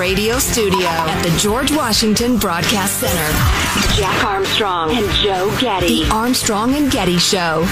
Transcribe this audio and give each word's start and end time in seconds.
radio 0.00 0.38
studio 0.38 0.86
at 0.88 1.22
the 1.22 1.28
George 1.38 1.70
Washington 1.72 2.38
Broadcast 2.38 3.00
Center. 3.00 3.94
Jack 4.00 4.24
Armstrong 4.24 4.90
and 4.92 5.06
Joe 5.16 5.54
Getty. 5.60 6.04
The 6.04 6.10
Armstrong 6.10 6.74
and 6.74 6.90
Getty 6.90 7.18
Show. 7.18 7.66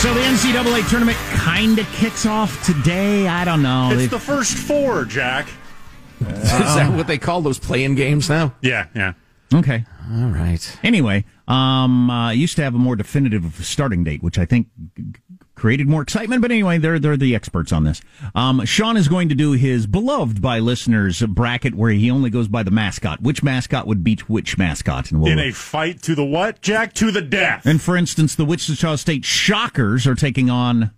So 0.00 0.14
the 0.14 0.20
NCAA 0.20 0.88
tournament 0.88 1.18
kind 1.32 1.76
of 1.80 1.86
kicks 1.92 2.24
off 2.24 2.64
today. 2.64 3.26
I 3.26 3.44
don't 3.44 3.62
know. 3.62 3.90
It's 3.92 4.10
the 4.12 4.18
first 4.20 4.54
four, 4.56 5.04
Jack. 5.06 5.48
Is 6.20 6.28
that 6.52 6.92
what 6.96 7.08
they 7.08 7.18
call 7.18 7.40
those 7.40 7.58
playing 7.58 7.96
games 7.96 8.28
now? 8.28 8.54
Yeah, 8.62 8.86
yeah. 8.94 9.14
Okay. 9.52 9.84
All 10.12 10.28
right. 10.28 10.78
Anyway, 10.84 11.24
um, 11.48 12.08
uh, 12.10 12.30
used 12.30 12.54
to 12.56 12.62
have 12.62 12.74
a 12.76 12.78
more 12.78 12.94
definitive 12.94 13.58
starting 13.64 14.04
date, 14.04 14.22
which 14.22 14.38
I 14.38 14.44
think 14.44 14.68
g- 14.96 15.02
g- 15.02 15.20
created 15.62 15.86
more 15.88 16.02
excitement. 16.02 16.42
But 16.42 16.50
anyway, 16.50 16.76
they're 16.78 16.98
they're 16.98 17.16
the 17.16 17.34
experts 17.36 17.72
on 17.72 17.84
this. 17.84 18.00
Um, 18.34 18.64
Sean 18.64 18.96
is 18.96 19.06
going 19.06 19.28
to 19.28 19.34
do 19.36 19.52
his 19.52 19.86
beloved 19.86 20.42
by 20.42 20.58
listeners 20.58 21.22
bracket 21.22 21.76
where 21.76 21.92
he 21.92 22.10
only 22.10 22.30
goes 22.30 22.48
by 22.48 22.64
the 22.64 22.72
mascot. 22.72 23.22
Which 23.22 23.44
mascot 23.44 23.86
would 23.86 24.02
beat 24.02 24.28
which 24.28 24.58
mascot? 24.58 25.12
And 25.12 25.20
we'll, 25.22 25.30
In 25.30 25.38
a 25.38 25.52
fight 25.52 26.02
to 26.02 26.16
the 26.16 26.24
what, 26.24 26.60
Jack? 26.62 26.92
To 26.94 27.12
the 27.12 27.22
death. 27.22 27.64
and 27.64 27.80
for 27.80 27.96
instance, 27.96 28.34
the 28.34 28.44
Wichita 28.44 28.96
State 28.96 29.24
Shockers 29.24 30.04
are 30.06 30.16
taking 30.16 30.50
on 30.50 30.90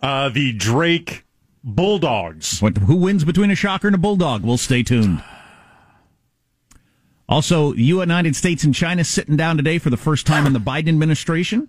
Uh, 0.00 0.28
the 0.28 0.52
Drake 0.52 1.24
Bulldogs. 1.62 2.60
what? 2.60 2.76
Who 2.78 2.96
wins 2.96 3.22
between 3.24 3.52
a 3.52 3.54
Shocker 3.54 3.86
and 3.86 3.94
a 3.94 3.98
Bulldog? 3.98 4.42
We'll 4.42 4.58
stay 4.58 4.82
tuned. 4.82 5.22
Also, 7.28 7.72
United 7.74 8.34
States 8.36 8.64
and 8.64 8.74
China 8.74 9.04
sitting 9.04 9.36
down 9.36 9.56
today 9.56 9.78
for 9.78 9.90
the 9.90 9.96
first 9.96 10.26
time 10.26 10.44
in 10.44 10.52
the 10.52 10.58
Biden 10.58 10.88
administration. 10.88 11.68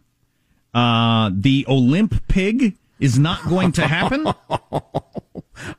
Uh, 0.74 1.30
the 1.34 1.66
Olym-Pig 1.68 2.76
is 3.00 3.20
not 3.20 3.48
going 3.48 3.72
to 3.74 3.88
happen. 3.88 4.28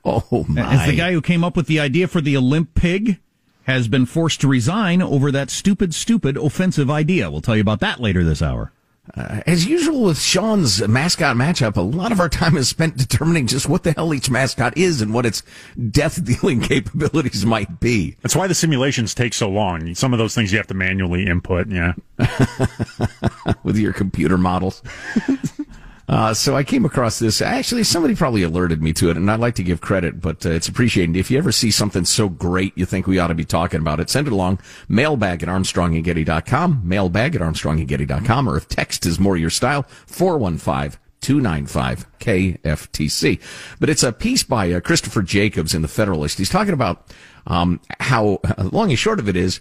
Oh 0.05 0.47
my! 0.49 0.73
As 0.73 0.87
the 0.89 0.97
guy 0.97 1.13
who 1.13 1.21
came 1.21 1.43
up 1.43 1.57
with 1.57 1.67
the 1.67 1.81
idea 1.81 2.07
for 2.07 2.21
the 2.21 2.35
Olym-Pig 2.35 3.19
has 3.65 3.89
been 3.89 4.07
forced 4.07 4.41
to 4.43 4.49
resign 4.49 5.03
over 5.03 5.33
that 5.33 5.51
stupid, 5.51 5.95
stupid, 5.95 6.37
offensive 6.37 6.91
idea. 6.91 7.31
We'll 7.31 7.41
tell 7.41 7.57
you 7.57 7.61
about 7.61 7.81
that 7.81 7.99
later 8.01 8.23
this 8.23 8.41
hour. 8.41 8.73
Uh, 9.15 9.43
as 9.47 9.67
usual 9.67 10.03
with 10.03 10.19
Sean's 10.19 10.87
mascot 10.89 11.37
matchup, 11.37 11.77
a 11.77 11.83
lot 11.83 12.11
of 12.11 12.21
our 12.21 12.29
time 12.31 12.57
is 12.57 12.69
spent 12.69 12.97
determining 12.97 13.47
just 13.47 13.69
what 13.69 13.83
the 13.83 13.93
hell 13.93 14.15
each 14.15 14.31
mascot 14.31 14.77
is 14.79 15.03
and 15.03 15.13
what 15.13 15.27
its 15.27 15.43
death 15.91 16.25
dealing 16.41 16.61
capabilities 16.61 17.45
might 17.45 17.81
be. 17.81 18.17
That's 18.23 18.35
why 18.35 18.47
the 18.47 18.55
simulations 18.55 19.15
take 19.15 19.35
so 19.35 19.51
long. 19.51 19.95
Some 19.95 20.15
of 20.15 20.19
those 20.19 20.35
things 20.35 20.53
you 20.53 20.59
have 20.59 20.67
to 20.69 20.75
manually 20.75 21.27
input. 21.27 21.69
Yeah. 21.69 21.93
with 23.63 23.77
your 23.77 23.93
computer 23.93 24.39
models. 24.39 24.83
Uh, 26.09 26.35
so 26.35 26.55
I 26.55 26.65
came 26.65 26.85
across 26.85 27.19
this. 27.19 27.41
Actually, 27.41 27.85
somebody 27.85 28.15
probably 28.15 28.43
alerted 28.43 28.83
me 28.83 28.93
to 28.95 29.11
it, 29.11 29.17
and 29.17 29.31
I'd 29.31 29.41
like 29.41 29.55
to 29.57 29.63
give 29.63 29.81
credit, 29.81 30.21
but 30.21 30.45
uh, 30.45 30.51
it's 30.51 30.69
appreciated. 30.69 31.17
If 31.17 31.31
you 31.31 31.39
ever 31.39 31.53
see 31.53 31.71
something 31.71 32.05
so 32.05 32.29
great 32.29 32.77
you 32.77 32.85
think 32.85 33.07
we 33.07 33.19
ought 33.19 33.29
to 33.29 33.35
be 33.35 33.45
talking 33.45 33.81
about 33.81 34.01
it, 34.01 34.11
send 34.11 34.27
it 34.27 34.33
along. 34.33 34.61
Mailbag 34.89 35.43
at 35.43 35.49
armstrongandgetty.com, 35.49 36.83
mailbag 36.85 37.35
at 37.35 37.41
armstrongandgetty.com, 37.41 38.49
or 38.49 38.57
if 38.57 38.69
text 38.69 39.07
is 39.07 39.19
more 39.19 39.37
your 39.37 39.51
style, 39.51 39.85
415 40.07 40.99
295 41.21 42.19
KFTC. 42.19 43.41
But 43.81 43.89
it's 43.89 44.03
a 44.03 44.13
piece 44.13 44.43
by 44.43 44.71
uh, 44.71 44.81
Christopher 44.81 45.23
Jacobs 45.23 45.75
in 45.75 45.81
the 45.81 45.89
Federalist. 45.89 46.37
He's 46.37 46.51
talking 46.51 46.75
about 46.75 47.11
um, 47.47 47.81
how, 47.99 48.41
long 48.59 48.91
and 48.91 48.99
short 48.99 49.19
of 49.19 49.29
it 49.29 49.37
is, 49.37 49.61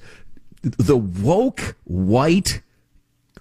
the 0.62 0.98
woke 0.98 1.76
white 1.86 2.62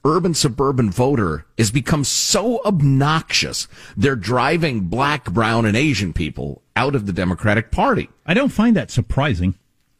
urban 0.04 0.34
suburban 0.34 0.90
voter 0.90 1.46
has 1.58 1.70
become 1.70 2.04
so 2.04 2.62
obnoxious. 2.64 3.68
They're 3.96 4.16
driving 4.16 4.80
black, 4.82 5.30
brown, 5.32 5.64
and 5.64 5.76
Asian 5.76 6.12
people 6.12 6.62
out 6.74 6.94
of 6.94 7.06
the 7.06 7.12
Democratic 7.12 7.70
Party. 7.70 8.08
I 8.26 8.34
don't 8.34 8.50
find 8.50 8.76
that 8.76 8.90
surprising. 8.90 9.54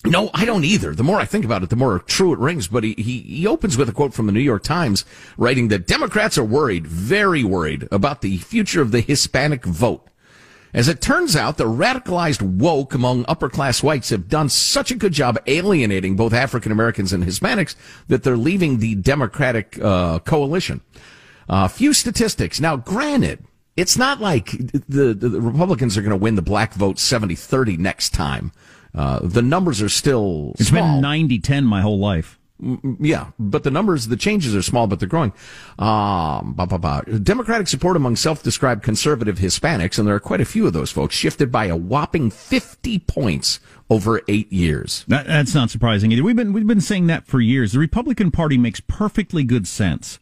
No, 0.04 0.30
I 0.34 0.44
don't 0.44 0.64
either. 0.64 0.94
The 0.94 1.04
more 1.04 1.20
I 1.20 1.24
think 1.24 1.44
about 1.44 1.62
it, 1.62 1.70
the 1.70 1.76
more 1.76 2.00
true 2.00 2.32
it 2.32 2.38
rings. 2.40 2.66
But 2.66 2.82
he, 2.82 2.94
he, 2.98 3.20
he 3.20 3.46
opens 3.46 3.76
with 3.76 3.88
a 3.88 3.92
quote 3.92 4.12
from 4.12 4.26
the 4.26 4.32
New 4.32 4.40
York 4.40 4.64
Times 4.64 5.04
writing 5.36 5.68
that 5.68 5.86
Democrats 5.86 6.36
are 6.36 6.44
worried, 6.44 6.86
very 6.86 7.44
worried 7.44 7.86
about 7.92 8.20
the 8.20 8.38
future 8.38 8.82
of 8.82 8.90
the 8.90 9.00
Hispanic 9.00 9.64
vote. 9.64 10.08
As 10.74 10.88
it 10.88 11.02
turns 11.02 11.36
out, 11.36 11.58
the 11.58 11.66
radicalized 11.66 12.40
woke 12.40 12.94
among 12.94 13.26
upper 13.28 13.50
class 13.50 13.82
whites 13.82 14.08
have 14.08 14.28
done 14.28 14.48
such 14.48 14.90
a 14.90 14.94
good 14.94 15.12
job 15.12 15.38
alienating 15.46 16.16
both 16.16 16.32
African 16.32 16.72
Americans 16.72 17.12
and 17.12 17.24
Hispanics 17.24 17.74
that 18.08 18.22
they're 18.22 18.38
leaving 18.38 18.78
the 18.78 18.94
Democratic 18.94 19.78
uh, 19.82 20.18
coalition. 20.20 20.80
A 21.48 21.52
uh, 21.52 21.68
few 21.68 21.92
statistics. 21.92 22.58
Now, 22.58 22.76
granted, 22.76 23.44
it's 23.76 23.98
not 23.98 24.20
like 24.20 24.52
the, 24.52 25.14
the, 25.14 25.28
the 25.28 25.40
Republicans 25.40 25.98
are 25.98 26.02
going 26.02 26.10
to 26.10 26.16
win 26.16 26.36
the 26.36 26.42
black 26.42 26.72
vote 26.72 26.96
70-30 26.96 27.78
next 27.78 28.10
time. 28.10 28.52
Uh, 28.94 29.20
the 29.22 29.42
numbers 29.42 29.82
are 29.82 29.88
still 29.90 30.52
It's 30.58 30.68
small. 30.68 31.00
been 31.00 31.04
90-10 31.04 31.64
my 31.64 31.82
whole 31.82 31.98
life. 31.98 32.38
Yeah, 33.00 33.30
but 33.38 33.64
the 33.64 33.70
numbers, 33.70 34.08
the 34.08 34.16
changes 34.16 34.54
are 34.54 34.62
small, 34.62 34.86
but 34.86 35.00
they're 35.00 35.08
growing. 35.08 35.32
Um. 35.78 36.54
Democratic 37.22 37.68
support 37.68 37.96
among 37.96 38.16
self-described 38.16 38.82
conservative 38.82 39.38
Hispanics, 39.38 39.98
and 39.98 40.06
there 40.06 40.14
are 40.14 40.20
quite 40.20 40.40
a 40.40 40.44
few 40.44 40.66
of 40.66 40.72
those 40.72 40.90
folks, 40.90 41.14
shifted 41.14 41.50
by 41.50 41.66
a 41.66 41.76
whopping 41.76 42.30
50 42.30 43.00
points 43.00 43.60
over 43.90 44.22
eight 44.28 44.52
years. 44.52 45.04
That, 45.08 45.26
that's 45.26 45.54
not 45.54 45.70
surprising 45.70 46.12
either. 46.12 46.22
We've 46.22 46.36
been 46.36 46.52
we've 46.52 46.66
been 46.66 46.80
saying 46.80 47.08
that 47.08 47.26
for 47.26 47.40
years. 47.40 47.72
The 47.72 47.78
Republican 47.78 48.30
Party 48.30 48.56
makes 48.56 48.80
perfectly 48.80 49.44
good 49.44 49.66
sense 49.66 50.18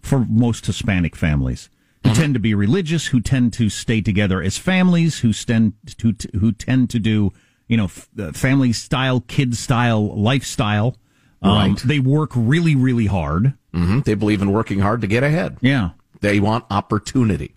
for 0.00 0.26
most 0.28 0.66
Hispanic 0.66 1.16
families 1.16 1.70
who 2.04 2.14
tend 2.14 2.34
to 2.34 2.40
be 2.40 2.54
religious, 2.54 3.06
who 3.06 3.20
tend 3.20 3.52
to 3.54 3.70
stay 3.70 4.00
together 4.00 4.42
as 4.42 4.58
families, 4.58 5.20
who 5.20 5.32
tend 5.32 5.72
to 5.98 6.14
who 6.38 6.52
tend 6.52 6.90
to 6.90 6.98
do 6.98 7.32
you 7.66 7.76
know 7.76 7.90
uh, 8.18 8.32
family 8.32 8.72
style, 8.72 9.20
kid 9.20 9.56
style 9.56 10.14
lifestyle. 10.20 10.96
Um, 11.44 11.54
Right. 11.72 11.78
They 11.84 11.98
work 12.00 12.30
really, 12.34 12.74
really 12.74 13.06
hard. 13.06 13.52
hmm 13.72 14.00
They 14.00 14.14
believe 14.14 14.42
in 14.42 14.50
working 14.52 14.80
hard 14.80 15.00
to 15.02 15.06
get 15.06 15.22
ahead. 15.22 15.58
Yeah. 15.60 15.90
They 16.20 16.40
want 16.40 16.64
opportunity. 16.70 17.54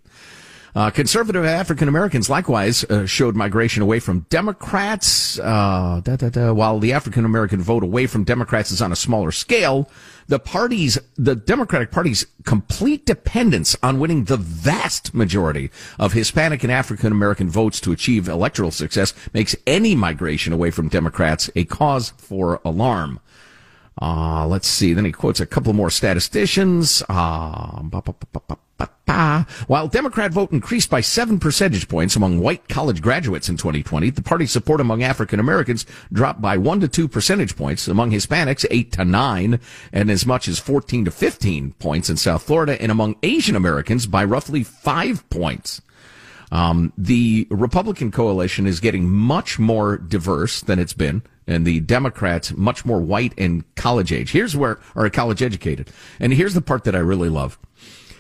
Uh, 0.75 0.91
conservative 0.91 1.43
African 1.43 1.87
Americans 1.87 2.29
likewise 2.29 2.83
uh, 2.83 3.07
showed 3.07 3.35
migration 3.35 3.81
away 3.81 3.99
from 3.99 4.27
Democrats. 4.29 5.39
Uh, 5.39 6.01
da, 6.03 6.15
da, 6.17 6.29
da, 6.29 6.53
while 6.53 6.77
the 6.77 6.93
African 6.93 7.25
American 7.25 7.61
vote 7.61 7.81
away 7.81 8.05
from 8.05 8.23
Democrats 8.23 8.71
is 8.71 8.79
on 8.79 8.91
a 8.91 8.95
smaller 8.95 9.31
scale, 9.31 9.89
the 10.27 10.37
party's, 10.37 10.99
the 11.17 11.35
Democratic 11.35 11.89
Party's 11.89 12.27
complete 12.43 13.07
dependence 13.07 13.75
on 13.81 13.99
winning 13.99 14.25
the 14.25 14.37
vast 14.37 15.15
majority 15.15 15.71
of 15.97 16.13
Hispanic 16.13 16.61
and 16.63 16.71
African 16.71 17.11
American 17.11 17.49
votes 17.49 17.79
to 17.81 17.91
achieve 17.91 18.27
electoral 18.27 18.69
success 18.69 19.15
makes 19.33 19.55
any 19.65 19.95
migration 19.95 20.53
away 20.53 20.69
from 20.69 20.89
Democrats 20.89 21.49
a 21.55 21.63
cause 21.65 22.13
for 22.17 22.61
alarm. 22.63 23.19
Uh, 24.01 24.45
let's 24.47 24.67
see. 24.67 24.93
Then 24.93 25.05
he 25.05 25.11
quotes 25.11 25.39
a 25.39 25.45
couple 25.45 25.73
more 25.73 25.89
statisticians. 25.89 27.01
Uh, 27.09 27.81
ba, 27.83 28.01
ba, 28.01 28.13
ba, 28.13 28.27
ba, 28.31 28.41
ba, 28.47 28.57
ba, 28.77 28.89
ba. 29.05 29.47
While 29.67 29.87
Democrat 29.87 30.31
vote 30.31 30.51
increased 30.51 30.89
by 30.89 31.01
seven 31.01 31.39
percentage 31.39 31.87
points 31.87 32.15
among 32.15 32.39
white 32.39 32.67
college 32.69 33.01
graduates 33.01 33.49
in 33.49 33.57
2020, 33.57 34.11
the 34.11 34.21
party's 34.21 34.51
support 34.51 34.79
among 34.79 35.01
African 35.01 35.39
Americans 35.39 35.85
dropped 36.13 36.41
by 36.41 36.57
one 36.57 36.79
to 36.81 36.87
two 36.87 37.07
percentage 37.07 37.55
points. 37.55 37.87
Among 37.87 38.11
Hispanics, 38.11 38.65
eight 38.69 38.91
to 38.93 39.05
nine, 39.05 39.59
and 39.91 40.11
as 40.11 40.25
much 40.25 40.47
as 40.47 40.59
14 40.59 41.05
to 41.05 41.11
15 41.11 41.71
points 41.79 42.09
in 42.09 42.17
South 42.17 42.43
Florida, 42.43 42.79
and 42.81 42.91
among 42.91 43.15
Asian 43.23 43.55
Americans 43.55 44.05
by 44.05 44.23
roughly 44.23 44.63
five 44.63 45.27
points. 45.29 45.81
Um, 46.51 46.93
the 46.97 47.47
Republican 47.49 48.11
coalition 48.11 48.67
is 48.67 48.79
getting 48.79 49.09
much 49.09 49.59
more 49.59 49.97
diverse 49.97 50.61
than 50.61 50.79
it's 50.79 50.93
been, 50.93 51.23
and 51.45 51.65
the 51.65 51.79
Democrats 51.81 52.55
much 52.55 52.85
more 52.85 52.99
white 52.99 53.33
and 53.37 53.63
college 53.75 54.11
age. 54.11 54.31
Here's 54.31 54.55
where, 54.55 54.79
or 54.95 55.09
college 55.09 55.41
educated. 55.41 55.91
And 56.19 56.33
here's 56.33 56.53
the 56.53 56.61
part 56.61 56.83
that 56.85 56.95
I 56.95 56.99
really 56.99 57.29
love. 57.29 57.57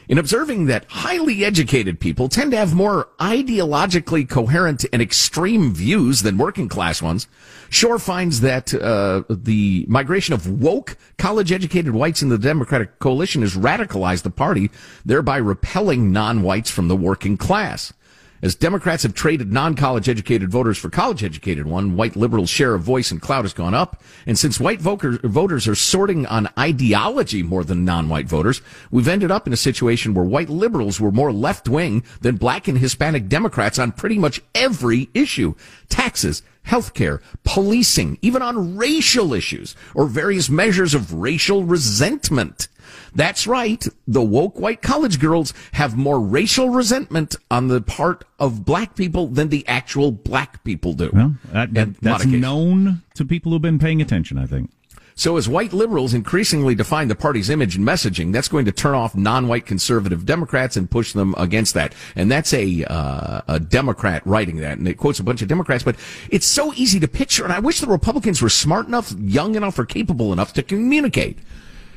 In 0.09 0.17
observing 0.17 0.67
that 0.67 0.85
highly 0.87 1.43
educated 1.43 1.99
people 1.99 2.29
tend 2.29 2.51
to 2.51 2.57
have 2.57 2.73
more 2.73 3.09
ideologically 3.19 4.27
coherent 4.27 4.85
and 4.93 5.01
extreme 5.01 5.73
views 5.73 6.21
than 6.21 6.37
working 6.37 6.69
class 6.69 7.01
ones, 7.01 7.27
Shor 7.69 7.99
finds 7.99 8.39
that 8.39 8.73
uh, 8.73 9.23
the 9.29 9.85
migration 9.89 10.33
of 10.33 10.61
woke, 10.61 10.95
college 11.17 11.51
educated 11.51 11.93
whites 11.93 12.21
in 12.21 12.29
the 12.29 12.37
Democratic 12.37 12.99
coalition 12.99 13.41
has 13.41 13.57
radicalized 13.57 14.23
the 14.23 14.29
party, 14.29 14.71
thereby 15.05 15.37
repelling 15.37 16.13
non 16.13 16.41
whites 16.41 16.71
from 16.71 16.87
the 16.87 16.95
working 16.95 17.35
class. 17.35 17.91
As 18.39 18.53
Democrats 18.53 19.01
have 19.01 19.15
traded 19.15 19.51
non-college 19.51 20.07
educated 20.07 20.51
voters 20.51 20.77
for 20.77 20.89
college 20.89 21.23
educated 21.23 21.65
one, 21.65 21.95
white 21.95 22.15
liberals' 22.15 22.51
share 22.51 22.75
of 22.75 22.83
voice 22.83 23.09
and 23.09 23.19
clout 23.19 23.45
has 23.45 23.53
gone 23.53 23.73
up. 23.73 24.03
And 24.27 24.37
since 24.37 24.59
white 24.59 24.79
voters 24.79 25.67
are 25.67 25.75
sorting 25.75 26.27
on 26.27 26.47
ideology 26.57 27.41
more 27.41 27.63
than 27.63 27.83
non-white 27.83 28.27
voters, 28.27 28.61
we've 28.91 29.07
ended 29.07 29.31
up 29.31 29.47
in 29.47 29.53
a 29.53 29.57
situation 29.57 30.13
where 30.13 30.23
white 30.23 30.49
liberals 30.49 31.01
were 31.01 31.11
more 31.11 31.33
left-wing 31.33 32.03
than 32.21 32.35
black 32.35 32.67
and 32.67 32.77
Hispanic 32.77 33.27
Democrats 33.27 33.79
on 33.79 33.91
pretty 33.91 34.19
much 34.19 34.39
every 34.53 35.09
issue. 35.15 35.55
Taxes, 35.89 36.43
healthcare, 36.67 37.21
policing, 37.43 38.17
even 38.21 38.41
on 38.41 38.77
racial 38.77 39.33
issues 39.33 39.75
or 39.95 40.05
various 40.05 40.49
measures 40.49 40.93
of 40.93 41.13
racial 41.13 41.63
resentment. 41.63 42.67
That's 43.15 43.47
right. 43.47 43.85
The 44.07 44.21
woke 44.21 44.59
white 44.59 44.81
college 44.81 45.19
girls 45.19 45.53
have 45.73 45.97
more 45.97 46.19
racial 46.19 46.69
resentment 46.69 47.35
on 47.49 47.67
the 47.67 47.81
part 47.81 48.23
of 48.39 48.63
black 48.63 48.95
people 48.95 49.27
than 49.27 49.49
the 49.49 49.67
actual 49.67 50.11
black 50.11 50.63
people 50.63 50.93
do. 50.93 51.09
Well, 51.11 51.35
that, 51.51 51.73
that, 51.73 51.99
that's 52.01 52.25
known 52.25 53.01
to 53.15 53.25
people 53.25 53.51
who've 53.51 53.61
been 53.61 53.79
paying 53.79 54.01
attention, 54.01 54.37
I 54.37 54.45
think. 54.45 54.71
So 55.17 55.35
as 55.35 55.49
white 55.49 55.73
liberals 55.73 56.13
increasingly 56.13 56.75
define 56.75 57.07
the 57.07 57.15
party's 57.15 57.49
image 57.49 57.75
and 57.75 57.85
messaging, 57.85 58.31
that's 58.31 58.47
going 58.47 58.65
to 58.65 58.71
turn 58.71 58.93
off 58.93 59.15
non-white 59.15 59.65
conservative 59.65 60.27
Democrats 60.27 60.77
and 60.77 60.89
push 60.89 61.13
them 61.13 61.33
against 61.39 61.73
that. 61.73 61.95
And 62.15 62.31
that's 62.31 62.53
a 62.53 62.83
uh, 62.83 63.41
a 63.47 63.59
Democrat 63.59 64.21
writing 64.27 64.57
that, 64.57 64.77
and 64.77 64.87
it 64.87 64.93
quotes 64.93 65.19
a 65.19 65.23
bunch 65.23 65.41
of 65.41 65.47
Democrats. 65.47 65.83
But 65.83 65.95
it's 66.29 66.45
so 66.45 66.71
easy 66.75 66.99
to 66.99 67.07
picture, 67.07 67.43
and 67.43 67.51
I 67.51 67.57
wish 67.57 67.81
the 67.81 67.87
Republicans 67.87 68.43
were 68.43 68.49
smart 68.49 68.85
enough, 68.85 69.11
young 69.17 69.55
enough, 69.55 69.79
or 69.79 69.85
capable 69.85 70.31
enough 70.31 70.53
to 70.53 70.61
communicate. 70.61 71.39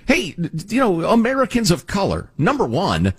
Hey, 0.06 0.34
you 0.68 0.80
know, 0.80 1.04
Americans 1.04 1.70
of 1.70 1.86
color. 1.86 2.30
Number 2.38 2.64
one, 2.64 3.12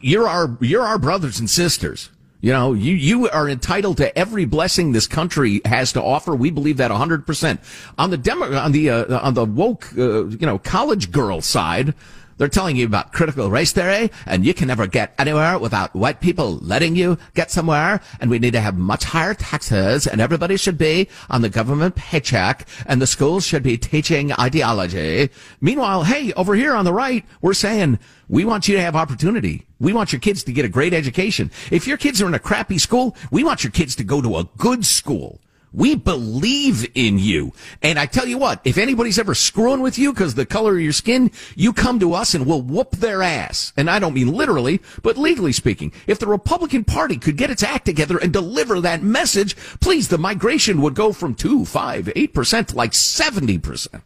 you're 0.00 0.26
our 0.26 0.58
you're 0.60 0.82
our 0.82 0.98
brothers 0.98 1.38
and 1.38 1.48
sisters. 1.48 2.10
You 2.40 2.52
know, 2.52 2.72
you, 2.72 2.94
you 2.94 3.28
are 3.28 3.48
entitled 3.48 3.98
to 3.98 4.16
every 4.18 4.46
blessing 4.46 4.92
this 4.92 5.06
country 5.06 5.60
has 5.64 5.92
to 5.92 6.02
offer. 6.02 6.34
We 6.34 6.50
believe 6.50 6.78
that 6.78 6.90
100%. 6.90 7.58
On 7.98 8.10
the 8.10 8.16
demo, 8.16 8.54
on 8.56 8.72
the, 8.72 8.90
uh, 8.90 9.18
on 9.20 9.34
the 9.34 9.44
woke, 9.44 9.88
uh, 9.96 10.26
you 10.26 10.46
know, 10.46 10.58
college 10.58 11.12
girl 11.12 11.42
side, 11.42 11.94
they're 12.40 12.48
telling 12.48 12.74
you 12.74 12.86
about 12.86 13.12
critical 13.12 13.50
race 13.50 13.70
theory, 13.70 14.10
and 14.24 14.46
you 14.46 14.54
can 14.54 14.68
never 14.68 14.86
get 14.86 15.14
anywhere 15.18 15.58
without 15.58 15.94
white 15.94 16.22
people 16.22 16.56
letting 16.62 16.96
you 16.96 17.18
get 17.34 17.50
somewhere, 17.50 18.00
and 18.18 18.30
we 18.30 18.38
need 18.38 18.54
to 18.54 18.62
have 18.62 18.78
much 18.78 19.04
higher 19.04 19.34
taxes, 19.34 20.06
and 20.06 20.22
everybody 20.22 20.56
should 20.56 20.78
be 20.78 21.06
on 21.28 21.42
the 21.42 21.50
government 21.50 21.96
paycheck, 21.96 22.66
and 22.86 23.02
the 23.02 23.06
schools 23.06 23.44
should 23.44 23.62
be 23.62 23.76
teaching 23.76 24.32
ideology. 24.40 25.28
Meanwhile, 25.60 26.04
hey, 26.04 26.32
over 26.32 26.54
here 26.54 26.72
on 26.74 26.86
the 26.86 26.94
right, 26.94 27.26
we're 27.42 27.52
saying, 27.52 27.98
we 28.26 28.46
want 28.46 28.68
you 28.68 28.74
to 28.74 28.82
have 28.82 28.96
opportunity. 28.96 29.66
We 29.78 29.92
want 29.92 30.10
your 30.10 30.20
kids 30.20 30.42
to 30.44 30.52
get 30.54 30.64
a 30.64 30.68
great 30.70 30.94
education. 30.94 31.50
If 31.70 31.86
your 31.86 31.98
kids 31.98 32.22
are 32.22 32.26
in 32.26 32.32
a 32.32 32.38
crappy 32.38 32.78
school, 32.78 33.14
we 33.30 33.44
want 33.44 33.64
your 33.64 33.70
kids 33.70 33.94
to 33.96 34.04
go 34.04 34.22
to 34.22 34.38
a 34.38 34.48
good 34.56 34.86
school. 34.86 35.42
We 35.72 35.94
believe 35.94 36.90
in 36.94 37.18
you. 37.18 37.52
And 37.80 37.98
I 37.98 38.06
tell 38.06 38.26
you 38.26 38.38
what, 38.38 38.60
if 38.64 38.76
anybody's 38.76 39.18
ever 39.18 39.34
screwing 39.34 39.80
with 39.80 39.98
you 39.98 40.12
because 40.12 40.34
the 40.34 40.46
color 40.46 40.74
of 40.74 40.80
your 40.80 40.92
skin, 40.92 41.30
you 41.54 41.72
come 41.72 42.00
to 42.00 42.12
us 42.12 42.34
and 42.34 42.46
we'll 42.46 42.62
whoop 42.62 42.92
their 42.92 43.22
ass. 43.22 43.72
And 43.76 43.88
I 43.88 44.00
don't 44.00 44.14
mean 44.14 44.32
literally, 44.32 44.80
but 45.02 45.16
legally 45.16 45.52
speaking. 45.52 45.92
If 46.06 46.18
the 46.18 46.26
Republican 46.26 46.84
Party 46.84 47.16
could 47.16 47.36
get 47.36 47.50
its 47.50 47.62
act 47.62 47.84
together 47.84 48.18
and 48.18 48.32
deliver 48.32 48.80
that 48.80 49.02
message, 49.02 49.56
please, 49.80 50.08
the 50.08 50.18
migration 50.18 50.82
would 50.82 50.94
go 50.94 51.12
from 51.12 51.34
2, 51.34 51.64
5, 51.64 52.06
8% 52.06 52.66
to 52.66 52.76
like 52.76 52.92
70%. 52.92 54.00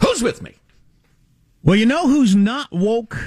Who's 0.00 0.22
with 0.22 0.42
me? 0.42 0.56
Well, 1.62 1.76
you 1.76 1.86
know 1.86 2.08
who's 2.08 2.34
not 2.34 2.72
woke? 2.72 3.18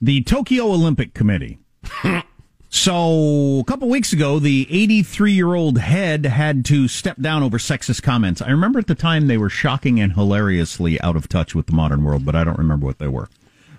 The 0.00 0.22
Tokyo 0.22 0.66
Olympic 0.66 1.14
Committee. 1.14 1.58
so, 2.76 3.60
a 3.60 3.64
couple 3.64 3.88
weeks 3.88 4.12
ago, 4.12 4.38
the 4.38 4.66
83 4.70 5.32
year 5.32 5.54
old 5.54 5.78
head 5.78 6.26
had 6.26 6.64
to 6.66 6.88
step 6.88 7.16
down 7.18 7.42
over 7.42 7.56
sexist 7.56 8.02
comments. 8.02 8.42
I 8.42 8.50
remember 8.50 8.78
at 8.78 8.86
the 8.86 8.94
time 8.94 9.28
they 9.28 9.38
were 9.38 9.48
shocking 9.48 9.98
and 9.98 10.12
hilariously 10.12 11.00
out 11.00 11.16
of 11.16 11.26
touch 11.26 11.54
with 11.54 11.66
the 11.66 11.72
modern 11.72 12.04
world, 12.04 12.26
but 12.26 12.36
I 12.36 12.44
don't 12.44 12.58
remember 12.58 12.84
what 12.84 12.98
they 12.98 13.08
were. 13.08 13.30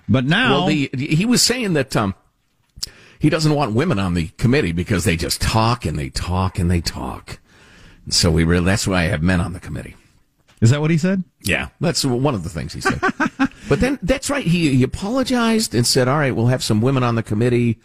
But 0.09 0.25
now. 0.25 0.65
Well, 0.65 0.67
the, 0.67 0.89
he 0.97 1.25
was 1.27 1.43
saying 1.43 1.73
that 1.73 1.95
um, 1.95 2.15
he 3.19 3.29
doesn't 3.29 3.53
want 3.53 3.73
women 3.73 3.99
on 3.99 4.15
the 4.15 4.29
committee 4.29 4.71
because 4.71 5.03
they 5.03 5.15
just 5.15 5.41
talk 5.41 5.85
and 5.85 5.97
they 5.97 6.09
talk 6.09 6.57
and 6.57 6.69
they 6.69 6.81
talk. 6.81 7.39
so 8.09 8.31
we 8.31 8.43
really, 8.43 8.65
that's 8.65 8.87
why 8.87 9.01
I 9.01 9.03
have 9.03 9.21
men 9.21 9.39
on 9.39 9.53
the 9.53 9.59
committee. 9.59 9.95
Is 10.59 10.71
that 10.71 10.81
what 10.81 10.89
he 10.89 10.97
said? 10.97 11.23
Yeah, 11.43 11.69
that's 11.79 12.03
one 12.03 12.33
of 12.33 12.43
the 12.43 12.49
things 12.49 12.73
he 12.73 12.81
said. 12.81 12.99
but 13.69 13.79
then 13.79 13.99
that's 14.01 14.31
right. 14.31 14.45
He, 14.45 14.75
he 14.75 14.81
apologized 14.81 15.75
and 15.75 15.85
said, 15.85 16.07
"All 16.07 16.17
right, 16.17 16.35
we'll 16.35 16.47
have 16.47 16.63
some 16.63 16.81
women 16.81 17.03
on 17.03 17.13
the 17.13 17.21
committee." 17.21 17.77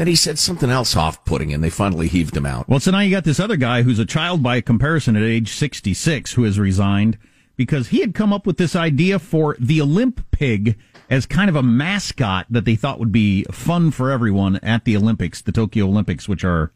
Then 0.00 0.06
he 0.06 0.16
said 0.16 0.38
something 0.38 0.70
else 0.70 0.96
off-putting, 0.96 1.52
and 1.52 1.62
they 1.62 1.68
finally 1.68 2.08
heaved 2.08 2.34
him 2.34 2.46
out. 2.46 2.66
Well, 2.66 2.80
so 2.80 2.90
now 2.90 3.00
you 3.00 3.10
got 3.10 3.24
this 3.24 3.38
other 3.38 3.56
guy 3.58 3.82
who's 3.82 3.98
a 3.98 4.06
child 4.06 4.42
by 4.42 4.62
comparison 4.62 5.14
at 5.14 5.22
age 5.22 5.52
66 5.52 6.32
who 6.32 6.44
has 6.44 6.58
resigned 6.58 7.18
because 7.54 7.88
he 7.88 8.00
had 8.00 8.14
come 8.14 8.32
up 8.32 8.46
with 8.46 8.56
this 8.56 8.74
idea 8.74 9.18
for 9.18 9.56
the 9.60 9.78
Olym-Pig 9.80 10.78
as 11.10 11.26
kind 11.26 11.50
of 11.50 11.56
a 11.56 11.62
mascot 11.62 12.46
that 12.48 12.64
they 12.64 12.76
thought 12.76 12.98
would 12.98 13.12
be 13.12 13.44
fun 13.50 13.90
for 13.90 14.10
everyone 14.10 14.56
at 14.62 14.86
the 14.86 14.96
Olympics, 14.96 15.42
the 15.42 15.52
Tokyo 15.52 15.84
Olympics, 15.84 16.26
which 16.26 16.44
are 16.44 16.72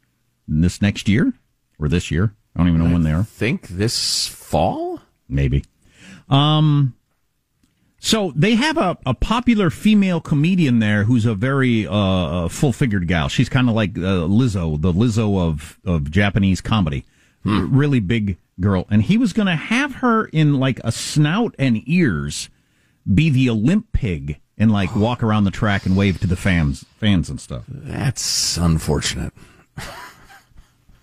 this 0.46 0.82
next 0.82 1.08
year 1.08 1.32
or 1.78 1.88
this 1.88 2.10
year. 2.10 2.34
I 2.54 2.58
don't 2.58 2.68
even 2.68 2.82
know 2.82 2.90
I 2.90 2.92
when 2.92 3.04
they 3.04 3.12
are. 3.12 3.24
Think 3.24 3.68
this 3.68 4.26
fall? 4.26 5.00
maybe. 5.30 5.64
Um, 6.28 6.94
so 8.04 8.34
they 8.36 8.54
have 8.54 8.76
a, 8.76 8.98
a 9.06 9.14
popular 9.14 9.70
female 9.70 10.20
comedian 10.20 10.78
there 10.78 11.04
who's 11.04 11.24
a 11.24 11.34
very 11.34 11.86
uh, 11.88 12.48
full 12.48 12.74
figured 12.74 13.08
gal. 13.08 13.30
She's 13.30 13.48
kind 13.48 13.66
of 13.66 13.74
like 13.74 13.96
uh, 13.96 14.28
Lizzo, 14.28 14.78
the 14.78 14.92
Lizzo 14.92 15.40
of, 15.40 15.78
of 15.86 16.10
Japanese 16.10 16.60
comedy. 16.60 17.06
Hmm. 17.44 17.74
Really 17.74 18.00
big 18.00 18.36
girl. 18.60 18.86
And 18.90 19.02
he 19.02 19.16
was 19.16 19.32
going 19.32 19.46
to 19.46 19.56
have 19.56 19.94
her 19.96 20.26
in 20.26 20.60
like 20.60 20.80
a 20.84 20.92
snout 20.92 21.54
and 21.58 21.82
ears 21.86 22.50
be 23.12 23.30
the 23.30 23.46
Olymp 23.46 23.84
pig 23.94 24.38
and 24.58 24.70
like 24.70 24.94
walk 24.96 25.22
around 25.22 25.44
the 25.44 25.50
track 25.50 25.86
and 25.86 25.96
wave 25.96 26.20
to 26.20 26.26
the 26.26 26.36
fans 26.36 26.84
fans 26.98 27.30
and 27.30 27.40
stuff. 27.40 27.64
That's 27.66 28.58
unfortunate. 28.58 29.32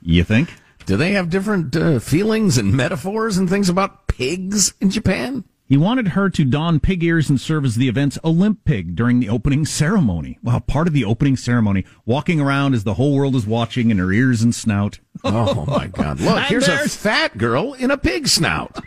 You 0.04 0.24
think? 0.24 0.54
Do 0.86 0.98
they 0.98 1.14
have 1.14 1.32
different 1.32 1.76
uh, 1.76 1.98
feelings 1.98 2.60
and 2.60 2.76
metaphors 2.76 3.40
and 3.40 3.50
things 3.50 3.70
about 3.70 4.06
pigs 4.06 4.76
in 4.80 4.92
Japan? 4.92 5.46
He 5.72 5.78
wanted 5.78 6.10
her 6.10 6.30
to 6.30 6.44
don 6.44 6.82
pig 6.82 7.02
ears 7.02 7.30
and 7.30 7.40
serve 7.40 7.64
as 7.64 7.76
the 7.76 7.88
event's 7.88 8.18
Olym-Pig 8.26 8.94
during 8.94 9.22
the 9.22 9.30
opening 9.30 9.66
ceremony. 9.66 10.38
Well, 10.44 10.60
part 10.60 10.86
of 10.86 10.94
the 10.94 11.06
opening 11.06 11.38
ceremony, 11.38 11.86
walking 12.06 12.42
around 12.42 12.74
as 12.74 12.84
the 12.84 12.96
whole 12.96 13.16
world 13.16 13.38
is 13.38 13.48
watching 13.48 13.90
in 13.90 13.98
her 13.98 14.12
ears 14.12 14.42
and 14.42 14.54
snout. 14.54 15.00
Oh 15.24 15.66
my 15.66 15.88
God! 15.88 16.20
Look, 16.20 16.44
here's 16.46 16.68
a 16.68 16.90
fat 16.90 17.38
girl 17.38 17.74
in 17.74 17.90
a 17.90 17.98
pig 17.98 18.28
snout. 18.28 18.84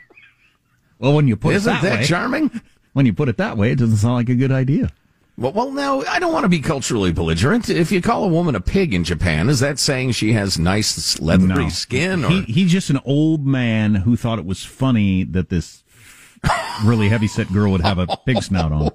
Well, 0.99 1.15
when 1.15 1.27
you 1.27 1.37
put 1.37 1.55
Isn't 1.55 1.73
it 1.73 1.81
that, 1.81 1.89
that 1.89 1.99
way, 2.01 2.05
charming? 2.05 2.61
When 2.93 3.07
you 3.07 3.15
put 3.15 3.31
it 3.31 3.39
that 3.39 3.57
way, 3.57 3.71
it 3.71 3.79
doesn't 3.79 3.97
sound 3.97 4.15
like 4.15 4.29
a 4.29 4.35
good 4.35 4.53
idea. 4.53 4.91
Well, 5.39 5.53
well, 5.53 5.71
now 5.71 6.03
I 6.03 6.19
don't 6.19 6.33
want 6.33 6.45
to 6.45 6.49
be 6.49 6.61
culturally 6.61 7.13
belligerent. 7.13 7.71
If 7.71 7.93
you 7.93 8.03
call 8.03 8.25
a 8.25 8.29
woman 8.29 8.55
a 8.57 8.61
pig 8.61 8.93
in 8.93 9.05
Japan, 9.05 9.49
is 9.49 9.61
that 9.61 9.79
saying 9.79 10.13
she 10.13 10.33
has 10.33 10.59
nice 10.59 11.19
leathery 11.19 11.65
no. 11.65 11.69
skin? 11.71 12.25
Or? 12.25 12.31
He, 12.31 12.43
he's 12.43 12.73
just 12.73 12.91
an 12.91 13.01
old 13.07 13.47
man 13.47 13.95
who 13.95 14.17
thought 14.17 14.39
it 14.39 14.45
was 14.45 14.65
funny 14.65 15.25
that 15.25 15.49
this 15.51 15.84
really 16.85 17.09
heavy 17.09 17.27
set 17.27 17.53
girl 17.53 17.73
would 17.73 17.81
have 17.81 17.99
a 17.99 18.07
oh, 18.09 18.17
pig 18.25 18.43
snout 18.43 18.73
on. 18.73 18.91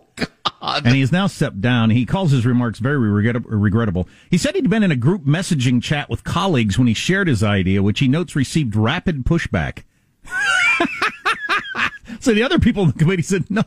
Oh, 0.62 0.82
and 0.84 0.94
he 0.94 1.02
has 1.02 1.12
now 1.12 1.28
stepped 1.28 1.62
down. 1.62 1.90
He 1.90 2.06
calls 2.06 2.32
his 2.32 2.46
remarks 2.46 2.80
very 2.80 2.98
regrettable. 2.98 4.08
He 4.30 4.38
said 4.38 4.56
he'd 4.56 4.70
been 4.70 4.84
in 4.84 4.92
a 4.92 4.96
group 4.96 5.24
messaging 5.24 5.82
chat 5.82 6.10
with 6.10 6.24
colleagues 6.24 6.78
when 6.78 6.88
he 6.88 6.94
shared 6.94 7.28
his 7.28 7.44
idea, 7.44 7.82
which 7.82 8.00
he 8.00 8.08
notes 8.08 8.36
received 8.36 8.76
rapid 8.76 9.24
pushback. 9.24 9.84
so 12.20 12.34
the 12.34 12.44
other 12.44 12.60
people 12.60 12.84
in 12.84 12.90
the 12.90 13.00
committee 13.00 13.22
said, 13.22 13.50
no, 13.50 13.64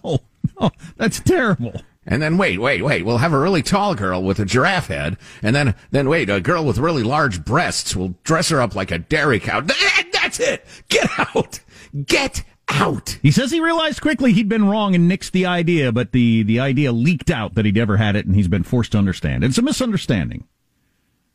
no, 0.61 0.71
that's 0.97 1.21
terrible. 1.21 1.81
And 2.05 2.21
then 2.21 2.37
wait, 2.37 2.59
wait, 2.61 2.83
wait. 2.83 3.05
We'll 3.05 3.19
have 3.19 3.33
a 3.33 3.39
really 3.39 3.63
tall 3.63 3.95
girl 3.95 4.23
with 4.23 4.41
a 4.41 4.45
giraffe 4.45 4.89
head, 4.89 5.17
and 5.41 5.55
then 5.55 5.77
then 5.93 6.09
wait, 6.09 6.29
a 6.29 6.41
girl 6.41 6.65
with 6.65 6.79
really 6.79 7.05
large 7.05 7.45
breasts. 7.45 7.95
We'll 7.95 8.17
dress 8.25 8.49
her 8.49 8.61
up 8.61 8.75
like 8.75 8.91
a 8.91 8.99
dairy 8.99 9.39
cow. 9.39 9.61
That's 9.61 10.41
it. 10.41 10.67
Get 10.89 11.09
out. 11.17 11.61
Get 12.07 12.43
out. 12.73 13.19
He 13.23 13.31
says 13.31 13.51
he 13.51 13.61
realized 13.61 14.01
quickly 14.01 14.33
he'd 14.33 14.49
been 14.49 14.69
wrong 14.69 14.95
and 14.95 15.11
nixed 15.11 15.33
the 15.33 15.47
idea, 15.47 15.93
but 15.93 16.13
the 16.13 16.43
the 16.43 16.61
idea 16.61 16.93
leaked 16.93 17.31
out 17.31 17.55
that 17.55 17.65
he'd 17.65 17.79
ever 17.79 17.97
had 17.97 18.17
it, 18.17 18.27
and 18.27 18.35
he's 18.35 18.49
been 18.49 18.63
forced 18.63 18.93
to 18.93 18.99
understand. 18.99 19.45
It's 19.45 19.59
a 19.59 19.63
misunderstanding, 19.63 20.47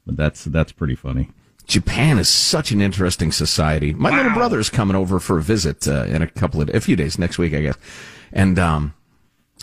but 0.05 0.17
that's 0.17 0.43
that's 0.45 0.71
pretty 0.71 0.95
funny. 0.95 1.29
Japan 1.65 2.17
is 2.17 2.29
such 2.29 2.71
an 2.71 2.81
interesting 2.81 3.31
society. 3.31 3.93
My 3.93 4.09
wow. 4.09 4.17
little 4.17 4.33
brother's 4.33 4.69
coming 4.69 4.95
over 4.95 5.19
for 5.19 5.37
a 5.37 5.41
visit 5.41 5.87
uh, 5.87 6.05
in 6.05 6.21
a 6.21 6.27
couple 6.27 6.61
of 6.61 6.73
a 6.73 6.79
few 6.79 6.95
days 6.95 7.19
next 7.19 7.37
week, 7.37 7.53
I 7.53 7.61
guess, 7.61 7.77
and 8.31 8.57
um, 8.57 8.93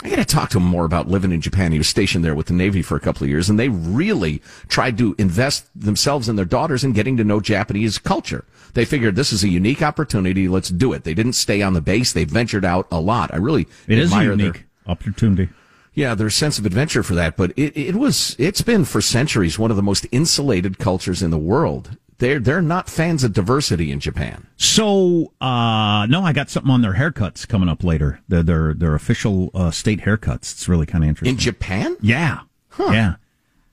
I 0.02 0.10
got 0.10 0.16
to 0.16 0.24
talk 0.24 0.50
to 0.50 0.58
him 0.58 0.64
more 0.64 0.84
about 0.84 1.08
living 1.08 1.30
in 1.30 1.40
Japan. 1.40 1.70
He 1.72 1.78
was 1.78 1.88
stationed 1.88 2.24
there 2.24 2.34
with 2.34 2.46
the 2.46 2.52
Navy 2.52 2.82
for 2.82 2.96
a 2.96 3.00
couple 3.00 3.24
of 3.24 3.30
years, 3.30 3.48
and 3.48 3.58
they 3.58 3.68
really 3.68 4.42
tried 4.68 4.98
to 4.98 5.14
invest 5.18 5.66
themselves 5.78 6.28
and 6.28 6.36
their 6.36 6.44
daughters 6.44 6.82
in 6.82 6.92
getting 6.92 7.16
to 7.16 7.24
know 7.24 7.40
Japanese 7.40 7.98
culture. 7.98 8.44
They 8.74 8.84
figured 8.84 9.14
this 9.14 9.32
is 9.32 9.44
a 9.44 9.48
unique 9.48 9.82
opportunity. 9.82 10.48
Let's 10.48 10.68
do 10.68 10.92
it. 10.92 11.04
They 11.04 11.14
didn't 11.14 11.34
stay 11.34 11.62
on 11.62 11.74
the 11.74 11.80
base. 11.80 12.12
They 12.12 12.24
ventured 12.24 12.64
out 12.64 12.88
a 12.90 13.00
lot. 13.00 13.32
I 13.32 13.36
really 13.36 13.68
it 13.86 13.98
is 13.98 14.12
a 14.12 14.24
unique 14.24 14.52
their, 14.54 14.64
opportunity. 14.88 15.48
Yeah, 15.94 16.16
their 16.16 16.30
sense 16.30 16.58
of 16.58 16.66
adventure 16.66 17.04
for 17.04 17.14
that. 17.14 17.36
But 17.36 17.52
it, 17.56 17.76
it 17.76 17.94
was, 17.94 18.34
it's 18.36 18.62
been 18.62 18.84
for 18.84 19.00
centuries 19.00 19.60
one 19.60 19.70
of 19.70 19.76
the 19.76 19.82
most 19.82 20.06
insulated 20.10 20.78
cultures 20.78 21.22
in 21.22 21.30
the 21.30 21.38
world 21.38 21.96
they're 22.18 22.38
they're 22.38 22.62
not 22.62 22.88
fans 22.88 23.24
of 23.24 23.32
diversity 23.32 23.90
in 23.90 24.00
Japan. 24.00 24.46
So 24.56 25.32
uh, 25.40 26.06
no, 26.06 26.22
I 26.22 26.32
got 26.32 26.50
something 26.50 26.70
on 26.70 26.82
their 26.82 26.94
haircuts 26.94 27.46
coming 27.46 27.68
up 27.68 27.82
later. 27.84 28.20
Their 28.28 28.42
their, 28.42 28.74
their 28.74 28.94
official 28.94 29.50
uh, 29.54 29.70
state 29.70 30.00
haircuts. 30.00 30.52
It's 30.52 30.68
really 30.68 30.86
kind 30.86 31.04
of 31.04 31.08
interesting. 31.08 31.34
In 31.34 31.40
Japan? 31.40 31.96
Yeah, 32.00 32.40
huh. 32.70 32.90
yeah. 32.92 33.14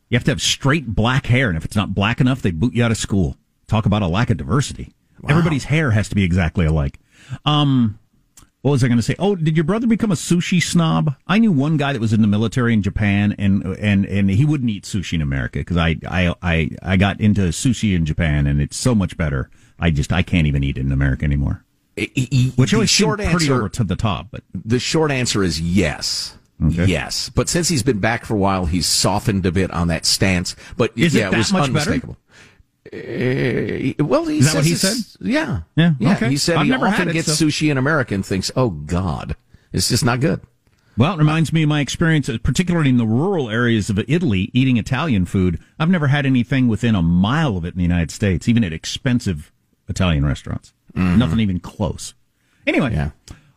You 0.09 0.17
have 0.17 0.25
to 0.25 0.31
have 0.31 0.41
straight 0.41 0.87
black 0.87 1.27
hair, 1.27 1.47
and 1.47 1.57
if 1.57 1.63
it's 1.63 1.75
not 1.75 1.93
black 1.95 2.19
enough, 2.19 2.41
they 2.41 2.51
boot 2.51 2.73
you 2.73 2.83
out 2.83 2.91
of 2.91 2.97
school. 2.97 3.37
Talk 3.67 3.85
about 3.85 4.01
a 4.01 4.07
lack 4.07 4.29
of 4.29 4.37
diversity. 4.37 4.93
Wow. 5.21 5.29
Everybody's 5.31 5.65
hair 5.65 5.91
has 5.91 6.09
to 6.09 6.15
be 6.15 6.23
exactly 6.23 6.65
alike. 6.65 6.99
Um, 7.45 7.97
What 8.61 8.71
was 8.71 8.83
I 8.83 8.87
going 8.87 8.97
to 8.97 9.03
say? 9.03 9.15
Oh, 9.17 9.35
did 9.35 9.57
your 9.57 9.63
brother 9.63 9.87
become 9.87 10.11
a 10.11 10.15
sushi 10.15 10.61
snob? 10.61 11.15
I 11.27 11.39
knew 11.39 11.51
one 11.51 11.77
guy 11.77 11.93
that 11.93 11.99
was 12.01 12.13
in 12.13 12.21
the 12.21 12.27
military 12.27 12.73
in 12.73 12.83
Japan, 12.83 13.33
and 13.39 13.63
and 13.63 14.05
and 14.05 14.29
he 14.29 14.45
wouldn't 14.45 14.69
eat 14.69 14.83
sushi 14.83 15.13
in 15.13 15.21
America 15.21 15.59
because 15.59 15.77
I, 15.77 15.95
I 16.07 16.35
I 16.43 16.69
I 16.83 16.97
got 16.97 17.19
into 17.19 17.41
sushi 17.49 17.95
in 17.95 18.05
Japan, 18.05 18.45
and 18.45 18.61
it's 18.61 18.77
so 18.77 18.93
much 18.93 19.17
better. 19.17 19.49
I 19.79 19.89
just 19.89 20.13
I 20.13 20.21
can't 20.21 20.45
even 20.45 20.63
eat 20.63 20.77
it 20.77 20.81
in 20.81 20.91
America 20.91 21.25
anymore. 21.25 21.63
Which 22.55 22.73
always 22.73 22.89
short 22.91 23.17
pretty 23.17 23.33
answer, 23.33 23.55
over 23.55 23.69
to 23.69 23.83
the 23.83 23.95
top, 23.95 24.27
but 24.29 24.43
the 24.53 24.79
short 24.79 25.11
answer 25.11 25.43
is 25.43 25.59
yes. 25.59 26.37
Okay. 26.63 26.85
Yes, 26.85 27.29
but 27.29 27.49
since 27.49 27.67
he's 27.67 27.81
been 27.81 27.99
back 27.99 28.25
for 28.25 28.35
a 28.35 28.37
while, 28.37 28.67
he's 28.67 28.85
softened 28.85 29.43
a 29.47 29.51
bit 29.51 29.71
on 29.71 29.87
that 29.87 30.05
stance. 30.05 30.55
But 30.77 30.91
is 30.95 31.15
yeah, 31.15 31.29
it, 31.29 31.31
that 31.31 31.33
it 31.33 31.37
was 31.39 31.51
much 31.51 31.63
unmistakable. 31.63 32.13
Better? 32.13 32.20
Uh, 32.93 34.03
well, 34.03 34.25
he 34.25 34.39
Is 34.39 34.51
that 34.51 34.55
what 34.55 34.65
he 34.65 34.75
said? 34.75 34.97
Yeah, 35.21 35.61
yeah, 35.75 35.93
yeah. 35.97 36.15
Okay. 36.15 36.29
He 36.29 36.37
said 36.37 36.57
I've 36.57 36.65
he 36.65 36.71
never 36.71 36.87
often 36.87 37.09
it, 37.09 37.13
gets 37.13 37.37
so. 37.37 37.45
sushi 37.45 37.71
in 37.71 37.77
America 37.77 38.13
and 38.13 38.25
thinks, 38.25 38.51
"Oh 38.55 38.69
God, 38.69 39.35
it's 39.71 39.87
just 39.87 40.03
not 40.03 40.19
good." 40.19 40.41
Well, 40.97 41.13
it 41.13 41.17
reminds 41.17 41.53
me 41.53 41.63
of 41.63 41.69
my 41.69 41.79
experience, 41.79 42.29
particularly 42.43 42.89
in 42.89 42.97
the 42.97 43.05
rural 43.05 43.49
areas 43.49 43.89
of 43.89 43.97
Italy, 43.97 44.51
eating 44.53 44.75
Italian 44.75 45.25
food. 45.25 45.57
I've 45.79 45.89
never 45.89 46.07
had 46.07 46.25
anything 46.25 46.67
within 46.67 46.95
a 46.95 47.01
mile 47.01 47.55
of 47.55 47.63
it 47.63 47.73
in 47.73 47.77
the 47.77 47.83
United 47.83 48.11
States, 48.11 48.49
even 48.49 48.63
at 48.63 48.73
expensive 48.73 49.53
Italian 49.87 50.25
restaurants. 50.25 50.73
Mm-hmm. 50.93 51.17
Nothing 51.17 51.39
even 51.39 51.59
close. 51.61 52.13
Anyway, 52.67 52.93
yeah. 52.93 53.11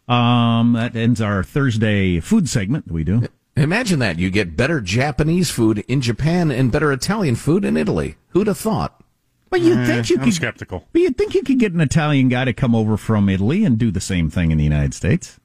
um, 0.08 0.74
that 0.74 0.94
ends 0.94 1.20
our 1.20 1.42
Thursday 1.42 2.20
food 2.20 2.48
segment 2.48 2.86
that 2.86 2.94
we 2.94 3.02
do. 3.02 3.26
Imagine 3.56 3.98
that 3.98 4.18
you 4.18 4.30
get 4.30 4.56
better 4.56 4.80
Japanese 4.80 5.50
food 5.50 5.84
in 5.86 6.00
Japan 6.00 6.50
and 6.50 6.72
better 6.72 6.92
Italian 6.92 7.36
food 7.36 7.64
in 7.64 7.76
Italy. 7.76 8.16
Who'd 8.28 8.46
have 8.46 8.58
thought? 8.58 9.00
Well, 9.54 9.62
you'd 9.62 9.78
uh, 9.78 9.86
think 9.86 10.10
you 10.10 10.16
I'm 10.18 10.24
could. 10.24 10.34
skeptical. 10.34 10.84
But 10.92 11.02
you'd 11.02 11.16
think 11.16 11.32
you 11.32 11.44
could 11.44 11.60
get 11.60 11.72
an 11.72 11.80
Italian 11.80 12.28
guy 12.28 12.44
to 12.44 12.52
come 12.52 12.74
over 12.74 12.96
from 12.96 13.28
Italy 13.28 13.64
and 13.64 13.78
do 13.78 13.92
the 13.92 14.00
same 14.00 14.28
thing 14.28 14.50
in 14.50 14.58
the 14.58 14.64
United 14.64 14.94
States, 14.94 15.38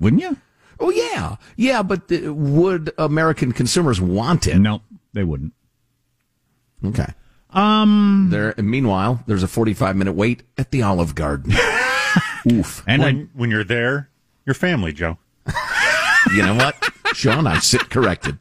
wouldn't 0.00 0.20
you? 0.20 0.36
Oh 0.80 0.90
yeah, 0.90 1.36
yeah. 1.54 1.84
But 1.84 2.10
uh, 2.10 2.34
would 2.34 2.92
American 2.98 3.52
consumers 3.52 4.00
want 4.00 4.48
it? 4.48 4.58
No, 4.58 4.82
they 5.12 5.22
wouldn't. 5.22 5.52
Okay. 6.84 7.06
Um. 7.50 8.30
There. 8.32 8.52
Meanwhile, 8.58 9.22
there's 9.28 9.44
a 9.44 9.48
45 9.48 9.94
minute 9.94 10.14
wait 10.14 10.42
at 10.58 10.72
the 10.72 10.82
Olive 10.82 11.14
Garden. 11.14 11.52
Oof. 12.50 12.82
And 12.88 13.00
when, 13.00 13.16
I, 13.16 13.38
when 13.38 13.50
you're 13.52 13.62
there, 13.62 14.10
your 14.44 14.54
family, 14.54 14.92
Joe. 14.92 15.18
you 16.34 16.42
know 16.42 16.56
what, 16.56 16.74
Sean? 17.12 17.46
I 17.46 17.60
sit 17.60 17.90
corrected. 17.90 18.38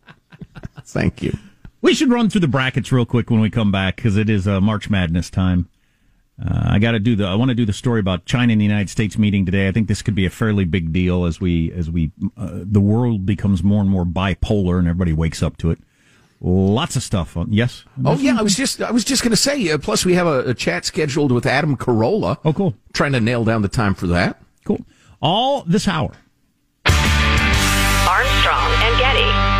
Thank 0.86 1.22
you. 1.22 1.38
We 1.84 1.92
should 1.92 2.08
run 2.08 2.30
through 2.30 2.40
the 2.40 2.48
brackets 2.48 2.90
real 2.92 3.04
quick 3.04 3.28
when 3.28 3.40
we 3.40 3.50
come 3.50 3.70
back 3.70 3.96
because 3.96 4.16
it 4.16 4.30
is 4.30 4.48
uh, 4.48 4.58
March 4.58 4.88
Madness 4.88 5.28
time. 5.28 5.68
Uh, 6.42 6.62
I 6.70 6.78
got 6.78 6.92
to 6.92 6.98
do 6.98 7.14
the. 7.14 7.26
I 7.26 7.34
want 7.34 7.50
to 7.50 7.54
do 7.54 7.66
the 7.66 7.74
story 7.74 8.00
about 8.00 8.24
China 8.24 8.52
and 8.52 8.60
the 8.62 8.64
United 8.64 8.88
States 8.88 9.18
meeting 9.18 9.44
today. 9.44 9.68
I 9.68 9.70
think 9.72 9.86
this 9.86 10.00
could 10.00 10.14
be 10.14 10.24
a 10.24 10.30
fairly 10.30 10.64
big 10.64 10.94
deal 10.94 11.26
as 11.26 11.42
we 11.42 11.70
as 11.72 11.90
we 11.90 12.10
uh, 12.38 12.52
the 12.54 12.80
world 12.80 13.26
becomes 13.26 13.62
more 13.62 13.82
and 13.82 13.90
more 13.90 14.06
bipolar 14.06 14.78
and 14.78 14.88
everybody 14.88 15.12
wakes 15.12 15.42
up 15.42 15.58
to 15.58 15.70
it. 15.70 15.78
Lots 16.40 16.96
of 16.96 17.02
stuff. 17.02 17.36
On, 17.36 17.52
yes. 17.52 17.84
Oh 18.02 18.16
yeah, 18.16 18.38
I 18.38 18.42
was 18.42 18.56
just 18.56 18.80
I 18.80 18.90
was 18.90 19.04
just 19.04 19.22
going 19.22 19.32
to 19.32 19.36
say. 19.36 19.70
Uh, 19.70 19.76
plus, 19.76 20.06
we 20.06 20.14
have 20.14 20.26
a, 20.26 20.38
a, 20.40 20.54
chat 20.54 20.86
scheduled 20.86 21.32
with 21.32 21.44
Adam 21.44 21.76
Carolla. 21.76 22.38
Oh, 22.46 22.54
cool. 22.54 22.74
Trying 22.94 23.12
to 23.12 23.20
nail 23.20 23.44
down 23.44 23.60
the 23.60 23.68
time 23.68 23.92
for 23.92 24.06
that. 24.06 24.40
Cool. 24.64 24.86
All 25.20 25.64
this 25.64 25.86
hour. 25.86 26.14
Armstrong 26.86 28.72
and 28.72 28.98
Getty. 28.98 29.53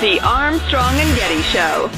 The 0.00 0.20
Armstrong 0.20 0.94
and 0.94 1.16
Getty 1.16 1.42
Show. 1.42 1.90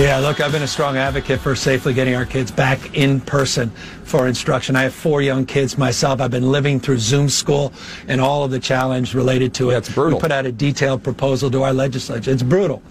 Yeah, 0.00 0.18
look, 0.20 0.40
I've 0.40 0.52
been 0.52 0.62
a 0.62 0.68
strong 0.68 0.96
advocate 0.96 1.40
for 1.40 1.56
safely 1.56 1.92
getting 1.92 2.14
our 2.14 2.24
kids 2.24 2.52
back 2.52 2.94
in 2.96 3.20
person 3.20 3.70
for 4.04 4.28
instruction. 4.28 4.76
I 4.76 4.82
have 4.82 4.94
four 4.94 5.20
young 5.20 5.46
kids 5.46 5.76
myself. 5.76 6.20
I've 6.20 6.30
been 6.30 6.52
living 6.52 6.78
through 6.78 6.98
Zoom 6.98 7.28
school 7.28 7.72
and 8.06 8.20
all 8.20 8.44
of 8.44 8.52
the 8.52 8.60
challenge 8.60 9.12
related 9.12 9.52
to 9.54 9.70
it. 9.70 9.74
That's 9.74 9.92
brutal. 9.92 10.20
We 10.20 10.22
put 10.22 10.30
out 10.30 10.46
a 10.46 10.52
detailed 10.52 11.02
proposal 11.02 11.50
to 11.50 11.64
our 11.64 11.72
legislature. 11.72 12.30
It's 12.30 12.44
brutal. 12.44 12.84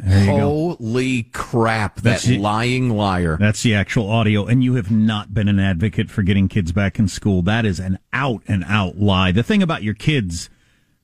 Holy 0.00 1.24
crap! 1.24 1.96
That 1.96 2.02
That's 2.02 2.28
lying 2.28 2.90
liar. 2.90 3.36
That's 3.38 3.62
the 3.62 3.74
actual 3.74 4.10
audio, 4.10 4.46
and 4.46 4.64
you 4.64 4.74
have 4.74 4.90
not 4.90 5.34
been 5.34 5.48
an 5.48 5.60
advocate 5.60 6.10
for 6.10 6.22
getting 6.22 6.48
kids 6.48 6.72
back 6.72 6.98
in 6.98 7.08
school. 7.08 7.42
That 7.42 7.66
is 7.66 7.78
an 7.78 7.98
out 8.12 8.42
and 8.48 8.64
out 8.66 8.96
lie. 8.98 9.32
The 9.32 9.42
thing 9.42 9.62
about 9.62 9.82
your 9.82 9.94
kids 9.94 10.48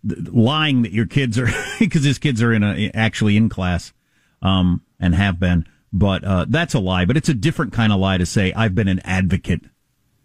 lying 0.04 0.82
that 0.82 0.92
your 0.92 1.06
kids 1.06 1.38
are 1.38 1.48
because 1.78 2.04
his 2.04 2.18
kids 2.18 2.42
are 2.42 2.52
in 2.52 2.62
a 2.62 2.90
actually 2.94 3.36
in 3.36 3.48
class, 3.48 3.92
um, 4.40 4.82
and 4.98 5.14
have 5.14 5.38
been, 5.38 5.66
but 5.92 6.24
uh, 6.24 6.46
that's 6.48 6.74
a 6.74 6.78
lie. 6.78 7.04
But 7.04 7.16
it's 7.16 7.28
a 7.28 7.34
different 7.34 7.72
kind 7.72 7.92
of 7.92 8.00
lie 8.00 8.18
to 8.18 8.26
say 8.26 8.52
I've 8.54 8.74
been 8.74 8.88
an 8.88 9.00
advocate 9.04 9.62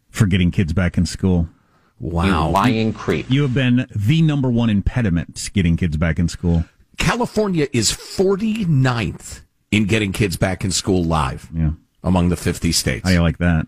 for 0.09 0.25
getting 0.25 0.51
kids 0.51 0.71
back 0.73 0.97
in 0.97 1.05
school. 1.05 1.49
Wow, 1.99 2.47
you 2.47 2.53
lying 2.53 2.93
creep! 2.93 3.29
You 3.29 3.41
have 3.41 3.53
been 3.53 3.87
the 3.93 4.21
number 4.21 4.49
one 4.49 4.69
impediment 4.69 5.35
to 5.35 5.51
getting 5.51 5.75
kids 5.75 5.97
back 5.97 6.17
in 6.17 6.29
school. 6.29 6.63
California 6.97 7.67
is 7.73 7.91
49th 7.91 9.41
in 9.71 9.85
getting 9.85 10.11
kids 10.11 10.37
back 10.37 10.63
in 10.63 10.71
school 10.71 11.03
live 11.03 11.49
yeah. 11.53 11.71
among 12.03 12.29
the 12.29 12.35
50 12.35 12.71
states. 12.71 13.03
How 13.03 13.09
do 13.09 13.15
you 13.15 13.21
like 13.21 13.39
that? 13.39 13.67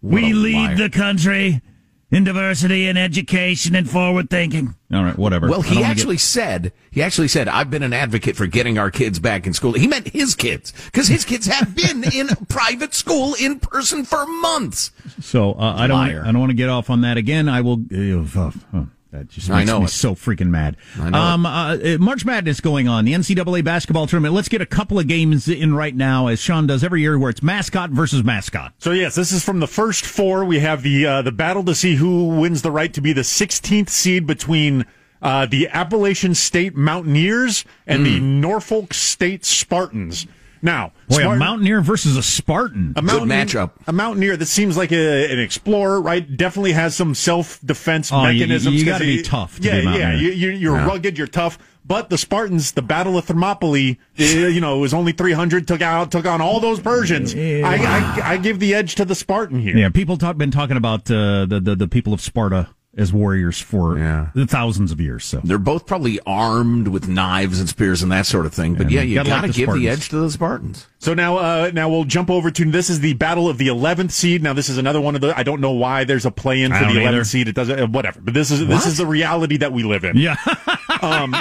What 0.00 0.14
we 0.22 0.32
lead 0.32 0.76
the 0.76 0.90
country 0.90 1.62
in 2.10 2.24
diversity 2.24 2.88
and 2.88 2.98
education 2.98 3.74
and 3.74 3.88
forward 3.88 4.30
thinking. 4.30 4.74
All 4.92 5.04
right, 5.04 5.18
whatever. 5.18 5.48
Well, 5.48 5.60
he 5.60 5.82
actually 5.82 6.16
get... 6.16 6.22
said 6.22 6.72
he 6.90 7.02
actually 7.02 7.28
said 7.28 7.48
I've 7.48 7.70
been 7.70 7.82
an 7.82 7.92
advocate 7.92 8.36
for 8.36 8.46
getting 8.46 8.78
our 8.78 8.90
kids 8.90 9.18
back 9.18 9.46
in 9.46 9.52
school. 9.52 9.72
He 9.72 9.86
meant 9.86 10.08
his 10.08 10.34
kids 10.34 10.72
because 10.86 11.08
his 11.08 11.24
kids 11.24 11.46
have 11.46 11.74
been 11.74 12.04
in 12.12 12.28
private 12.48 12.94
school 12.94 13.34
in 13.34 13.60
person 13.60 14.04
for 14.04 14.24
months. 14.26 14.90
So 15.20 15.52
uh, 15.52 15.74
I 15.76 15.86
don't 15.86 15.98
I 15.98 16.32
don't 16.32 16.38
want 16.38 16.50
to 16.50 16.56
get 16.56 16.68
off 16.68 16.90
on 16.90 17.02
that 17.02 17.16
again. 17.16 17.48
I 17.48 17.60
will. 17.60 17.80
Uh, 17.92 18.50
uh, 18.72 18.84
that 19.10 19.28
just 19.28 19.48
makes 19.48 19.60
I 19.60 19.64
know 19.64 19.80
me 19.80 19.86
it. 19.86 19.90
so 19.90 20.14
freaking 20.14 20.48
mad. 20.48 20.76
I 21.00 21.10
know 21.10 21.18
um, 21.18 21.46
uh, 21.46 21.76
March 21.98 22.26
Madness 22.26 22.60
going 22.60 22.88
on, 22.88 23.06
the 23.06 23.14
NCAA 23.14 23.64
basketball 23.64 24.06
tournament. 24.06 24.34
Let's 24.34 24.48
get 24.48 24.60
a 24.60 24.66
couple 24.66 24.98
of 24.98 25.06
games 25.06 25.48
in 25.48 25.74
right 25.74 25.94
now, 25.94 26.26
as 26.26 26.40
Sean 26.40 26.66
does 26.66 26.84
every 26.84 27.00
year, 27.00 27.18
where 27.18 27.30
it's 27.30 27.42
mascot 27.42 27.90
versus 27.90 28.22
mascot. 28.22 28.74
So 28.78 28.92
yes, 28.92 29.14
this 29.14 29.32
is 29.32 29.42
from 29.42 29.60
the 29.60 29.66
first 29.66 30.04
four. 30.04 30.44
We 30.44 30.58
have 30.58 30.82
the 30.82 31.06
uh, 31.06 31.22
the 31.22 31.32
battle 31.32 31.64
to 31.64 31.74
see 31.74 31.96
who 31.96 32.28
wins 32.38 32.60
the 32.62 32.70
right 32.70 32.92
to 32.92 33.00
be 33.00 33.14
the 33.14 33.22
16th 33.22 33.88
seed 33.88 34.26
between 34.26 34.84
uh, 35.22 35.46
the 35.46 35.68
Appalachian 35.68 36.34
State 36.34 36.76
Mountaineers 36.76 37.64
and 37.86 38.02
mm. 38.02 38.04
the 38.04 38.20
Norfolk 38.20 38.92
State 38.92 39.44
Spartans. 39.44 40.26
Now, 40.62 40.92
boy, 41.08 41.16
Spartan, 41.16 41.32
a 41.32 41.44
mountaineer 41.44 41.80
versus 41.80 42.16
a 42.16 42.22
Spartan. 42.22 42.94
A 42.96 43.02
Good 43.02 43.22
matchup. 43.22 43.72
A 43.86 43.92
mountaineer 43.92 44.36
that 44.36 44.46
seems 44.46 44.76
like 44.76 44.92
a, 44.92 45.32
an 45.32 45.38
explorer, 45.38 46.00
right? 46.00 46.36
Definitely 46.36 46.72
has 46.72 46.96
some 46.96 47.14
self 47.14 47.60
defense 47.64 48.12
oh, 48.12 48.22
mechanisms. 48.22 48.74
You, 48.74 48.80
you 48.80 48.86
got 48.86 48.98
to 48.98 49.04
be 49.04 49.22
tough. 49.22 49.60
To 49.60 49.62
yeah, 49.62 49.80
be 49.80 49.98
yeah. 49.98 50.14
You, 50.14 50.50
you're 50.50 50.76
yeah. 50.76 50.86
rugged. 50.86 51.18
You're 51.18 51.26
tough. 51.26 51.58
But 51.84 52.10
the 52.10 52.18
Spartans, 52.18 52.72
the 52.72 52.82
Battle 52.82 53.16
of 53.16 53.24
Thermopylae, 53.24 53.98
eh, 54.18 54.48
you 54.48 54.60
know, 54.60 54.76
it 54.76 54.80
was 54.80 54.92
only 54.92 55.12
300, 55.12 55.66
took 55.66 55.80
out, 55.80 56.10
took 56.10 56.26
on 56.26 56.42
all 56.42 56.60
those 56.60 56.80
Persians. 56.80 57.34
I, 57.34 57.62
I, 57.62 58.20
I, 58.32 58.36
give 58.36 58.58
the 58.58 58.74
edge 58.74 58.96
to 58.96 59.06
the 59.06 59.14
Spartan 59.14 59.58
here. 59.58 59.74
Yeah, 59.74 59.88
people 59.88 60.18
talk, 60.18 60.36
been 60.36 60.50
talking 60.50 60.76
about 60.76 61.10
uh, 61.10 61.46
the, 61.46 61.60
the 61.60 61.76
the 61.76 61.88
people 61.88 62.12
of 62.12 62.20
Sparta 62.20 62.68
as 62.96 63.12
warriors 63.12 63.60
for 63.60 63.98
yeah. 63.98 64.30
thousands 64.46 64.90
of 64.90 65.00
years. 65.00 65.24
So 65.24 65.40
they're 65.44 65.58
both 65.58 65.86
probably 65.86 66.18
armed 66.26 66.88
with 66.88 67.08
knives 67.08 67.60
and 67.60 67.68
spears 67.68 68.02
and 68.02 68.10
that 68.10 68.26
sort 68.26 68.46
of 68.46 68.54
thing. 68.54 68.74
But 68.74 68.82
and 68.82 68.90
yeah, 68.90 69.02
you 69.02 69.22
got 69.22 69.42
to 69.42 69.52
give 69.52 69.72
the 69.72 69.88
edge 69.88 70.08
to 70.08 70.16
the 70.16 70.30
Spartans. 70.30 70.86
So 70.98 71.14
now, 71.14 71.36
uh, 71.36 71.70
now 71.72 71.88
we'll 71.88 72.04
jump 72.04 72.30
over 72.30 72.50
to 72.50 72.70
this 72.70 72.90
is 72.90 73.00
the 73.00 73.14
battle 73.14 73.48
of 73.48 73.58
the 73.58 73.68
eleventh 73.68 74.12
seed. 74.12 74.42
Now 74.42 74.52
this 74.52 74.68
is 74.68 74.78
another 74.78 75.00
one 75.00 75.14
of 75.14 75.20
the. 75.20 75.36
I 75.38 75.42
don't 75.42 75.60
know 75.60 75.72
why 75.72 76.04
there's 76.04 76.26
a 76.26 76.30
play 76.30 76.62
in 76.62 76.72
for 76.72 76.84
the 76.84 77.00
eleventh 77.00 77.26
seed. 77.26 77.48
It 77.48 77.54
doesn't. 77.54 77.78
Uh, 77.78 77.86
whatever. 77.86 78.20
But 78.20 78.34
this 78.34 78.50
is 78.50 78.60
what? 78.60 78.70
this 78.70 78.86
is 78.86 78.96
the 78.96 79.06
reality 79.06 79.58
that 79.58 79.72
we 79.72 79.84
live 79.84 80.04
in. 80.04 80.16
Yeah. 80.16 80.36
um, 81.02 81.36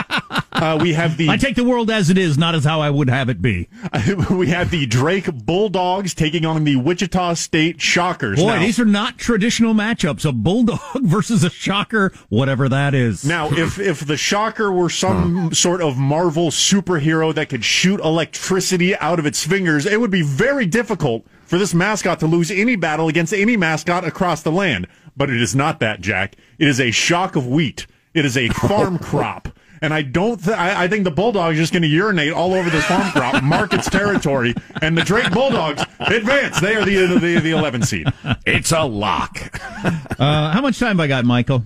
uh, 0.62 0.80
we 0.82 0.94
have 0.94 1.18
the. 1.18 1.30
I 1.30 1.38
take 1.38 1.56
the 1.56 1.64
world 1.64 1.90
as 1.90 2.10
it 2.10 2.18
is, 2.18 2.38
not 2.38 2.56
as 2.56 2.64
how 2.64 2.82
I 2.82 2.90
would 2.90 3.10
have 3.10 3.30
it 3.30 3.42
be. 3.42 3.70
we 4.30 4.48
have 4.48 4.72
the 4.72 4.86
Drake 4.86 5.32
Bulldogs 5.32 6.14
taking 6.14 6.46
on 6.46 6.64
the 6.64 6.76
Wichita 6.76 7.36
State 7.36 7.82
Shockers. 7.82 8.40
Boy, 8.40 8.56
now, 8.56 8.60
these 8.60 8.80
are 8.80 8.86
not 8.86 9.18
traditional 9.18 9.74
matchups. 9.74 10.26
A 10.26 10.32
bulldog 10.32 10.80
versus 11.02 11.44
a 11.44 11.50
shocker, 11.50 12.12
whatever 12.30 12.68
that 12.70 12.94
is. 12.94 13.24
Now, 13.24 13.50
if 13.52 13.80
if 13.80 14.06
the 14.06 14.18
shocker 14.18 14.72
were 14.72 14.90
some 14.90 15.54
sort 15.54 15.82
of 15.82 15.98
Marvel 15.98 16.50
superhero 16.50 17.34
that 17.34 17.50
could 17.50 17.64
shoot 17.64 18.00
electricity 18.00 18.96
out 18.98 19.20
of 19.20 19.26
its 19.26 19.46
fingers, 19.46 19.86
it 19.86 20.00
would 20.00 20.12
be 20.12 20.22
very 20.22 20.66
difficult 20.66 21.26
for 21.46 21.58
this 21.58 21.74
mascot 21.74 22.20
to 22.20 22.28
lose 22.28 22.52
any 22.52 22.76
battle 22.76 23.08
against 23.08 23.34
any 23.34 23.56
mascot 23.56 24.04
across 24.04 24.42
the 24.42 24.52
land. 24.52 24.88
But 25.16 25.30
it 25.30 25.42
is 25.42 25.56
not 25.56 25.80
that, 25.80 26.02
Jack. 26.02 26.36
It 26.60 26.68
is 26.68 26.80
a 26.80 26.92
shock 26.92 27.36
of 27.36 27.48
wheat. 27.48 27.88
It 28.14 28.26
is 28.26 28.38
a 28.38 28.50
farm 28.50 29.00
crop. 29.00 29.50
And 29.82 29.94
I 29.94 30.02
don't. 30.02 30.44
Th- 30.44 30.58
I, 30.58 30.84
I 30.84 30.88
think 30.88 31.04
the 31.04 31.12
Bulldogs 31.12 31.58
are 31.58 31.60
just 31.60 31.74
going 31.74 31.84
to 31.84 31.88
urinate 31.88 32.34
all 32.34 32.54
over 32.54 32.70
this 32.70 32.86
farm 32.86 33.12
crop, 33.12 33.44
mark 33.44 33.74
its 33.74 33.90
territory, 33.90 34.54
and 34.82 34.98
the 34.98 35.04
Drake 35.04 35.32
Bulldogs 35.32 35.84
advance. 36.00 36.60
They 36.60 36.76
are 36.76 36.86
the 36.86 37.20
the, 37.20 37.40
the 37.40 37.52
11 37.52 37.84
seed. 37.84 38.08
It's 38.46 38.72
a 38.72 38.84
lock. 38.84 39.60
uh, 40.20 40.52
how 40.52 40.62
much 40.62 40.80
time 40.80 40.98
have 40.98 41.00
I 41.00 41.08
got, 41.08 41.26
Michael? 41.26 41.64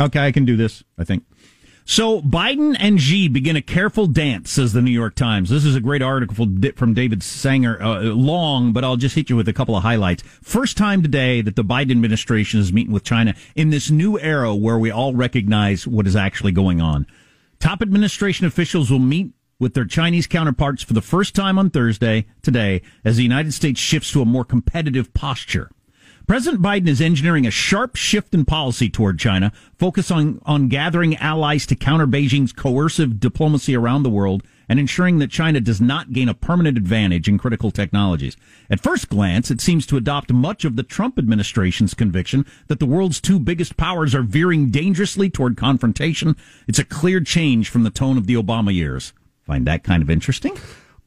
Okay, 0.00 0.20
I 0.20 0.32
can 0.32 0.44
do 0.44 0.56
this. 0.56 0.82
I 0.98 1.04
think. 1.04 1.24
So 1.84 2.22
Biden 2.22 2.76
and 2.78 3.00
Xi 3.00 3.28
begin 3.28 3.56
a 3.56 3.62
careful 3.62 4.06
dance, 4.06 4.52
says 4.52 4.72
the 4.72 4.80
New 4.80 4.92
York 4.92 5.14
Times. 5.14 5.50
This 5.50 5.64
is 5.64 5.74
a 5.74 5.80
great 5.80 6.02
article 6.02 6.34
from 6.76 6.94
David 6.94 7.22
Sanger, 7.22 7.82
uh, 7.82 8.02
long, 8.02 8.72
but 8.72 8.84
I'll 8.84 8.96
just 8.96 9.16
hit 9.16 9.28
you 9.28 9.36
with 9.36 9.48
a 9.48 9.52
couple 9.52 9.76
of 9.76 9.82
highlights. 9.82 10.22
First 10.42 10.76
time 10.76 11.02
today 11.02 11.42
that 11.42 11.56
the 11.56 11.64
Biden 11.64 11.90
administration 11.90 12.60
is 12.60 12.72
meeting 12.72 12.92
with 12.92 13.02
China 13.02 13.34
in 13.56 13.70
this 13.70 13.90
new 13.90 14.18
era 14.18 14.54
where 14.54 14.78
we 14.78 14.90
all 14.90 15.14
recognize 15.14 15.86
what 15.86 16.06
is 16.06 16.14
actually 16.14 16.52
going 16.52 16.80
on. 16.80 17.06
Top 17.58 17.82
administration 17.82 18.46
officials 18.46 18.90
will 18.90 18.98
meet 18.98 19.32
with 19.58 19.74
their 19.74 19.84
Chinese 19.84 20.26
counterparts 20.26 20.82
for 20.82 20.92
the 20.92 21.02
first 21.02 21.34
time 21.34 21.58
on 21.58 21.70
Thursday 21.70 22.26
today 22.42 22.82
as 23.04 23.16
the 23.16 23.22
United 23.22 23.54
States 23.54 23.80
shifts 23.80 24.12
to 24.12 24.22
a 24.22 24.24
more 24.24 24.44
competitive 24.44 25.12
posture. 25.14 25.70
President 26.26 26.62
Biden 26.62 26.88
is 26.88 27.00
engineering 27.00 27.46
a 27.46 27.50
sharp 27.50 27.96
shift 27.96 28.32
in 28.32 28.44
policy 28.44 28.88
toward 28.88 29.18
China, 29.18 29.52
focusing 29.78 30.16
on, 30.16 30.40
on 30.44 30.68
gathering 30.68 31.16
allies 31.16 31.66
to 31.66 31.74
counter 31.74 32.06
Beijing's 32.06 32.52
coercive 32.52 33.18
diplomacy 33.18 33.74
around 33.74 34.02
the 34.02 34.10
world 34.10 34.42
and 34.68 34.78
ensuring 34.78 35.18
that 35.18 35.30
China 35.30 35.60
does 35.60 35.80
not 35.80 36.12
gain 36.12 36.28
a 36.28 36.34
permanent 36.34 36.78
advantage 36.78 37.28
in 37.28 37.38
critical 37.38 37.70
technologies. 37.70 38.36
At 38.70 38.80
first 38.82 39.08
glance, 39.08 39.50
it 39.50 39.60
seems 39.60 39.84
to 39.86 39.96
adopt 39.96 40.32
much 40.32 40.64
of 40.64 40.76
the 40.76 40.82
Trump 40.82 41.18
administration's 41.18 41.92
conviction 41.92 42.46
that 42.68 42.78
the 42.78 42.86
world's 42.86 43.20
two 43.20 43.40
biggest 43.40 43.76
powers 43.76 44.14
are 44.14 44.22
veering 44.22 44.70
dangerously 44.70 45.28
toward 45.28 45.56
confrontation. 45.56 46.36
It's 46.68 46.78
a 46.78 46.84
clear 46.84 47.20
change 47.20 47.68
from 47.68 47.82
the 47.82 47.90
tone 47.90 48.16
of 48.16 48.26
the 48.26 48.34
Obama 48.34 48.72
years. 48.72 49.12
Find 49.44 49.66
that 49.66 49.82
kind 49.82 50.02
of 50.02 50.08
interesting? 50.08 50.56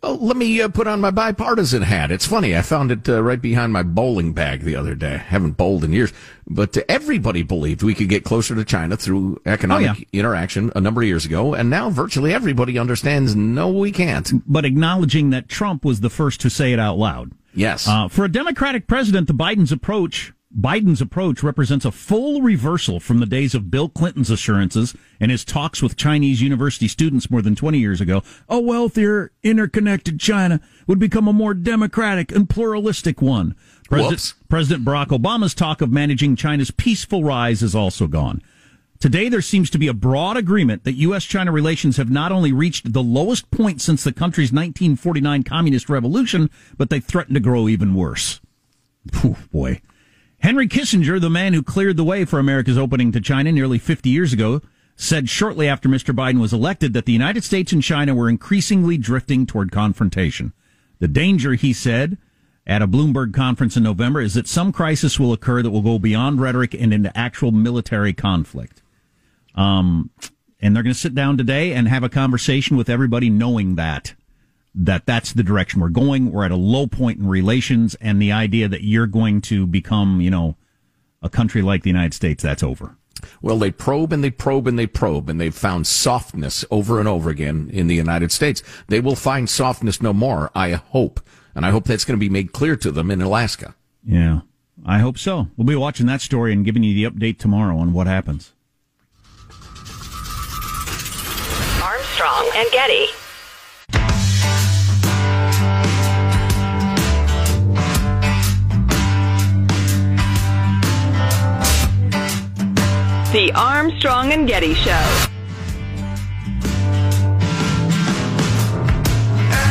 Well, 0.05 0.17
let 0.17 0.38
me 0.38 0.62
uh, 0.62 0.67
put 0.67 0.85
on 0.85 1.01
my 1.01 1.09
bipartisan 1.09 1.81
hat. 1.81 2.12
It's 2.12 2.27
funny. 2.27 2.55
I 2.55 2.62
found 2.62 2.91
it 2.91 3.09
uh, 3.09 3.24
right 3.24 3.41
behind 3.41 3.74
my 3.74 3.81
bowling 3.81 4.33
bag 4.33 4.62
the 4.62 4.75
other 4.75 4.93
day. 4.93 5.15
I 5.15 5.17
haven't 5.17 5.57
bowled 5.57 5.83
in 5.83 5.93
years, 5.93 6.13
but 6.47 6.77
uh, 6.77 6.83
everybody 6.88 7.41
believed 7.41 7.81
we 7.81 7.95
could 7.95 8.07
get 8.07 8.24
closer 8.24 8.53
to 8.53 8.63
China 8.63 8.97
through 8.97 9.41
economic 9.47 9.89
oh, 9.89 9.93
yeah. 9.97 10.19
interaction 10.19 10.71
a 10.75 10.79
number 10.79 11.01
of 11.01 11.07
years 11.07 11.25
ago. 11.25 11.55
And 11.55 11.71
now 11.71 11.89
virtually 11.89 12.35
everybody 12.35 12.77
understands 12.77 13.35
no, 13.35 13.71
we 13.71 13.91
can't. 13.91 14.31
But 14.45 14.63
acknowledging 14.63 15.31
that 15.31 15.50
Trump 15.50 15.83
was 15.83 16.01
the 16.01 16.12
first 16.12 16.39
to 16.41 16.51
say 16.51 16.71
it 16.71 16.77
out 16.77 17.00
loud. 17.00 17.31
Yes. 17.55 17.88
Uh, 17.88 18.07
for 18.07 18.25
a 18.25 18.31
Democratic 18.31 18.85
president, 18.85 19.25
the 19.25 19.33
Biden's 19.33 19.71
approach 19.71 20.33
Biden's 20.57 21.01
approach 21.01 21.43
represents 21.43 21.83
a 21.83 21.91
full 21.91 22.41
reversal 22.41 23.01
from 23.01 23.19
the 23.19 23.25
days 23.25 23.53
of 23.53 23.69
Bill 23.69 23.89
Clinton's 23.89 24.29
assurances 24.29 24.95
and 25.19 25.29
his 25.29 25.43
talks 25.43 25.81
with 25.81 25.97
Chinese 25.97 26.41
university 26.41 26.88
students 26.88 27.29
more 27.29 27.41
than 27.41 27.55
20 27.55 27.77
years 27.77 28.00
ago. 28.00 28.24
A 28.47 28.59
wealthier, 28.59 29.31
interconnected 29.43 30.19
China 30.19 30.62
would 30.88 31.00
become 31.00 31.27
a 31.27 31.33
more 31.33 31.53
democratic 31.53 32.31
and 32.31 32.50
pluralistic 32.50 33.21
one. 33.21 33.55
President, 33.89 34.33
President 34.47 34.85
Barack 34.85 35.07
Obama's 35.07 35.53
talk 35.53 35.81
of 35.81 35.91
managing 35.91 36.38
China's 36.38 36.71
peaceful 36.71 37.24
rise 37.24 37.62
is 37.62 37.75
also 37.75 38.07
gone. 38.07 38.41
Today, 39.00 39.27
there 39.27 39.41
seems 39.41 39.69
to 39.71 39.77
be 39.77 39.89
a 39.89 39.93
broad 39.93 40.38
agreement 40.38 40.85
that 40.85 40.93
U.S. 40.93 41.25
China 41.25 41.51
relations 41.51 41.97
have 41.97 42.09
not 42.09 42.31
only 42.31 42.53
reached 42.53 42.93
the 42.93 43.03
lowest 43.03 43.51
point 43.51 43.81
since 43.81 44.05
the 44.05 44.13
country's 44.13 44.53
1949 44.53 45.43
communist 45.43 45.89
revolution, 45.89 46.50
but 46.77 46.89
they 46.89 47.01
threaten 47.01 47.33
to 47.33 47.41
grow 47.41 47.67
even 47.67 47.93
worse. 47.93 48.39
Whew, 49.21 49.35
boy. 49.51 49.81
Henry 50.46 50.68
Kissinger, 50.68 51.20
the 51.20 51.28
man 51.28 51.56
who 51.56 51.64
cleared 51.64 51.98
the 51.98 52.04
way 52.04 52.24
for 52.24 52.38
America's 52.38 52.78
opening 52.78 53.12
to 53.12 53.20
China 53.20 53.52
nearly 53.52 53.80
50 53.80 54.12
years 54.12 54.32
ago, 54.32 54.62
said 54.96 55.28
shortly 55.28 55.68
after 55.68 55.90
Mr. 55.90 56.16
Biden 56.16 56.40
was 56.40 56.54
elected 56.54 56.94
that 56.94 57.06
the 57.06 57.14
United 57.14 57.44
States 57.44 57.74
and 57.74 57.82
China 57.82 58.14
were 58.14 58.30
increasingly 58.30 58.96
drifting 58.96 59.48
toward 59.48 59.72
confrontation. 59.72 60.54
The 61.00 61.08
danger, 61.08 61.56
he 61.56 61.74
said, 61.74 62.20
at 62.68 62.84
a 62.84 62.88
Bloomberg 62.88 63.34
conference 63.34 63.75
in 63.75 63.82
November 63.82 64.22
is 64.22 64.36
that 64.36 64.48
some 64.48 64.72
crisis 64.72 65.20
will 65.20 65.34
occur 65.34 65.64
that 65.64 65.72
will 65.72 65.81
go 65.81 65.98
beyond 65.98 66.40
rhetoric 66.40 66.75
and 66.75 66.94
into 66.94 67.18
actual 67.18 67.51
military 67.51 68.14
conflict. 68.14 68.84
Um, 69.55 70.12
and 70.62 70.75
they're 70.75 70.84
going 70.84 70.94
to 70.94 71.00
sit 71.00 71.16
down 71.16 71.40
today 71.40 71.74
and 71.74 71.88
have 71.88 72.03
a 72.03 72.08
conversation 72.08 72.77
with 72.77 72.88
everybody 72.88 73.31
knowing 73.31 73.77
that 73.77 74.14
that 74.75 75.05
that's 75.05 75.33
the 75.33 75.44
direction 75.44 75.79
we're 75.79 75.90
going. 75.90 76.31
We're 76.31 76.46
at 76.46 76.51
a 76.51 76.57
low 76.57 76.85
point 76.85 77.20
in 77.20 77.27
relations, 77.27 77.96
and 78.01 78.22
the 78.22 78.31
idea 78.31 78.68
that 78.68 78.83
you're 78.83 79.07
going 79.07 79.42
to 79.42 79.66
become, 79.66 80.22
you 80.22 80.29
know, 80.29 80.57
a 81.22 81.29
country 81.29 81.61
like 81.61 81.83
the 81.83 81.90
United 81.90 82.14
States, 82.14 82.44
that's 82.44 82.61
over. 82.61 82.98
Well, 83.42 83.57
they 83.57 83.72
probe 83.72 84.14
and 84.14 84.24
they 84.24 84.29
probe 84.29 84.68
and 84.68 84.77
they 84.77 84.88
probe, 84.88 85.29
and 85.29 85.40
they've 85.40 85.55
found 85.55 85.88
softness 85.88 86.66
over 86.70 87.00
and 87.00 87.07
over 87.07 87.29
again 87.29 87.70
in 87.72 87.88
the 87.88 87.96
United 87.96 88.31
States. 88.31 88.61
They 88.88 89.00
will 89.00 89.16
find 89.16 89.50
softness 89.50 90.01
no 90.01 90.14
more, 90.14 90.51
I 90.53 90.72
hope. 90.74 91.22
And 91.55 91.66
I 91.66 91.72
hope 91.72 91.85
that's 91.85 92.03
going 92.03 92.20
to 92.20 92.24
be 92.24 92.29
made 92.29 92.51
clear 92.51 92.75
to 92.75 92.92
them 92.92 93.09
in 93.09 93.22
Alaska. 93.22 93.75
Yeah, 94.05 94.42
I 94.85 95.00
hope 95.00 95.18
so. 95.18 95.48
We'll 95.55 95.66
be 95.66 95.75
watching 95.75 96.05
that 96.07 96.22
story 96.22 96.51
and 96.51 96.66
giving 96.66 96.83
you 96.83 96.94
the 96.94 97.09
update 97.09 97.40
tomorrow 97.40 97.77
on 97.77 97.94
what 97.94 98.07
happens. 98.07 98.51
Armstrong 101.81 102.51
and 102.55 102.70
Getty. 102.72 103.07
The 113.35 113.51
Armstrong 113.51 114.31
and 114.31 114.48
Getty 114.48 114.74
Show. 114.75 115.27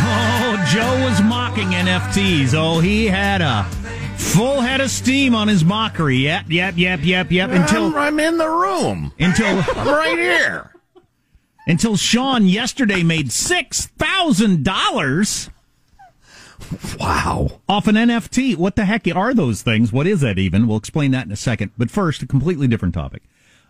Oh, 0.06 0.64
Joe 0.70 1.08
was 1.08 1.22
mocking 1.22 1.68
NFTs. 1.68 2.52
Oh, 2.52 2.80
he 2.80 3.06
had 3.06 3.40
a 3.40 3.64
full 4.18 4.60
head 4.60 4.82
of 4.82 4.90
steam 4.90 5.34
on 5.34 5.48
his 5.48 5.64
mockery. 5.64 6.18
Yep, 6.18 6.44
yep, 6.50 6.74
yep, 6.76 7.00
yep, 7.02 7.32
yep. 7.32 7.48
Until 7.52 7.86
I'm, 7.86 7.96
I'm 7.96 8.20
in 8.20 8.36
the 8.36 8.50
room. 8.50 9.14
Until 9.18 9.46
I'm 9.46 9.88
right 9.88 10.18
here. 10.18 10.70
Until 11.66 11.96
Sean 11.96 12.46
yesterday 12.46 13.02
made 13.02 13.32
six 13.32 13.86
thousand 13.86 14.62
dollars. 14.62 15.48
Wow. 17.00 17.62
Off 17.66 17.88
an 17.88 17.94
NFT. 17.94 18.58
What 18.58 18.76
the 18.76 18.84
heck 18.84 19.06
are 19.16 19.32
those 19.32 19.62
things? 19.62 19.90
What 19.90 20.06
is 20.06 20.20
that 20.20 20.38
even? 20.38 20.66
We'll 20.66 20.76
explain 20.76 21.12
that 21.12 21.24
in 21.24 21.32
a 21.32 21.36
second. 21.36 21.70
But 21.78 21.90
first, 21.90 22.22
a 22.22 22.26
completely 22.26 22.68
different 22.68 22.92
topic. 22.92 23.22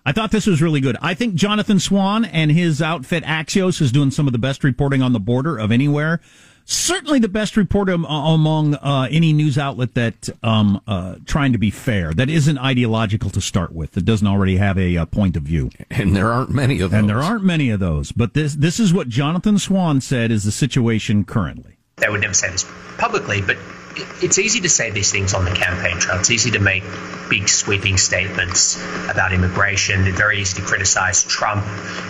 I 0.07 0.13
thought 0.13 0.31
this 0.31 0.47
was 0.47 0.61
really 0.61 0.81
good. 0.81 0.97
I 1.01 1.15
think 1.15 1.35
Jonathan 1.35 1.81
Swan 1.81 2.25
and 2.27 2.51
his 2.51 2.83
outfit 2.83 3.25
Axios 3.25 3.81
is 3.81 3.91
doing 3.91 4.11
some 4.11 4.27
of 4.27 4.33
the 4.33 4.39
best 4.39 4.63
reporting 4.63 5.01
on 5.01 5.13
the 5.13 5.21
border 5.21 5.59
of 5.59 5.73
anywhere. 5.73 6.21
Certainly 6.67 7.19
the 7.19 7.29
best 7.29 7.59
report 7.59 7.91
among 7.91 8.75
uh, 8.77 9.07
any 9.11 9.35
news 9.35 9.59
outlet 9.59 9.95
that 9.95 10.31
um, 10.43 10.81
uh, 10.87 11.17
trying 11.27 11.53
to 11.53 11.59
be 11.59 11.71
fair, 11.71 12.15
that 12.15 12.31
isn't 12.31 12.57
ideological 12.57 13.29
to 13.31 13.41
start 13.41 13.73
with, 13.73 13.93
that 13.93 14.07
doesn't 14.07 14.27
already 14.27 14.57
have 14.57 14.79
a, 14.79 14.95
a 14.95 15.03
uh, 15.03 15.07
point 15.07 15.37
of 15.37 15.43
view. 15.43 15.71
And 15.91 16.17
there 16.17 16.33
aren't 16.33 16.51
many 16.51 16.81
of 16.81 16.91
those. 16.91 17.01
And 17.01 17.09
there 17.09 17.21
aren't 17.21 17.45
many 17.45 17.69
of 17.69 17.81
those. 17.81 18.13
But 18.13 18.33
this 18.33 18.55
this 18.55 18.81
is 18.81 18.95
what 18.95 19.09
Jonathan 19.09 19.59
Swan 19.59 20.01
said 20.01 20.31
is 20.31 20.45
the 20.45 20.53
situation 20.53 21.25
currently. 21.25 21.77
They 21.97 22.09
would 22.09 22.23
never 22.23 22.35
say 22.35 22.51
this 22.51 22.67
publicly, 22.97 23.43
but 23.43 23.59
it's 23.97 24.39
easy 24.39 24.61
to 24.61 24.69
say 24.69 24.91
these 24.91 25.13
things 25.13 25.35
on 25.35 25.45
the 25.45 25.53
campaign 25.53 25.99
trail. 25.99 26.19
It's 26.19 26.31
easy 26.31 26.53
to 26.53 26.59
make 26.59 26.83
big 27.31 27.49
sweeping 27.49 27.97
statements 27.97 28.77
about 29.09 29.33
immigration. 29.33 30.07
It's 30.07 30.17
very 30.17 30.41
easy 30.41 30.61
to 30.61 30.67
criticize 30.67 31.25
Trump, 31.25 31.65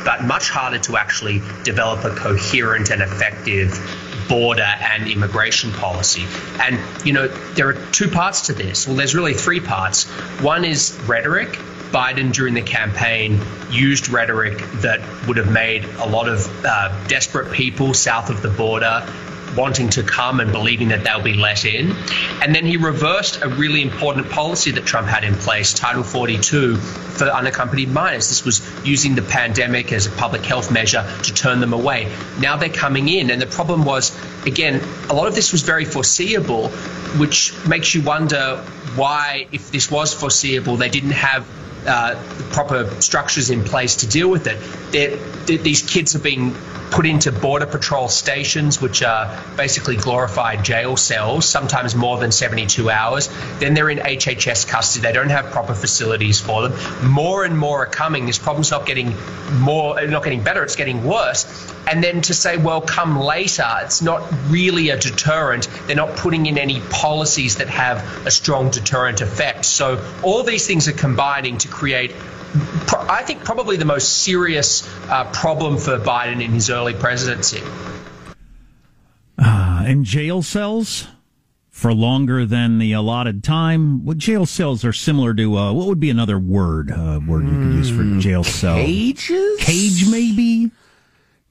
but 0.04 0.24
much 0.24 0.48
harder 0.48 0.78
to 0.80 0.96
actually 0.96 1.40
develop 1.62 2.04
a 2.04 2.14
coherent 2.14 2.90
and 2.90 3.02
effective 3.02 3.78
border 4.28 4.62
and 4.62 5.08
immigration 5.08 5.72
policy. 5.72 6.24
And, 6.60 6.78
you 7.06 7.12
know, 7.12 7.28
there 7.28 7.68
are 7.68 7.86
two 7.92 8.08
parts 8.08 8.42
to 8.42 8.52
this. 8.52 8.86
Well, 8.86 8.96
there's 8.96 9.14
really 9.14 9.34
three 9.34 9.60
parts. 9.60 10.04
One 10.40 10.64
is 10.64 10.98
rhetoric. 11.06 11.58
Biden 11.90 12.32
during 12.32 12.54
the 12.54 12.62
campaign 12.62 13.40
used 13.70 14.08
rhetoric 14.08 14.58
that 14.80 15.00
would 15.28 15.36
have 15.36 15.52
made 15.52 15.84
a 15.84 16.06
lot 16.06 16.28
of 16.28 16.64
uh, 16.64 17.06
desperate 17.06 17.52
people 17.52 17.94
south 17.94 18.30
of 18.30 18.42
the 18.42 18.48
border 18.48 19.06
wanting 19.56 19.88
to 19.90 20.02
come 20.02 20.40
and 20.40 20.52
believing 20.52 20.88
that 20.88 21.04
they'll 21.04 21.22
be 21.22 21.34
let 21.34 21.64
in. 21.64 21.92
And 22.42 22.54
then 22.54 22.64
he 22.66 22.76
reversed 22.76 23.42
a 23.42 23.48
really 23.48 23.82
important 23.82 24.30
policy 24.30 24.70
that 24.72 24.84
Trump 24.84 25.08
had 25.08 25.24
in 25.24 25.34
place, 25.34 25.72
Title 25.72 26.02
42 26.02 26.76
for 26.76 27.24
unaccompanied 27.26 27.88
minors. 27.88 28.28
This 28.28 28.44
was 28.44 28.62
using 28.84 29.14
the 29.14 29.22
pandemic 29.22 29.92
as 29.92 30.06
a 30.06 30.10
public 30.10 30.44
health 30.44 30.72
measure 30.72 31.06
to 31.22 31.34
turn 31.34 31.60
them 31.60 31.72
away. 31.72 32.12
Now 32.38 32.56
they're 32.56 32.68
coming 32.68 33.08
in. 33.08 33.30
And 33.30 33.40
the 33.40 33.46
problem 33.46 33.84
was, 33.84 34.16
again, 34.46 34.82
a 35.08 35.14
lot 35.14 35.28
of 35.28 35.34
this 35.34 35.52
was 35.52 35.62
very 35.62 35.84
foreseeable, 35.84 36.68
which 37.18 37.54
makes 37.66 37.94
you 37.94 38.02
wonder 38.02 38.58
why, 38.96 39.46
if 39.52 39.70
this 39.70 39.90
was 39.90 40.12
foreseeable, 40.12 40.76
they 40.76 40.88
didn't 40.88 41.10
have 41.10 41.46
uh, 41.86 42.14
proper 42.50 42.88
structures 43.00 43.50
in 43.50 43.62
place 43.62 43.96
to 43.96 44.06
deal 44.06 44.28
with 44.28 44.46
it. 44.46 44.58
They're, 44.92 45.16
they're, 45.46 45.58
these 45.58 45.82
kids 45.82 46.14
are 46.16 46.20
being 46.20 46.54
put 46.94 47.06
into 47.06 47.32
Border 47.32 47.66
Patrol 47.66 48.08
stations, 48.08 48.80
which 48.80 49.02
are 49.02 49.42
basically 49.56 49.96
glorified 49.96 50.64
jail 50.64 50.96
cells, 50.96 51.44
sometimes 51.44 51.96
more 51.96 52.18
than 52.18 52.30
72 52.30 52.88
hours. 52.88 53.28
Then 53.58 53.74
they're 53.74 53.90
in 53.90 53.98
HHS 53.98 54.68
custody. 54.68 55.02
They 55.02 55.12
don't 55.12 55.30
have 55.30 55.46
proper 55.46 55.74
facilities 55.74 56.40
for 56.40 56.68
them. 56.68 57.10
More 57.10 57.44
and 57.44 57.58
more 57.58 57.82
are 57.82 57.86
coming. 57.86 58.26
This 58.26 58.38
problem's 58.38 58.70
not 58.70 58.86
getting 58.86 59.12
more, 59.58 59.98
uh, 59.98 60.04
not 60.04 60.22
getting 60.22 60.44
better. 60.44 60.62
It's 60.62 60.76
getting 60.76 61.02
worse. 61.02 61.44
And 61.90 62.02
then 62.02 62.22
to 62.22 62.34
say, 62.34 62.58
well, 62.58 62.80
come 62.80 63.18
later, 63.18 63.68
it's 63.82 64.00
not 64.00 64.22
really 64.48 64.90
a 64.90 64.96
deterrent. 64.96 65.68
They're 65.88 65.96
not 65.96 66.16
putting 66.16 66.46
in 66.46 66.58
any 66.58 66.80
policies 66.90 67.56
that 67.56 67.68
have 67.68 68.24
a 68.24 68.30
strong 68.30 68.70
deterrent 68.70 69.20
effect. 69.20 69.64
So 69.64 70.00
all 70.22 70.44
these 70.44 70.64
things 70.64 70.86
are 70.86 70.92
combining 70.92 71.58
to 71.58 71.68
create 71.68 72.12
I 72.54 73.22
think 73.26 73.44
probably 73.44 73.76
the 73.76 73.84
most 73.84 74.22
serious 74.22 74.88
uh, 75.08 75.30
problem 75.32 75.76
for 75.78 75.98
Biden 75.98 76.42
in 76.42 76.52
his 76.52 76.70
early 76.70 76.94
presidency. 76.94 77.60
Uh, 79.36 79.82
and 79.84 80.04
jail 80.04 80.42
cells 80.42 81.08
for 81.70 81.92
longer 81.92 82.46
than 82.46 82.78
the 82.78 82.92
allotted 82.92 83.42
time. 83.42 84.04
What 84.04 84.18
jail 84.18 84.46
cells 84.46 84.84
are 84.84 84.92
similar 84.92 85.34
to 85.34 85.56
uh, 85.56 85.72
what 85.72 85.88
would 85.88 85.98
be 85.98 86.10
another 86.10 86.38
word 86.38 86.92
uh, 86.92 87.20
word 87.26 87.46
you 87.46 87.50
could 87.50 87.74
use 87.74 87.90
for 87.90 88.02
hmm, 88.02 88.20
jail 88.20 88.44
cell? 88.44 88.76
Cages. 88.76 89.60
Cage, 89.60 90.08
maybe. 90.08 90.70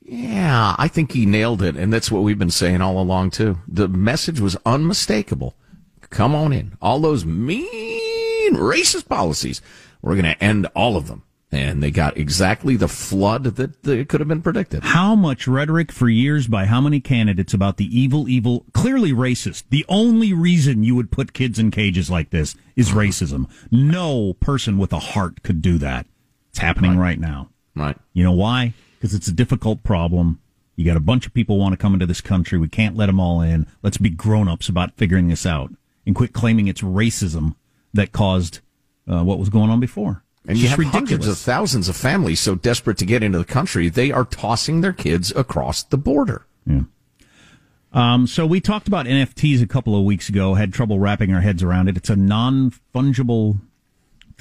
Yeah, 0.01 0.75
I 0.77 0.87
think 0.87 1.11
he 1.11 1.25
nailed 1.25 1.61
it, 1.61 1.75
and 1.75 1.91
that's 1.91 2.09
what 2.09 2.23
we've 2.23 2.39
been 2.39 2.49
saying 2.49 2.81
all 2.81 2.99
along 2.99 3.31
too. 3.31 3.57
The 3.67 3.89
message 3.89 4.39
was 4.39 4.55
unmistakable. 4.65 5.55
Come 6.09 6.35
on 6.35 6.53
in. 6.53 6.77
All 6.81 6.99
those 6.99 7.25
mean 7.25 7.92
racist 8.51 9.07
policies 9.07 9.61
we're 10.03 10.13
going 10.15 10.25
to 10.25 10.43
end 10.43 10.67
all 10.75 10.95
of 10.95 11.07
them. 11.07 11.23
And 11.51 11.81
they 11.83 11.91
got 11.91 12.17
exactly 12.17 12.75
the 12.75 12.87
flood 12.87 13.43
that, 13.43 13.83
that 13.83 14.09
could 14.09 14.19
have 14.19 14.27
been 14.27 14.41
predicted. 14.41 14.83
How 14.83 15.15
much 15.15 15.47
rhetoric 15.47 15.91
for 15.91 16.09
years 16.09 16.47
by 16.47 16.65
how 16.65 16.81
many 16.81 16.99
candidates 16.99 17.53
about 17.53 17.77
the 17.77 17.85
evil, 17.85 18.27
evil, 18.27 18.65
clearly 18.73 19.11
racist. 19.11 19.63
The 19.69 19.85
only 19.87 20.33
reason 20.33 20.83
you 20.83 20.95
would 20.95 21.11
put 21.11 21.31
kids 21.31 21.59
in 21.59 21.69
cages 21.69 22.09
like 22.09 22.31
this 22.31 22.55
is 22.75 22.89
racism. 22.89 23.49
No 23.71 24.33
person 24.33 24.79
with 24.79 24.91
a 24.93 24.99
heart 24.99 25.43
could 25.43 25.61
do 25.61 25.77
that. 25.77 26.07
It's 26.49 26.59
happening 26.59 26.97
right, 26.97 27.09
right 27.09 27.19
now. 27.19 27.49
Right. 27.75 27.97
You 28.13 28.23
know 28.23 28.31
why? 28.31 28.73
Because 28.97 29.13
it's 29.13 29.27
a 29.27 29.33
difficult 29.33 29.83
problem. 29.83 30.39
You 30.75 30.85
got 30.85 30.97
a 30.97 31.01
bunch 31.01 31.27
of 31.27 31.35
people 31.35 31.59
want 31.59 31.73
to 31.73 31.77
come 31.77 31.93
into 31.93 32.07
this 32.07 32.21
country. 32.21 32.57
We 32.57 32.67
can't 32.67 32.95
let 32.95 33.05
them 33.05 33.19
all 33.19 33.41
in. 33.41 33.67
Let's 33.83 33.97
be 33.97 34.09
grown 34.09 34.47
ups 34.47 34.69
about 34.69 34.97
figuring 34.97 35.27
this 35.27 35.45
out 35.45 35.71
and 36.03 36.15
quit 36.15 36.33
claiming 36.33 36.67
it's 36.67 36.81
racism 36.81 37.55
that 37.93 38.11
caused 38.11 38.59
uh, 39.07 39.23
what 39.23 39.39
was 39.39 39.49
going 39.49 39.69
on 39.69 39.79
before. 39.79 40.23
And 40.47 40.57
you 40.57 40.67
have 40.67 40.77
ridiculous. 40.77 41.09
hundreds 41.09 41.27
of 41.27 41.37
thousands 41.37 41.87
of 41.87 41.95
families 41.95 42.39
so 42.39 42.55
desperate 42.55 42.97
to 42.97 43.05
get 43.05 43.23
into 43.23 43.37
the 43.37 43.45
country, 43.45 43.87
they 43.87 44.11
are 44.11 44.25
tossing 44.25 44.81
their 44.81 44.91
kids 44.91 45.31
across 45.35 45.83
the 45.83 45.97
border. 45.97 46.45
Yeah. 46.65 46.81
Um, 47.93 48.27
so 48.27 48.45
we 48.45 48.59
talked 48.59 48.87
about 48.87 49.05
NFTs 49.05 49.61
a 49.61 49.67
couple 49.67 49.95
of 49.95 50.03
weeks 50.03 50.27
ago. 50.27 50.55
Had 50.55 50.73
trouble 50.73 50.99
wrapping 50.99 51.33
our 51.33 51.41
heads 51.41 51.63
around 51.63 51.87
it. 51.87 51.95
It's 51.95 52.09
a 52.09 52.15
non 52.15 52.71
fungible 52.93 53.59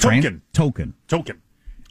token. 0.01 0.43
Token. 0.53 0.95
Token. 1.07 1.43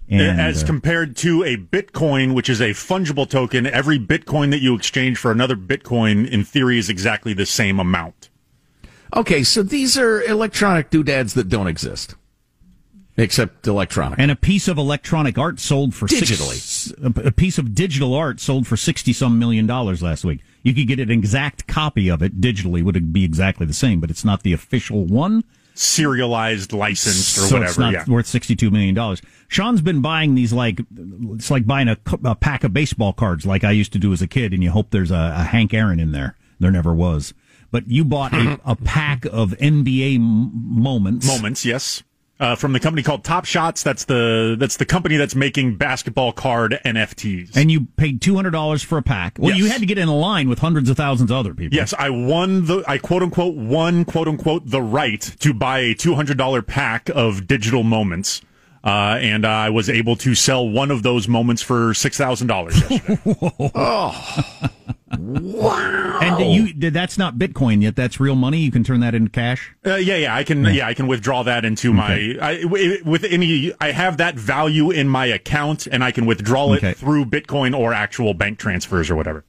And, 0.10 0.42
As 0.42 0.64
uh, 0.64 0.66
compared 0.66 1.16
to 1.18 1.44
a 1.44 1.56
Bitcoin, 1.56 2.34
which 2.34 2.50
is 2.50 2.60
a 2.60 2.72
fungible 2.72 3.30
token, 3.30 3.66
every 3.66 3.98
Bitcoin 3.98 4.52
that 4.52 4.60
you 4.60 4.76
exchange 4.76 5.18
for 5.18 5.32
another 5.32 5.56
Bitcoin, 5.56 6.30
in 6.30 6.44
theory, 6.44 6.78
is 6.78 6.90
exactly 6.90 7.34
the 7.34 7.46
same 7.46 7.80
amount. 7.80 8.30
Okay, 9.14 9.44
so 9.44 9.62
these 9.64 9.98
are 9.98 10.22
electronic 10.24 10.90
doodads 10.90 11.34
that 11.34 11.50
don't 11.50 11.68
exist 11.68 12.16
except 13.18 13.68
electronic. 13.68 14.20
And 14.20 14.32
a 14.32 14.36
piece 14.36 14.68
of 14.68 14.78
electronic 14.78 15.38
art 15.38 15.60
sold 15.60 15.94
for 15.94 16.08
digitally. 16.08 16.56
Six, 16.56 16.94
a 17.04 17.32
piece 17.32 17.58
of 17.58 17.76
digital 17.76 18.14
art 18.14 18.40
sold 18.40 18.68
for 18.68 18.78
sixty 18.78 19.14
some 19.14 19.40
million 19.40 19.68
dollars 19.68 20.02
last 20.02 20.24
week. 20.24 20.42
You 20.64 20.74
could 20.74 20.88
get 20.88 21.00
an 21.00 21.12
exact 21.12 21.68
copy 21.68 22.10
of 22.10 22.22
it 22.22 22.40
digitally; 22.42 22.84
would 22.84 23.14
be 23.14 23.24
exactly 23.24 23.66
the 23.66 23.74
same, 23.74 24.00
but 24.00 24.10
it's 24.10 24.26
not 24.26 24.44
the 24.44 24.54
official 24.54 25.06
one. 25.06 25.44
Serialized, 25.74 26.74
licensed, 26.74 27.38
or 27.38 27.42
so 27.42 27.56
whatever. 27.56 27.70
It's 27.70 27.78
not 27.78 27.94
yeah. 27.94 28.06
worth 28.08 28.28
sixty-two 28.28 28.72
million 28.72 28.94
dollars. 28.94 29.22
Sean's 29.48 29.82
been 29.82 30.02
buying 30.02 30.36
these 30.36 30.54
like 30.54 30.82
it's 31.34 31.52
like 31.52 31.66
buying 31.66 31.88
a, 31.88 31.98
a, 32.24 32.36
pack 32.36 32.64
of 32.64 32.74
baseball 32.74 33.14
cards, 33.14 33.46
like 33.46 33.64
I 33.64 33.72
used 33.72 33.94
to 33.94 34.00
do 34.00 34.14
as 34.14 34.22
a 34.22 34.28
kid, 34.28 34.54
and 34.54 34.64
you 34.64 34.72
hope 34.72 34.92
there's 34.92 35.12
a, 35.12 35.34
a 35.38 35.44
Hank 35.44 35.74
Aaron 35.74 36.00
in 36.00 36.12
there. 36.12 36.36
There 36.60 36.72
never 36.72 36.94
was 36.94 37.34
but 37.72 37.88
you 37.88 38.06
bought 38.06 38.34
a, 38.34 38.60
a 38.66 38.76
pack 38.76 39.26
of 39.26 39.52
NBA 39.52 40.16
m- 40.16 40.52
moments. 40.54 41.28
Moments, 41.28 41.66
yes 41.66 42.04
uh, 42.42 42.56
from 42.56 42.74
the 42.74 42.80
company 42.80 43.04
called 43.04 43.24
Top 43.24 43.46
Shots. 43.46 43.84
That's 43.84 44.06
the 44.06 44.56
that's 44.60 44.78
the 44.78 44.86
company 44.86 45.16
that's 45.16 45.36
making 45.36 45.76
basketball 45.76 46.34
card 46.34 46.80
NFTs. 46.84 47.56
And 47.56 47.72
you 47.72 47.86
paid 47.98 48.20
two 48.22 48.36
hundred 48.36 48.50
dollars 48.50 48.82
for 48.82 48.98
a 48.98 49.04
pack. 49.04 49.38
Well, 49.40 49.52
yes. 49.52 49.60
you 49.60 49.68
had 49.68 49.80
to 49.82 49.86
get 49.86 50.00
in 50.00 50.08
a 50.08 50.16
line 50.16 50.50
with 50.50 50.60
hundreds 50.60 50.90
of 50.90 50.98
thousands 50.98 51.30
of 51.30 51.38
other 51.38 51.54
people. 51.54 51.76
Yes, 51.76 51.94
I 51.98 52.10
won 52.10 52.66
the 52.66 52.84
I 52.88 52.98
quote 52.98 53.22
unquote 53.22 53.56
won 53.56 54.04
quote 54.04 54.28
unquote 54.28 54.64
the 54.66 54.82
right 54.82 55.22
to 55.22 55.54
buy 55.54 55.80
a 55.80 55.94
two 55.94 56.16
hundred 56.16 56.38
dollar 56.38 56.64
pack 56.64 57.10
of 57.10 57.46
digital 57.48 57.84
moments. 57.84 58.42
Uh, 58.84 59.20
and 59.22 59.46
I 59.46 59.70
was 59.70 59.92
able 59.92 60.16
to 60.16 60.34
sell 60.34 60.68
one 60.68 60.90
of 60.90 61.04
those 61.04 61.28
moments 61.28 61.62
for 61.62 61.94
six 61.94 62.18
thousand 62.18 62.48
dollars. 62.48 62.82
oh, 63.76 64.42
wow! 65.20 66.20
And 66.22 66.54
you 66.54 66.92
that's 66.92 67.18
not 67.18 67.36
Bitcoin 67.36 67.82
yet. 67.82 67.96
That's 67.96 68.20
real 68.20 68.36
money. 68.36 68.60
You 68.60 68.72
can 68.72 68.84
turn 68.84 69.00
that 69.02 69.16
into 69.16 69.30
cash. 69.30 69.74
Uh, 69.86 69.96
yeah, 69.96 70.16
yeah. 70.16 70.36
I 70.36 70.44
can. 70.44 70.64
Yeah. 70.64 70.72
yeah. 70.72 70.88
I 70.88 70.94
can 70.94 71.08
withdraw 71.08 71.44
that 71.44 71.66
into 71.66 71.90
okay. 71.90 72.38
my. 72.38 72.38
I, 72.42 72.66
with 72.66 73.24
any, 73.24 73.74
I 73.80 73.92
have 73.92 74.18
that 74.18 74.36
value 74.36 74.92
in 74.92 75.08
my 75.08 75.26
account, 75.26 75.88
and 75.88 76.04
I 76.04 76.12
can 76.12 76.26
withdraw 76.26 76.74
it 76.74 76.78
okay. 76.78 76.94
through 76.94 77.26
Bitcoin 77.26 77.78
or 77.78 77.94
actual 77.94 78.34
bank 78.34 78.60
transfers 78.60 79.10
or 79.10 79.16
whatever 79.16 79.46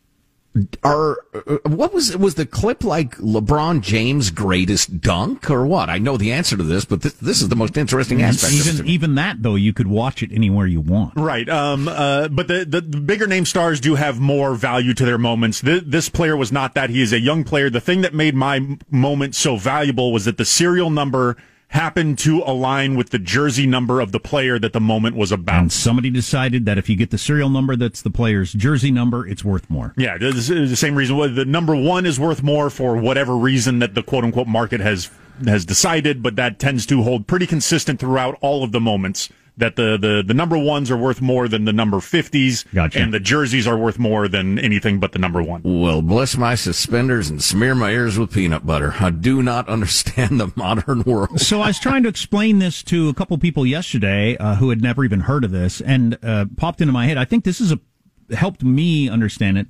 are 0.83 1.19
uh, 1.35 1.57
what 1.65 1.95
was 1.95 2.17
was 2.17 2.35
the 2.35 2.45
clip 2.45 2.85
like 2.85 3.17
LeBron 3.17 3.81
James' 3.81 4.31
greatest 4.31 5.01
dunk 5.01 5.51
or 5.51 5.67
what? 5.67 5.89
I 5.89 5.99
know 5.99 6.17
the 6.17 6.33
answer 6.33 6.57
to 6.57 6.63
this, 6.63 6.85
but 6.85 7.03
this, 7.03 7.15
this 7.15 7.41
is 7.41 7.49
the 7.49 7.57
most 7.57 7.77
interesting 7.77 8.23
aspect. 8.23 8.53
Even 8.53 8.87
even 8.87 9.15
that 9.15 9.43
though, 9.43 9.55
you 9.55 9.73
could 9.73 9.87
watch 9.87 10.23
it 10.23 10.31
anywhere 10.33 10.67
you 10.67 10.81
want. 10.81 11.15
Right. 11.17 11.49
Um. 11.49 11.89
Uh. 11.89 12.29
But 12.29 12.49
the 12.49 12.65
the, 12.65 12.81
the 12.83 13.01
bigger 13.01 13.27
name 13.27 13.47
stars 13.47 13.81
do 13.81 13.95
have 13.95 14.21
more 14.21 14.55
value 14.55 14.93
to 14.95 15.05
their 15.05 15.19
moments. 15.19 15.61
This, 15.63 15.83
this 15.87 16.09
player 16.09 16.37
was 16.37 16.53
not 16.53 16.75
that. 16.75 16.91
He 16.91 17.01
is 17.01 17.13
a 17.13 17.21
young 17.21 17.45
player. 17.45 17.71
The 17.71 17.81
thing 17.81 18.03
that 18.03 18.13
made 18.13 18.35
my 18.35 18.79
moment 18.91 19.35
so 19.35 19.57
valuable 19.57 20.13
was 20.13 20.27
that 20.27 20.37
the 20.37 20.45
serial 20.45 20.91
number 20.91 21.37
happened 21.73 22.19
to 22.19 22.43
align 22.45 22.97
with 22.97 23.11
the 23.11 23.19
jersey 23.19 23.67
number 23.67 24.01
of 24.01 24.13
the 24.13 24.21
player 24.21 24.59
that 24.59 24.75
the 24.75 24.81
moment 24.81 25.17
was 25.17 25.33
about. 25.33 25.61
And 25.61 25.73
somebody 25.73 26.11
decided 26.11 26.67
that 26.67 26.77
if 26.77 26.89
you 26.89 26.97
get 26.97 27.11
the 27.11 27.19
serial 27.19 27.49
number 27.49 27.77
that's 27.77 28.03
the 28.03 28.11
player's 28.11 28.53
jersey 28.53 28.91
number, 28.91 29.27
it's 29.27 29.43
worth 29.43 29.69
more. 29.71 29.95
Yeah, 29.97 30.19
this 30.19 30.51
is 30.51 30.71
the 30.71 30.77
same 30.77 30.95
reason. 30.95 31.35
The 31.35 31.45
number 31.47 31.75
one 31.75 32.05
is 32.05 32.21
worth 32.21 32.43
more 32.43 32.69
for 32.69 32.97
whatever 32.97 33.37
reason 33.37 33.79
that 33.79 33.95
the 33.95 34.03
quote 34.03 34.25
unquote 34.25 34.49
market 34.49 34.81
has 34.81 35.11
has 35.47 35.65
decided, 35.65 36.23
but 36.23 36.37
that 36.37 36.59
tends 36.59 36.85
to 36.87 37.03
hold 37.03 37.27
pretty 37.27 37.47
consistent 37.47 37.99
throughout 37.99 38.37
all 38.43 38.63
of 38.63 38.71
the 38.71 38.81
moments 38.81 39.31
that 39.57 39.77
the, 39.77 39.99
the, 39.99 40.25
the 40.27 40.35
number 40.35 40.57
ones 40.57 40.91
are 40.91 40.97
worth 40.97 41.21
more 41.21 41.47
than 41.47 41.65
the 41.65 41.73
number 41.73 41.99
50s. 41.99 42.65
Gotcha. 42.73 42.99
And 42.99 43.13
the 43.13 43.21
jerseys 43.21 43.67
are 43.67 43.77
worth 43.77 43.99
more 43.99 44.29
than 44.29 44.59
anything 44.59 44.99
but 44.99 45.13
the 45.13 45.19
number 45.19 45.43
one. 45.43 45.61
Well, 45.65 46.01
bless 46.01 46.37
my 46.37 46.55
suspenders 46.55 47.29
and 47.29 47.43
smear 47.43 47.75
my 47.75 47.91
ears 47.91 48.19
with 48.19 48.33
peanut 48.33 48.67
butter. 48.67 48.95
I 48.99 49.11
do 49.11 49.43
not 49.43 49.69
understand 49.69 50.41
the 50.41 50.53
modern 50.57 51.03
world. 51.03 51.41
so 51.41 51.61
I 51.61 51.69
was 51.69 51.79
trying 51.79 52.03
to 52.05 52.09
explain 52.09 52.59
this 52.59 52.83
to 52.85 53.09
a 53.09 53.15
couple 53.15 53.37
people 53.39 53.67
yesterday 53.67 54.37
uh, 54.39 54.57
who 54.57 54.71
had 54.71 54.81
never 54.81 55.05
even 55.05 55.21
heard 55.21 55.45
of 55.45 55.51
this 55.51 55.81
and 55.81 56.19
uh, 56.23 56.47
popped 56.57 56.81
into 56.81 56.93
my 56.93 57.07
head. 57.07 57.19
I 57.19 57.25
think 57.25 57.45
this 57.45 57.61
is 57.61 57.73
a 57.73 57.81
helped 58.35 58.63
me 58.63 59.09
understand 59.09 59.59
it. 59.59 59.67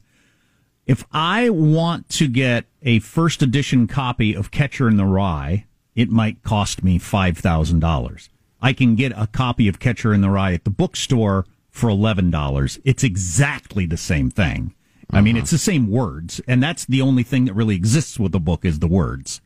If 0.86 1.04
I 1.12 1.50
want 1.50 2.08
to 2.10 2.28
get 2.28 2.66
a 2.82 2.98
first 3.00 3.42
edition 3.42 3.86
copy 3.86 4.34
of 4.34 4.50
Catcher 4.50 4.88
in 4.88 4.96
the 4.96 5.04
Rye, 5.04 5.66
it 5.94 6.10
might 6.10 6.42
cost 6.42 6.82
me 6.82 6.98
$5,000. 6.98 8.28
I 8.62 8.72
can 8.72 8.94
get 8.94 9.12
a 9.16 9.26
copy 9.26 9.66
of 9.66 9.80
Catcher 9.80 10.14
in 10.14 10.20
the 10.20 10.30
Rye 10.30 10.54
at 10.54 10.64
the 10.64 10.70
bookstore 10.70 11.44
for 11.68 11.90
$11. 11.90 12.80
It's 12.84 13.02
exactly 13.02 13.84
the 13.86 13.96
same 13.96 14.30
thing. 14.30 14.74
Uh-huh. 15.10 15.18
I 15.18 15.20
mean, 15.20 15.36
uh-huh. 15.36 15.42
it's 15.42 15.50
the 15.50 15.58
same 15.58 15.90
words, 15.90 16.40
and 16.46 16.62
that's 16.62 16.86
the 16.86 17.02
only 17.02 17.24
thing 17.24 17.44
that 17.46 17.54
really 17.54 17.74
exists 17.74 18.18
with 18.18 18.32
the 18.32 18.40
book 18.40 18.64
is 18.64 18.78
the 18.78 18.86
words. 18.86 19.40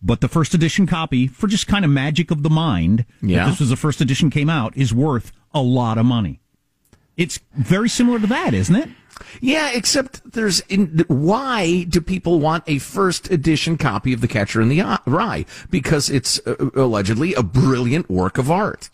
But 0.00 0.20
the 0.20 0.28
first 0.28 0.54
edition 0.54 0.86
copy, 0.86 1.26
for 1.26 1.48
just 1.48 1.66
kind 1.66 1.84
of 1.84 1.90
magic 1.90 2.30
of 2.30 2.44
the 2.44 2.50
mind, 2.50 3.04
yeah. 3.20 3.48
this 3.48 3.58
was 3.58 3.70
the 3.70 3.76
first 3.76 4.00
edition 4.00 4.30
came 4.30 4.48
out, 4.48 4.76
is 4.76 4.94
worth 4.94 5.32
a 5.52 5.62
lot 5.62 5.98
of 5.98 6.06
money. 6.06 6.40
It's 7.16 7.40
very 7.54 7.88
similar 7.88 8.20
to 8.20 8.26
that, 8.28 8.54
isn't 8.54 8.76
it? 8.76 8.88
Yeah, 9.40 9.70
except 9.72 10.32
there's 10.32 10.60
in, 10.60 11.04
why 11.08 11.84
do 11.84 12.00
people 12.00 12.40
want 12.40 12.64
a 12.66 12.78
first 12.78 13.30
edition 13.30 13.76
copy 13.76 14.12
of 14.12 14.20
The 14.20 14.28
Catcher 14.28 14.60
in 14.60 14.68
the 14.68 15.00
Rye? 15.06 15.44
Because 15.70 16.10
it's 16.10 16.40
uh, 16.46 16.70
allegedly 16.74 17.34
a 17.34 17.42
brilliant 17.42 18.08
work 18.08 18.38
of 18.38 18.50
art. 18.50 18.90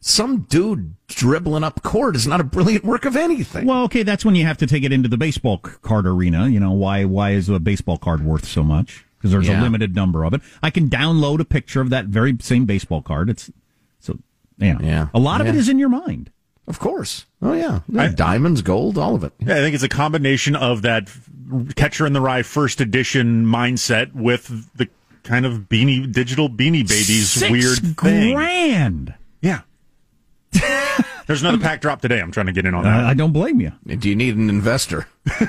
Some 0.00 0.42
dude 0.42 0.94
dribbling 1.08 1.64
up 1.64 1.82
court 1.82 2.14
is 2.14 2.26
not 2.26 2.40
a 2.40 2.44
brilliant 2.44 2.84
work 2.84 3.04
of 3.04 3.16
anything. 3.16 3.66
Well, 3.66 3.82
okay, 3.84 4.02
that's 4.02 4.24
when 4.24 4.34
you 4.34 4.44
have 4.44 4.58
to 4.58 4.66
take 4.66 4.84
it 4.84 4.92
into 4.92 5.08
the 5.08 5.16
baseball 5.16 5.58
card 5.58 6.06
arena. 6.06 6.48
You 6.48 6.60
know 6.60 6.72
why? 6.72 7.04
Why 7.04 7.32
is 7.32 7.48
a 7.48 7.58
baseball 7.58 7.98
card 7.98 8.24
worth 8.24 8.46
so 8.46 8.62
much? 8.62 9.04
Because 9.18 9.32
there's 9.32 9.48
yeah. 9.48 9.60
a 9.60 9.62
limited 9.62 9.96
number 9.96 10.24
of 10.24 10.34
it. 10.34 10.42
I 10.62 10.70
can 10.70 10.88
download 10.88 11.40
a 11.40 11.44
picture 11.44 11.80
of 11.80 11.90
that 11.90 12.06
very 12.06 12.36
same 12.40 12.66
baseball 12.66 13.02
card. 13.02 13.28
It's 13.28 13.50
so 13.98 14.18
yeah, 14.58 14.78
yeah. 14.80 15.08
A 15.12 15.18
lot 15.18 15.40
yeah. 15.40 15.48
of 15.48 15.54
it 15.54 15.58
is 15.58 15.68
in 15.68 15.78
your 15.78 15.88
mind. 15.88 16.30
Of 16.66 16.78
course. 16.80 17.26
Oh 17.40 17.52
yeah, 17.52 17.80
I, 17.96 18.08
diamonds, 18.08 18.62
gold, 18.62 18.98
all 18.98 19.14
of 19.14 19.22
it. 19.22 19.32
Yeah, 19.38 19.54
I 19.54 19.58
think 19.58 19.74
it's 19.74 19.84
a 19.84 19.88
combination 19.88 20.56
of 20.56 20.82
that 20.82 21.08
Catcher 21.76 22.06
in 22.06 22.12
the 22.12 22.20
Rye 22.20 22.42
first 22.42 22.80
edition 22.80 23.46
mindset 23.46 24.12
with 24.14 24.48
the 24.76 24.88
kind 25.22 25.46
of 25.46 25.68
beanie 25.68 26.10
digital 26.10 26.48
beanie 26.48 26.86
babies 26.88 27.30
Six 27.30 27.50
weird 27.50 27.96
thing. 27.96 28.34
Grand. 28.34 29.14
Yeah. 29.40 29.60
There's 31.26 31.42
another 31.42 31.58
pack 31.58 31.80
drop 31.80 32.00
today. 32.00 32.20
I'm 32.20 32.30
trying 32.30 32.46
to 32.46 32.52
get 32.52 32.66
in 32.66 32.74
on 32.74 32.84
that. 32.84 33.04
I 33.04 33.14
don't 33.14 33.32
blame 33.32 33.60
you. 33.60 33.72
Do 33.86 34.08
you 34.08 34.16
need 34.16 34.36
an 34.36 34.48
investor? 34.48 35.08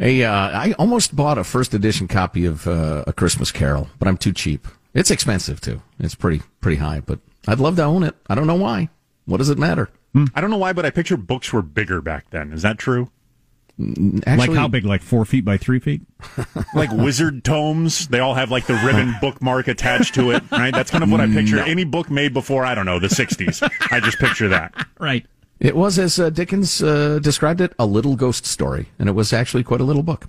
a, 0.00 0.24
uh, 0.24 0.32
I 0.32 0.74
almost 0.78 1.14
bought 1.14 1.38
a 1.38 1.44
first 1.44 1.74
edition 1.74 2.08
copy 2.08 2.44
of 2.44 2.66
uh, 2.66 3.04
A 3.06 3.12
Christmas 3.12 3.52
Carol, 3.52 3.88
but 3.98 4.08
I'm 4.08 4.16
too 4.16 4.32
cheap. 4.32 4.66
It's 4.94 5.12
expensive 5.12 5.60
too. 5.60 5.80
It's 6.00 6.16
pretty 6.16 6.42
pretty 6.60 6.78
high, 6.78 7.00
but 7.00 7.20
I'd 7.46 7.60
love 7.60 7.76
to 7.76 7.84
own 7.84 8.02
it. 8.02 8.16
I 8.28 8.34
don't 8.34 8.48
know 8.48 8.56
why. 8.56 8.88
What 9.26 9.38
does 9.38 9.50
it 9.50 9.58
matter? 9.58 9.90
Hmm. 10.12 10.26
I 10.34 10.40
don't 10.40 10.50
know 10.50 10.56
why, 10.56 10.72
but 10.72 10.84
I 10.84 10.90
picture 10.90 11.16
books 11.16 11.52
were 11.52 11.62
bigger 11.62 12.00
back 12.00 12.30
then. 12.30 12.52
Is 12.52 12.62
that 12.62 12.78
true? 12.78 13.10
Mm, 13.80 14.22
actually, 14.26 14.48
like 14.48 14.56
how 14.58 14.68
big? 14.68 14.84
Like 14.84 15.02
four 15.02 15.24
feet 15.24 15.44
by 15.44 15.56
three 15.56 15.78
feet? 15.78 16.02
like 16.74 16.90
wizard 16.92 17.44
tomes. 17.44 18.08
They 18.08 18.18
all 18.20 18.34
have 18.34 18.50
like 18.50 18.66
the 18.66 18.74
ribbon 18.84 19.14
bookmark 19.20 19.68
attached 19.68 20.14
to 20.16 20.32
it, 20.32 20.42
right? 20.50 20.74
That's 20.74 20.90
kind 20.90 21.02
of 21.04 21.10
what 21.10 21.20
I 21.20 21.26
picture. 21.26 21.56
Mm, 21.56 21.64
no. 21.66 21.70
Any 21.70 21.84
book 21.84 22.10
made 22.10 22.34
before, 22.34 22.64
I 22.64 22.74
don't 22.74 22.86
know, 22.86 22.98
the 22.98 23.06
60s. 23.06 23.68
I 23.90 24.00
just 24.00 24.18
picture 24.18 24.48
that. 24.48 24.74
Right. 25.00 25.24
It 25.60 25.76
was, 25.76 25.98
as 25.98 26.18
uh, 26.18 26.30
Dickens 26.30 26.82
uh, 26.82 27.18
described 27.18 27.60
it, 27.60 27.74
a 27.78 27.84
little 27.84 28.16
ghost 28.16 28.46
story, 28.46 28.88
and 28.98 29.10
it 29.10 29.12
was 29.12 29.30
actually 29.34 29.62
quite 29.62 29.82
a 29.82 29.84
little 29.84 30.02
book. 30.02 30.26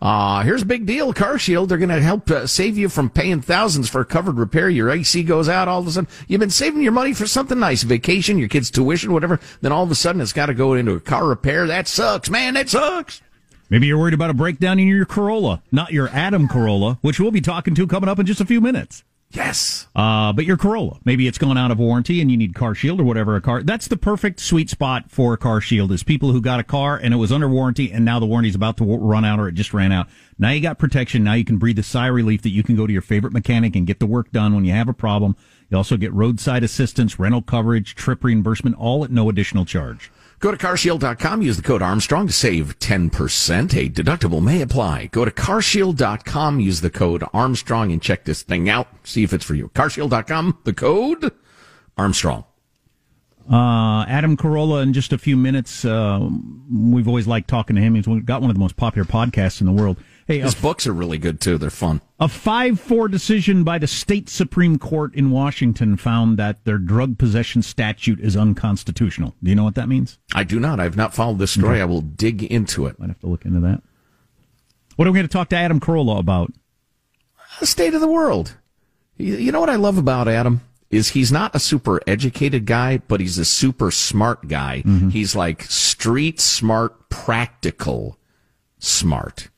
Uh, 0.00 0.42
here's 0.44 0.62
a 0.62 0.66
big 0.66 0.86
deal. 0.86 1.12
CarShield, 1.12 1.68
they're 1.68 1.78
going 1.78 1.88
to 1.88 2.00
help 2.00 2.30
uh, 2.30 2.46
save 2.46 2.78
you 2.78 2.88
from 2.88 3.10
paying 3.10 3.40
thousands 3.40 3.88
for 3.88 4.00
a 4.00 4.04
covered 4.04 4.36
repair. 4.36 4.70
Your 4.70 4.88
AC 4.88 5.24
goes 5.24 5.48
out 5.48 5.66
all 5.66 5.80
of 5.80 5.88
a 5.88 5.90
sudden. 5.90 6.08
You've 6.28 6.38
been 6.38 6.48
saving 6.48 6.82
your 6.82 6.92
money 6.92 7.12
for 7.12 7.26
something 7.26 7.58
nice, 7.58 7.82
vacation, 7.82 8.38
your 8.38 8.48
kid's 8.48 8.70
tuition, 8.70 9.12
whatever. 9.12 9.40
Then 9.62 9.72
all 9.72 9.82
of 9.82 9.90
a 9.90 9.96
sudden 9.96 10.20
it's 10.20 10.32
got 10.32 10.46
to 10.46 10.54
go 10.54 10.74
into 10.74 10.92
a 10.92 11.00
car 11.00 11.26
repair. 11.26 11.66
That 11.66 11.88
sucks, 11.88 12.30
man. 12.30 12.54
That 12.54 12.68
sucks. 12.68 13.20
Maybe 13.70 13.88
you're 13.88 13.98
worried 13.98 14.14
about 14.14 14.30
a 14.30 14.34
breakdown 14.34 14.78
in 14.78 14.86
your 14.86 15.04
Corolla, 15.04 15.60
not 15.72 15.92
your 15.92 16.08
Adam 16.10 16.46
Corolla, 16.46 16.98
which 17.02 17.18
we'll 17.18 17.32
be 17.32 17.40
talking 17.40 17.74
to 17.74 17.86
coming 17.88 18.08
up 18.08 18.20
in 18.20 18.26
just 18.26 18.40
a 18.40 18.46
few 18.46 18.60
minutes. 18.60 19.02
Yes. 19.30 19.88
Uh, 19.94 20.32
but 20.32 20.46
your 20.46 20.56
Corolla, 20.56 20.98
maybe 21.04 21.26
it's 21.26 21.36
gone 21.36 21.58
out 21.58 21.70
of 21.70 21.78
warranty 21.78 22.22
and 22.22 22.30
you 22.30 22.36
need 22.36 22.54
CarShield 22.54 22.98
or 22.98 23.04
whatever 23.04 23.36
a 23.36 23.42
car. 23.42 23.62
That's 23.62 23.86
the 23.86 23.98
perfect 23.98 24.40
sweet 24.40 24.70
spot 24.70 25.10
for 25.10 25.36
CarShield 25.36 25.90
is 25.90 26.02
people 26.02 26.32
who 26.32 26.40
got 26.40 26.60
a 26.60 26.64
car 26.64 26.96
and 26.96 27.12
it 27.12 27.18
was 27.18 27.30
under 27.30 27.48
warranty 27.48 27.92
and 27.92 28.06
now 28.06 28.18
the 28.18 28.26
warranty's 28.26 28.54
about 28.54 28.78
to 28.78 28.84
run 28.84 29.26
out 29.26 29.38
or 29.38 29.48
it 29.48 29.52
just 29.52 29.74
ran 29.74 29.92
out. 29.92 30.08
Now 30.38 30.50
you 30.50 30.62
got 30.62 30.78
protection. 30.78 31.24
Now 31.24 31.34
you 31.34 31.44
can 31.44 31.58
breathe 31.58 31.78
a 31.78 31.82
sigh 31.82 32.08
of 32.08 32.14
relief 32.14 32.40
that 32.42 32.50
you 32.50 32.62
can 32.62 32.74
go 32.74 32.86
to 32.86 32.92
your 32.92 33.02
favorite 33.02 33.34
mechanic 33.34 33.76
and 33.76 33.86
get 33.86 34.00
the 34.00 34.06
work 34.06 34.32
done 34.32 34.54
when 34.54 34.64
you 34.64 34.72
have 34.72 34.88
a 34.88 34.94
problem. 34.94 35.36
You 35.68 35.76
also 35.76 35.98
get 35.98 36.12
roadside 36.14 36.64
assistance, 36.64 37.18
rental 37.18 37.42
coverage, 37.42 37.94
trip 37.94 38.24
reimbursement, 38.24 38.76
all 38.76 39.04
at 39.04 39.10
no 39.10 39.28
additional 39.28 39.66
charge. 39.66 40.10
Go 40.40 40.52
to 40.52 40.56
carshield.com, 40.56 41.42
use 41.42 41.56
the 41.56 41.64
code 41.64 41.82
Armstrong 41.82 42.28
to 42.28 42.32
save 42.32 42.78
10%. 42.78 43.76
A 43.76 43.90
deductible 43.90 44.40
may 44.40 44.62
apply. 44.62 45.06
Go 45.06 45.24
to 45.24 45.32
carshield.com, 45.32 46.60
use 46.60 46.80
the 46.80 46.90
code 46.90 47.24
Armstrong 47.32 47.90
and 47.90 48.00
check 48.00 48.24
this 48.24 48.42
thing 48.42 48.68
out. 48.68 48.86
See 49.02 49.24
if 49.24 49.32
it's 49.32 49.44
for 49.44 49.54
you. 49.54 49.68
Carshield.com, 49.70 50.58
the 50.62 50.72
code 50.72 51.32
Armstrong. 51.96 52.44
Uh, 53.50 54.04
Adam 54.04 54.36
Carolla 54.36 54.82
in 54.82 54.92
just 54.92 55.12
a 55.12 55.18
few 55.18 55.36
minutes. 55.36 55.84
Uh, 55.84 56.28
we've 56.70 57.08
always 57.08 57.26
liked 57.26 57.48
talking 57.48 57.74
to 57.74 57.82
him. 57.82 57.96
He's 57.96 58.06
got 58.24 58.40
one 58.40 58.50
of 58.50 58.54
the 58.54 58.60
most 58.60 58.76
popular 58.76 59.06
podcasts 59.06 59.60
in 59.60 59.66
the 59.66 59.72
world. 59.72 59.96
Hey, 60.28 60.40
His 60.40 60.54
books 60.54 60.86
are 60.86 60.92
really 60.92 61.16
good 61.16 61.40
too. 61.40 61.56
They're 61.56 61.70
fun. 61.70 62.02
a 62.20 62.26
5-4 62.26 63.10
decision 63.10 63.64
by 63.64 63.78
the 63.78 63.86
state 63.86 64.28
Supreme 64.28 64.78
Court 64.78 65.14
in 65.14 65.30
Washington 65.30 65.96
found 65.96 66.36
that 66.38 66.62
their 66.66 66.76
drug 66.76 67.16
possession 67.16 67.62
statute 67.62 68.20
is 68.20 68.36
unconstitutional. 68.36 69.34
Do 69.42 69.48
you 69.48 69.56
know 69.56 69.64
what 69.64 69.74
that 69.76 69.88
means? 69.88 70.18
I 70.34 70.44
do 70.44 70.60
not. 70.60 70.80
I've 70.80 70.98
not 70.98 71.14
followed 71.14 71.38
this 71.38 71.52
story. 71.52 71.80
I 71.80 71.86
will 71.86 72.02
dig 72.02 72.44
into 72.44 72.84
it. 72.84 72.98
Might 72.98 73.08
have 73.08 73.20
to 73.20 73.26
look 73.26 73.46
into 73.46 73.60
that. 73.60 73.82
What 74.96 75.08
are 75.08 75.12
we 75.12 75.16
going 75.16 75.26
to 75.26 75.32
talk 75.32 75.48
to 75.48 75.56
Adam 75.56 75.80
Carolla 75.80 76.18
about? 76.18 76.52
The 77.60 77.66
state 77.66 77.94
of 77.94 78.02
the 78.02 78.08
world. 78.08 78.54
You 79.16 79.34
you 79.36 79.50
know 79.50 79.60
what 79.60 79.70
I 79.70 79.76
love 79.76 79.96
about 79.96 80.28
Adam? 80.28 80.60
Is 80.90 81.08
he's 81.10 81.32
not 81.32 81.54
a 81.54 81.58
super 81.58 82.00
educated 82.06 82.66
guy, 82.66 82.98
but 82.98 83.20
he's 83.20 83.38
a 83.38 83.44
super 83.46 83.90
smart 83.90 84.46
guy. 84.48 84.82
Mm-hmm. 84.84 85.08
He's 85.08 85.34
like 85.34 85.62
street 85.62 86.38
smart, 86.38 87.08
practical 87.08 88.18
smart. 88.78 89.48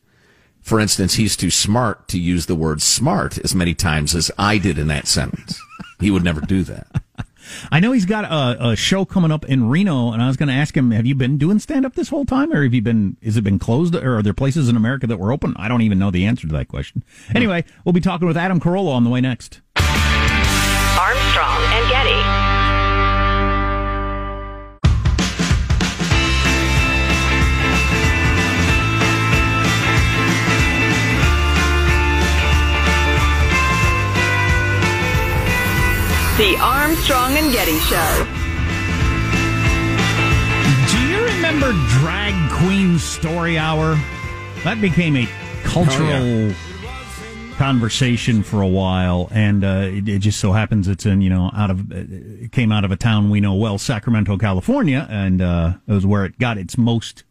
For 0.71 0.79
instance, 0.79 1.15
he's 1.15 1.37
too 1.37 1.51
smart 1.51 2.07
to 2.07 2.17
use 2.21 2.47
the 2.47 2.55
word 2.55 2.81
smart 2.81 3.39
as 3.39 3.57
many 3.57 3.75
times 3.75 4.15
as 4.15 4.31
I 4.39 4.57
did 4.57 4.79
in 4.79 4.87
that 4.87 5.09
sentence. 5.09 5.61
He 5.99 6.13
would 6.13 6.23
never 6.23 6.41
do 6.41 6.63
that. 6.63 6.87
I 7.73 7.81
know 7.81 7.91
he's 7.91 8.05
got 8.05 8.25
a, 8.25 8.69
a 8.69 8.77
show 8.77 9.05
coming 9.05 9.33
up 9.33 9.45
in 9.47 9.69
Reno, 9.69 10.13
and 10.13 10.23
I 10.23 10.29
was 10.29 10.37
going 10.37 10.49
to 10.49 10.55
ask 10.55 10.77
him, 10.77 10.93
have 10.93 11.07
you 11.07 11.17
been 11.17 11.39
doing 11.39 11.59
stand 11.59 11.85
up 11.85 11.97
this 11.97 12.09
whole 12.09 12.25
time, 12.25 12.53
or 12.53 12.63
have 12.63 12.73
you 12.73 12.83
been? 12.83 13.17
Is 13.21 13.37
it 13.37 13.43
been 13.43 13.59
closed, 13.59 13.97
or 13.97 14.19
are 14.19 14.23
there 14.23 14.33
places 14.33 14.69
in 14.69 14.77
America 14.77 15.09
that 15.09 15.17
were 15.17 15.33
open? 15.33 15.55
I 15.57 15.67
don't 15.67 15.83
even 15.83 15.99
know 15.99 16.13
the 16.13 16.25
answer 16.25 16.47
to 16.47 16.53
that 16.53 16.69
question. 16.69 17.03
Hmm. 17.27 17.37
Anyway, 17.39 17.65
we'll 17.85 17.93
be 17.93 18.01
talking 18.01 18.29
with 18.29 18.37
Adam 18.37 18.61
Carolla 18.61 18.93
on 18.93 19.03
the 19.03 19.11
way 19.11 19.21
next. 19.21 19.63
Armstrong 19.77 21.63
and 21.65 21.91
Getty. 21.91 22.50
The 36.41 36.57
Armstrong 36.59 37.37
and 37.37 37.53
Getty 37.53 37.79
Show. 37.81 38.27
Do 40.91 41.07
you 41.07 41.23
remember 41.23 41.73
Drag 42.01 42.51
Queen 42.53 42.99
Story 42.99 43.59
Hour? 43.59 43.99
That 44.65 44.81
became 44.81 45.17
a 45.17 45.29
cultural 45.65 46.55
conversation 47.59 48.43
for 48.43 48.63
a 48.63 48.67
while, 48.67 49.29
and 49.33 49.63
uh, 49.63 49.89
it, 49.93 50.09
it 50.09 50.19
just 50.21 50.41
so 50.41 50.53
happens 50.53 50.89
it's 50.89 51.05
in 51.05 51.21
you 51.21 51.29
know 51.29 51.51
out 51.55 51.71
of 51.71 51.93
it 51.93 52.53
came 52.53 52.73
out 52.73 52.87
of 52.87 52.91
a 52.91 52.97
town 52.97 53.29
we 53.29 53.43
know 53.43 53.53
well, 53.53 53.77
Sacramento, 53.77 54.39
California, 54.39 55.07
and 55.11 55.43
uh, 55.43 55.75
it 55.87 55.93
was 55.93 56.07
where 56.07 56.25
it 56.25 56.39
got 56.39 56.57
its 56.57 56.79
most 56.79 57.25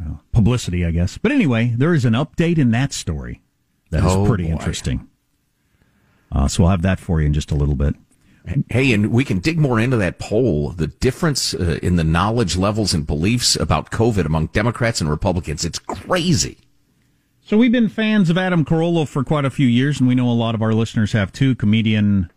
uh, 0.00 0.18
publicity, 0.30 0.84
I 0.84 0.92
guess. 0.92 1.18
But 1.18 1.32
anyway, 1.32 1.74
there 1.76 1.94
is 1.94 2.04
an 2.04 2.12
update 2.12 2.58
in 2.58 2.70
that 2.70 2.92
story 2.92 3.42
that 3.90 4.04
is 4.04 4.12
Oh, 4.12 4.24
pretty 4.24 4.44
boy. 4.44 4.52
interesting. 4.52 5.08
Uh, 6.32 6.48
so 6.48 6.62
we'll 6.62 6.70
have 6.70 6.82
that 6.82 7.00
for 7.00 7.20
you 7.20 7.26
in 7.26 7.32
just 7.32 7.50
a 7.50 7.54
little 7.54 7.76
bit. 7.76 7.94
Hey, 8.68 8.92
and 8.92 9.10
we 9.10 9.24
can 9.24 9.40
dig 9.40 9.58
more 9.58 9.80
into 9.80 9.96
that 9.96 10.18
poll. 10.20 10.70
The 10.70 10.86
difference 10.86 11.52
uh, 11.52 11.78
in 11.82 11.96
the 11.96 12.04
knowledge 12.04 12.56
levels 12.56 12.94
and 12.94 13.04
beliefs 13.06 13.56
about 13.56 13.90
COVID 13.90 14.24
among 14.24 14.48
Democrats 14.48 15.00
and 15.00 15.10
Republicans. 15.10 15.64
It's 15.64 15.80
crazy. 15.80 16.58
So 17.42 17.56
we've 17.56 17.72
been 17.72 17.88
fans 17.88 18.30
of 18.30 18.38
Adam 18.38 18.64
Carolla 18.64 19.06
for 19.06 19.24
quite 19.24 19.44
a 19.44 19.50
few 19.50 19.66
years, 19.66 19.98
and 19.98 20.08
we 20.08 20.14
know 20.14 20.28
a 20.28 20.32
lot 20.32 20.54
of 20.54 20.62
our 20.62 20.74
listeners 20.74 21.12
have 21.12 21.32
too. 21.32 21.54
Comedian, 21.56 22.30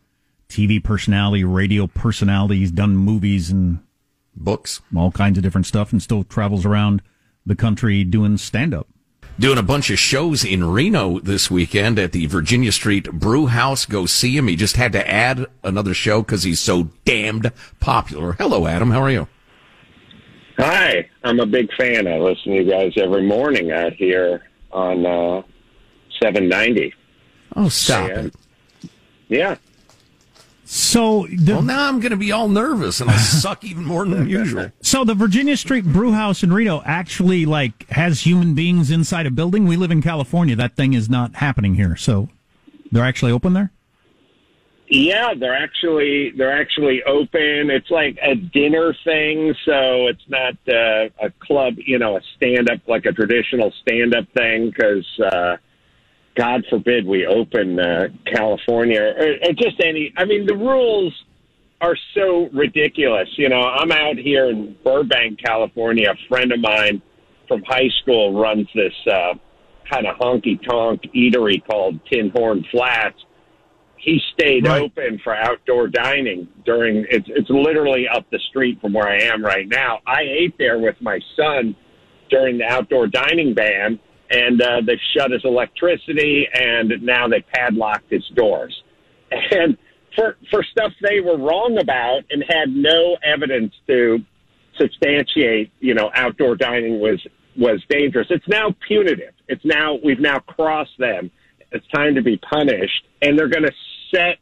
TV 0.50 0.84
personality, 0.84 1.44
radio 1.44 1.86
personality. 1.88 2.58
He's 2.58 2.72
done 2.72 2.96
movies 2.96 3.52
and 3.52 3.80
Books. 4.36 4.82
all 4.96 5.12
kinds 5.12 5.38
of 5.38 5.44
different 5.44 5.68
stuff, 5.68 5.92
and 5.92 6.02
still 6.02 6.24
travels 6.24 6.66
around 6.66 7.02
the 7.46 7.56
country 7.56 8.04
doing 8.04 8.38
stand 8.38 8.74
up. 8.74 8.88
Doing 9.40 9.58
a 9.58 9.64
bunch 9.64 9.90
of 9.90 9.98
shows 9.98 10.44
in 10.44 10.66
Reno 10.66 11.20
this 11.20 11.50
weekend 11.50 11.98
at 11.98 12.12
the 12.12 12.26
Virginia 12.26 12.74
Street 12.74 13.10
Brew 13.10 13.48
House. 13.48 13.86
Go 13.86 14.06
see 14.06 14.36
him. 14.36 14.50
He 14.50 14.58
just 14.58 14.76
had 14.76 14.92
to 14.92 15.10
add 15.10 15.46
another 15.64 15.94
show 15.94 16.22
because 16.22 16.44
he's 16.44 16.60
so 16.60 16.90
damned 17.06 17.50
popular. 17.80 18.34
Hello, 18.34 18.68
Adam. 18.68 18.92
How 18.92 19.02
are 19.02 19.10
you? 19.12 19.30
Hi, 20.58 21.10
I'm 21.24 21.40
a 21.40 21.46
big 21.46 21.70
fan. 21.78 22.06
I 22.06 22.18
listen 22.18 22.52
to 22.52 22.58
you 22.64 22.70
guys 22.70 22.92
every 22.98 23.24
morning 23.24 23.72
out 23.72 23.94
here 23.94 24.42
on 24.74 25.06
uh, 25.06 25.42
790. 26.22 26.94
Oh, 27.56 27.70
stop 27.70 28.10
Yeah. 28.10 28.20
it. 28.20 28.36
Yeah. 29.30 29.56
So 30.72 31.26
the 31.32 31.54
Well, 31.54 31.64
now 31.64 31.88
I'm 31.88 32.00
going 32.00 32.12
to 32.12 32.18
be 32.18 32.32
all 32.32 32.48
nervous 32.48 33.02
and 33.02 33.10
I'll 33.10 33.18
suck 33.42 33.64
even 33.64 33.84
more 33.86 34.06
than 34.06 34.30
usual. 34.30 34.72
so 34.84 35.04
the 35.04 35.16
Virginia 35.16 35.58
Street 35.58 35.84
Brew 35.84 36.12
House 36.12 36.44
in 36.44 36.54
Reno 36.54 36.84
actually 36.86 37.48
like 37.48 37.90
has 37.90 38.22
human 38.22 38.54
beings 38.54 38.92
inside 38.92 39.26
a 39.26 39.32
building. 39.32 39.66
We 39.66 39.78
live 39.78 39.90
in 39.90 40.04
California. 40.04 40.56
That 40.56 40.76
thing 40.76 40.94
is 40.94 41.10
not 41.10 41.34
happening 41.38 41.74
here. 41.74 41.96
So 41.96 42.30
they're 42.92 43.04
actually 43.04 43.32
open 43.32 43.54
there. 43.54 43.72
Yeah, 44.90 45.34
they're 45.34 45.58
actually 45.58 46.34
they're 46.38 46.62
actually 46.62 47.02
open. 47.02 47.72
It's 47.72 47.90
like 47.90 48.20
a 48.22 48.36
dinner 48.36 48.96
thing, 49.04 49.56
so 49.66 50.06
it's 50.06 50.28
not 50.28 50.54
uh, 50.68 51.10
a 51.20 51.32
club, 51.40 51.78
you 51.78 51.98
know, 51.98 52.16
a 52.16 52.22
stand 52.36 52.70
up 52.70 52.82
like 52.88 53.06
a 53.06 53.12
traditional 53.12 53.74
stand 53.82 54.16
up 54.16 54.26
thing. 54.38 54.70
Because 54.70 55.20
uh, 55.20 55.58
God 56.40 56.64
forbid 56.70 57.06
we 57.06 57.26
open 57.28 57.80
uh, 57.80 58.08
California 58.26 59.02
or, 59.02 59.50
or 59.50 59.54
just 59.54 59.82
any. 59.84 60.14
I 60.18 60.24
mean, 60.24 60.46
the 60.46 60.56
rules 60.56 61.14
are 61.82 61.98
so 62.16 62.50
ridiculous. 62.54 63.28
You 63.38 63.50
know, 63.50 63.62
I'm 63.62 63.92
out 63.92 64.18
here 64.18 64.50
in 64.50 64.78
Burbank, 64.84 65.40
California. 65.44 66.10
A 66.12 66.28
friend 66.30 66.54
of 66.54 66.62
mine 66.62 67.02
from 67.48 67.62
high 67.64 67.90
school 68.02 68.40
runs 68.40 68.68
this 68.74 68.94
uh, 69.12 69.34
kind 69.92 70.08
of 70.08 70.16
honky 70.18 70.58
tonk 70.66 71.02
eatery 71.14 71.62
called 71.66 72.00
Tinhorn 72.10 72.64
Flats 72.72 73.20
he 74.00 74.20
stayed 74.34 74.66
Right. 74.66 74.82
open 74.82 75.20
for 75.24 75.36
outdoor 75.36 75.88
dining 75.88 76.48
during 76.66 77.06
it's 77.10 77.28
it's 77.28 77.50
literally 77.50 78.08
up 78.08 78.26
the 78.32 78.40
street 78.50 78.80
from 78.80 78.94
where 78.94 79.08
I 79.08 79.24
am 79.24 79.44
right 79.44 79.68
now. 79.68 80.00
I 80.08 80.22
ate 80.22 80.58
there 80.58 80.80
with 80.80 80.96
my 81.02 81.20
son 81.36 81.76
during 82.30 82.60
the 82.60 82.66
outdoor 82.66 83.08
dining 83.08 83.54
ban 83.54 84.00
and 84.30 84.62
uh, 84.62 84.82
they've 84.86 85.00
shut 85.16 85.32
his 85.32 85.42
electricity 85.44 86.48
and 86.54 86.94
now 87.02 87.28
they 87.28 87.42
padlocked 87.54 88.10
his 88.12 88.26
doors. 88.36 88.84
And 89.52 89.78
for 90.16 90.38
for 90.50 90.64
stuff 90.64 90.92
they 91.02 91.20
were 91.20 91.38
wrong 91.38 91.78
about 91.80 92.22
and 92.32 92.44
had 92.48 92.70
no 92.70 93.18
evidence 93.24 93.74
to 93.88 94.20
substantiate, 94.80 95.72
you 95.80 95.94
know, 95.94 96.10
outdoor 96.16 96.56
dining 96.56 97.00
was 97.00 97.20
was 97.56 97.82
dangerous. 97.90 98.28
It's 98.30 98.48
now 98.48 98.76
punitive. 98.88 99.34
It's 99.48 99.64
now 99.66 100.00
we've 100.04 100.20
now 100.20 100.40
crossed 100.40 100.98
them. 100.98 101.30
It's 101.72 101.86
time 101.94 102.16
to 102.16 102.22
be 102.22 102.38
punished, 102.38 103.06
and 103.22 103.38
they're 103.38 103.50
going 103.50 103.66
to 103.66 103.74
set. 104.14 104.38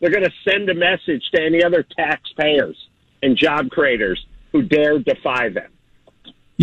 They're 0.00 0.10
going 0.10 0.24
to 0.24 0.50
send 0.50 0.68
a 0.68 0.74
message 0.74 1.22
to 1.34 1.40
any 1.40 1.62
other 1.62 1.84
taxpayers 1.96 2.76
and 3.22 3.36
job 3.36 3.70
creators 3.70 4.24
who 4.50 4.62
dare 4.62 4.98
defy 4.98 5.48
them. 5.48 5.70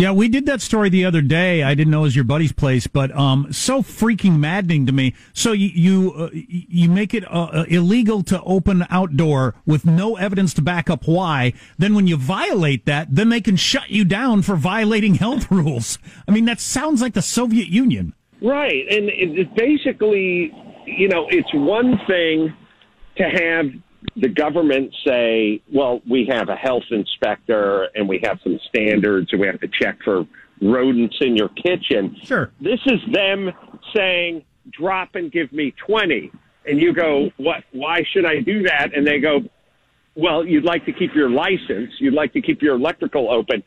Yeah, 0.00 0.12
we 0.12 0.28
did 0.28 0.46
that 0.46 0.62
story 0.62 0.88
the 0.88 1.04
other 1.04 1.20
day. 1.20 1.62
I 1.62 1.74
didn't 1.74 1.90
know 1.90 1.98
it 1.98 2.04
was 2.04 2.16
your 2.16 2.24
buddy's 2.24 2.52
place, 2.52 2.86
but 2.86 3.14
um, 3.14 3.52
so 3.52 3.82
freaking 3.82 4.38
maddening 4.38 4.86
to 4.86 4.92
me. 4.92 5.14
So 5.34 5.52
you 5.52 5.68
you, 5.68 6.12
uh, 6.14 6.30
you 6.32 6.88
make 6.88 7.12
it 7.12 7.30
uh, 7.30 7.48
uh, 7.52 7.64
illegal 7.68 8.22
to 8.22 8.40
open 8.40 8.86
outdoor 8.88 9.56
with 9.66 9.84
no 9.84 10.16
evidence 10.16 10.54
to 10.54 10.62
back 10.62 10.88
up 10.88 11.06
why. 11.06 11.52
Then 11.76 11.94
when 11.94 12.06
you 12.06 12.16
violate 12.16 12.86
that, 12.86 13.14
then 13.14 13.28
they 13.28 13.42
can 13.42 13.56
shut 13.56 13.90
you 13.90 14.06
down 14.06 14.40
for 14.40 14.56
violating 14.56 15.16
health 15.16 15.50
rules. 15.50 15.98
I 16.26 16.30
mean, 16.30 16.46
that 16.46 16.60
sounds 16.60 17.02
like 17.02 17.12
the 17.12 17.20
Soviet 17.20 17.68
Union. 17.68 18.14
Right. 18.40 18.86
And 18.90 19.10
it- 19.10 19.38
it's 19.38 19.52
basically, 19.54 20.50
you 20.86 21.08
know, 21.08 21.26
it's 21.28 21.52
one 21.52 22.00
thing 22.06 22.54
to 23.18 23.24
have 23.24 23.66
the 24.16 24.28
government 24.28 24.94
say, 25.06 25.62
well, 25.72 26.00
we 26.08 26.26
have 26.30 26.48
a 26.48 26.56
health 26.56 26.84
inspector 26.90 27.88
and 27.94 28.08
we 28.08 28.20
have 28.24 28.38
some 28.42 28.58
standards 28.68 29.28
and 29.32 29.40
we 29.40 29.46
have 29.46 29.60
to 29.60 29.68
check 29.68 29.98
for 30.04 30.26
rodents 30.62 31.16
in 31.20 31.36
your 31.36 31.48
kitchen. 31.50 32.16
Sure. 32.22 32.50
This 32.60 32.80
is 32.86 33.00
them 33.12 33.50
saying, 33.94 34.44
drop 34.70 35.14
and 35.14 35.30
give 35.30 35.52
me 35.52 35.74
20. 35.86 36.30
And 36.66 36.80
you 36.80 36.92
go, 36.92 37.30
what, 37.36 37.64
why 37.72 38.02
should 38.12 38.26
I 38.26 38.40
do 38.40 38.62
that? 38.64 38.94
And 38.94 39.06
they 39.06 39.18
go, 39.18 39.40
well, 40.14 40.44
you'd 40.44 40.64
like 40.64 40.84
to 40.86 40.92
keep 40.92 41.14
your 41.14 41.30
license. 41.30 41.92
You'd 41.98 42.14
like 42.14 42.32
to 42.34 42.42
keep 42.42 42.62
your 42.62 42.76
electrical 42.76 43.30
open. 43.30 43.62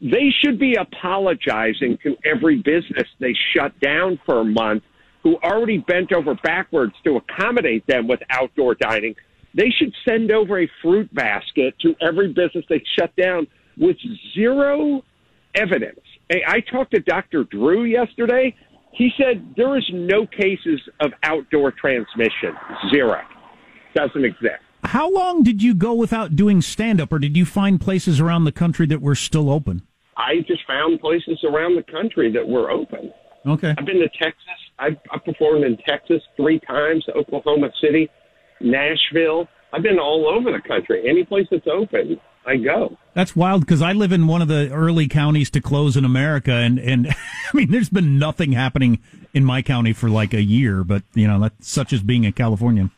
They 0.00 0.30
should 0.42 0.58
be 0.58 0.74
apologizing 0.74 1.98
to 2.04 2.16
every 2.24 2.56
business 2.56 3.08
they 3.18 3.34
shut 3.54 3.78
down 3.80 4.20
for 4.24 4.40
a 4.40 4.44
month 4.44 4.84
who 5.22 5.36
already 5.42 5.78
bent 5.78 6.12
over 6.12 6.34
backwards 6.42 6.94
to 7.04 7.16
accommodate 7.16 7.86
them 7.86 8.06
with 8.06 8.20
outdoor 8.30 8.74
dining. 8.76 9.16
They 9.54 9.70
should 9.70 9.94
send 10.06 10.30
over 10.30 10.60
a 10.60 10.70
fruit 10.82 11.12
basket 11.14 11.74
to 11.80 11.94
every 12.00 12.28
business 12.28 12.64
they 12.68 12.82
shut 12.98 13.14
down 13.16 13.46
with 13.76 13.96
zero 14.34 15.02
evidence. 15.54 16.00
Hey, 16.28 16.42
I 16.46 16.60
talked 16.60 16.94
to 16.94 17.00
Dr. 17.00 17.44
Drew 17.44 17.84
yesterday. 17.84 18.54
He 18.92 19.10
said 19.16 19.54
there 19.56 19.76
is 19.78 19.84
no 19.92 20.26
cases 20.26 20.80
of 21.00 21.12
outdoor 21.22 21.72
transmission. 21.72 22.54
Zero. 22.90 23.20
Doesn't 23.94 24.24
exist. 24.24 24.62
How 24.84 25.10
long 25.10 25.42
did 25.42 25.62
you 25.62 25.74
go 25.74 25.94
without 25.94 26.36
doing 26.36 26.62
stand 26.62 27.00
up, 27.00 27.12
or 27.12 27.18
did 27.18 27.36
you 27.36 27.44
find 27.44 27.80
places 27.80 28.20
around 28.20 28.44
the 28.44 28.52
country 28.52 28.86
that 28.86 29.00
were 29.00 29.14
still 29.14 29.50
open? 29.50 29.82
I 30.16 30.40
just 30.46 30.66
found 30.66 31.00
places 31.00 31.38
around 31.44 31.76
the 31.76 31.82
country 31.82 32.30
that 32.32 32.46
were 32.46 32.70
open. 32.70 33.12
Okay. 33.46 33.74
I've 33.76 33.86
been 33.86 34.00
to 34.00 34.08
Texas. 34.20 34.44
I've, 34.78 34.96
I've 35.12 35.24
performed 35.24 35.64
in 35.64 35.76
Texas 35.88 36.22
three 36.36 36.60
times, 36.60 37.04
Oklahoma 37.16 37.70
City, 37.80 38.08
Nashville. 38.60 39.48
I've 39.72 39.82
been 39.82 39.98
all 39.98 40.26
over 40.26 40.50
the 40.50 40.60
country. 40.66 41.08
Any 41.08 41.24
place 41.24 41.46
that's 41.50 41.66
open, 41.66 42.18
I 42.46 42.56
go. 42.56 42.96
That's 43.14 43.36
wild 43.36 43.60
because 43.60 43.82
I 43.82 43.92
live 43.92 44.12
in 44.12 44.26
one 44.26 44.40
of 44.40 44.48
the 44.48 44.70
early 44.72 45.08
counties 45.08 45.50
to 45.50 45.60
close 45.60 45.96
in 45.96 46.04
America, 46.04 46.52
and 46.52 46.78
and 46.78 47.08
I 47.52 47.56
mean, 47.56 47.70
there's 47.70 47.90
been 47.90 48.18
nothing 48.18 48.52
happening 48.52 49.00
in 49.34 49.44
my 49.44 49.60
county 49.60 49.92
for 49.92 50.08
like 50.08 50.32
a 50.32 50.42
year, 50.42 50.84
but 50.84 51.02
you 51.14 51.26
know 51.26 51.40
that's 51.40 51.68
such 51.68 51.92
as 51.92 52.02
being 52.02 52.24
a 52.24 52.32
Californian. 52.32 52.90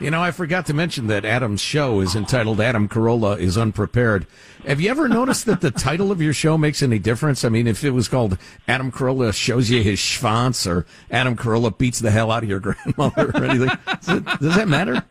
You 0.00 0.12
know, 0.12 0.22
I 0.22 0.30
forgot 0.30 0.66
to 0.66 0.74
mention 0.74 1.08
that 1.08 1.24
Adam's 1.24 1.60
show 1.60 2.00
is 2.00 2.14
entitled 2.14 2.60
Adam 2.60 2.88
Carolla 2.88 3.36
is 3.36 3.58
Unprepared. 3.58 4.28
Have 4.64 4.80
you 4.80 4.90
ever 4.90 5.08
noticed 5.08 5.46
that 5.46 5.60
the 5.60 5.72
title 5.72 6.12
of 6.12 6.22
your 6.22 6.32
show 6.32 6.56
makes 6.56 6.82
any 6.82 7.00
difference? 7.00 7.44
I 7.44 7.48
mean, 7.48 7.66
if 7.66 7.82
it 7.82 7.90
was 7.90 8.06
called 8.06 8.38
Adam 8.68 8.92
Carolla 8.92 9.34
shows 9.34 9.70
you 9.70 9.82
his 9.82 9.98
schwanz 9.98 10.70
or 10.70 10.86
Adam 11.10 11.36
Carolla 11.36 11.76
beats 11.76 11.98
the 11.98 12.12
hell 12.12 12.30
out 12.30 12.44
of 12.44 12.48
your 12.48 12.60
grandmother 12.60 13.32
or 13.34 13.44
anything, 13.44 13.76
does, 14.02 14.16
it, 14.18 14.24
does 14.40 14.54
that 14.54 14.68
matter? 14.68 15.02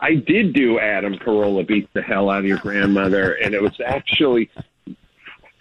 I 0.00 0.14
did 0.14 0.54
do 0.54 0.78
Adam 0.78 1.14
Carolla 1.14 1.66
beats 1.66 1.90
the 1.92 2.02
hell 2.02 2.30
out 2.30 2.40
of 2.40 2.46
your 2.46 2.58
grandmother, 2.58 3.34
and 3.34 3.54
it 3.54 3.62
was 3.62 3.78
actually 3.84 4.50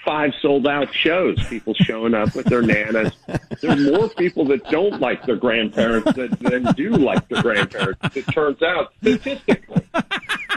five 0.10 0.34
sold 0.42 0.66
out 0.66 0.92
shows. 0.92 1.38
People 1.50 1.76
showing 1.76 2.16
up 2.16 2.34
with 2.34 2.48
their 2.48 2.64
nanas. 2.64 3.14
There's 3.62 3.80
more 3.92 4.10
people 4.10 4.44
that 4.46 4.68
don't 4.72 5.00
like 5.00 5.24
their 5.28 5.36
grandparents 5.36 6.12
than, 6.14 6.36
than 6.42 6.64
do 6.74 6.90
like 6.90 7.30
their 7.30 7.44
grandparents. 7.44 8.18
It 8.18 8.24
turns 8.24 8.60
out 8.64 8.92
statistically. 9.02 9.84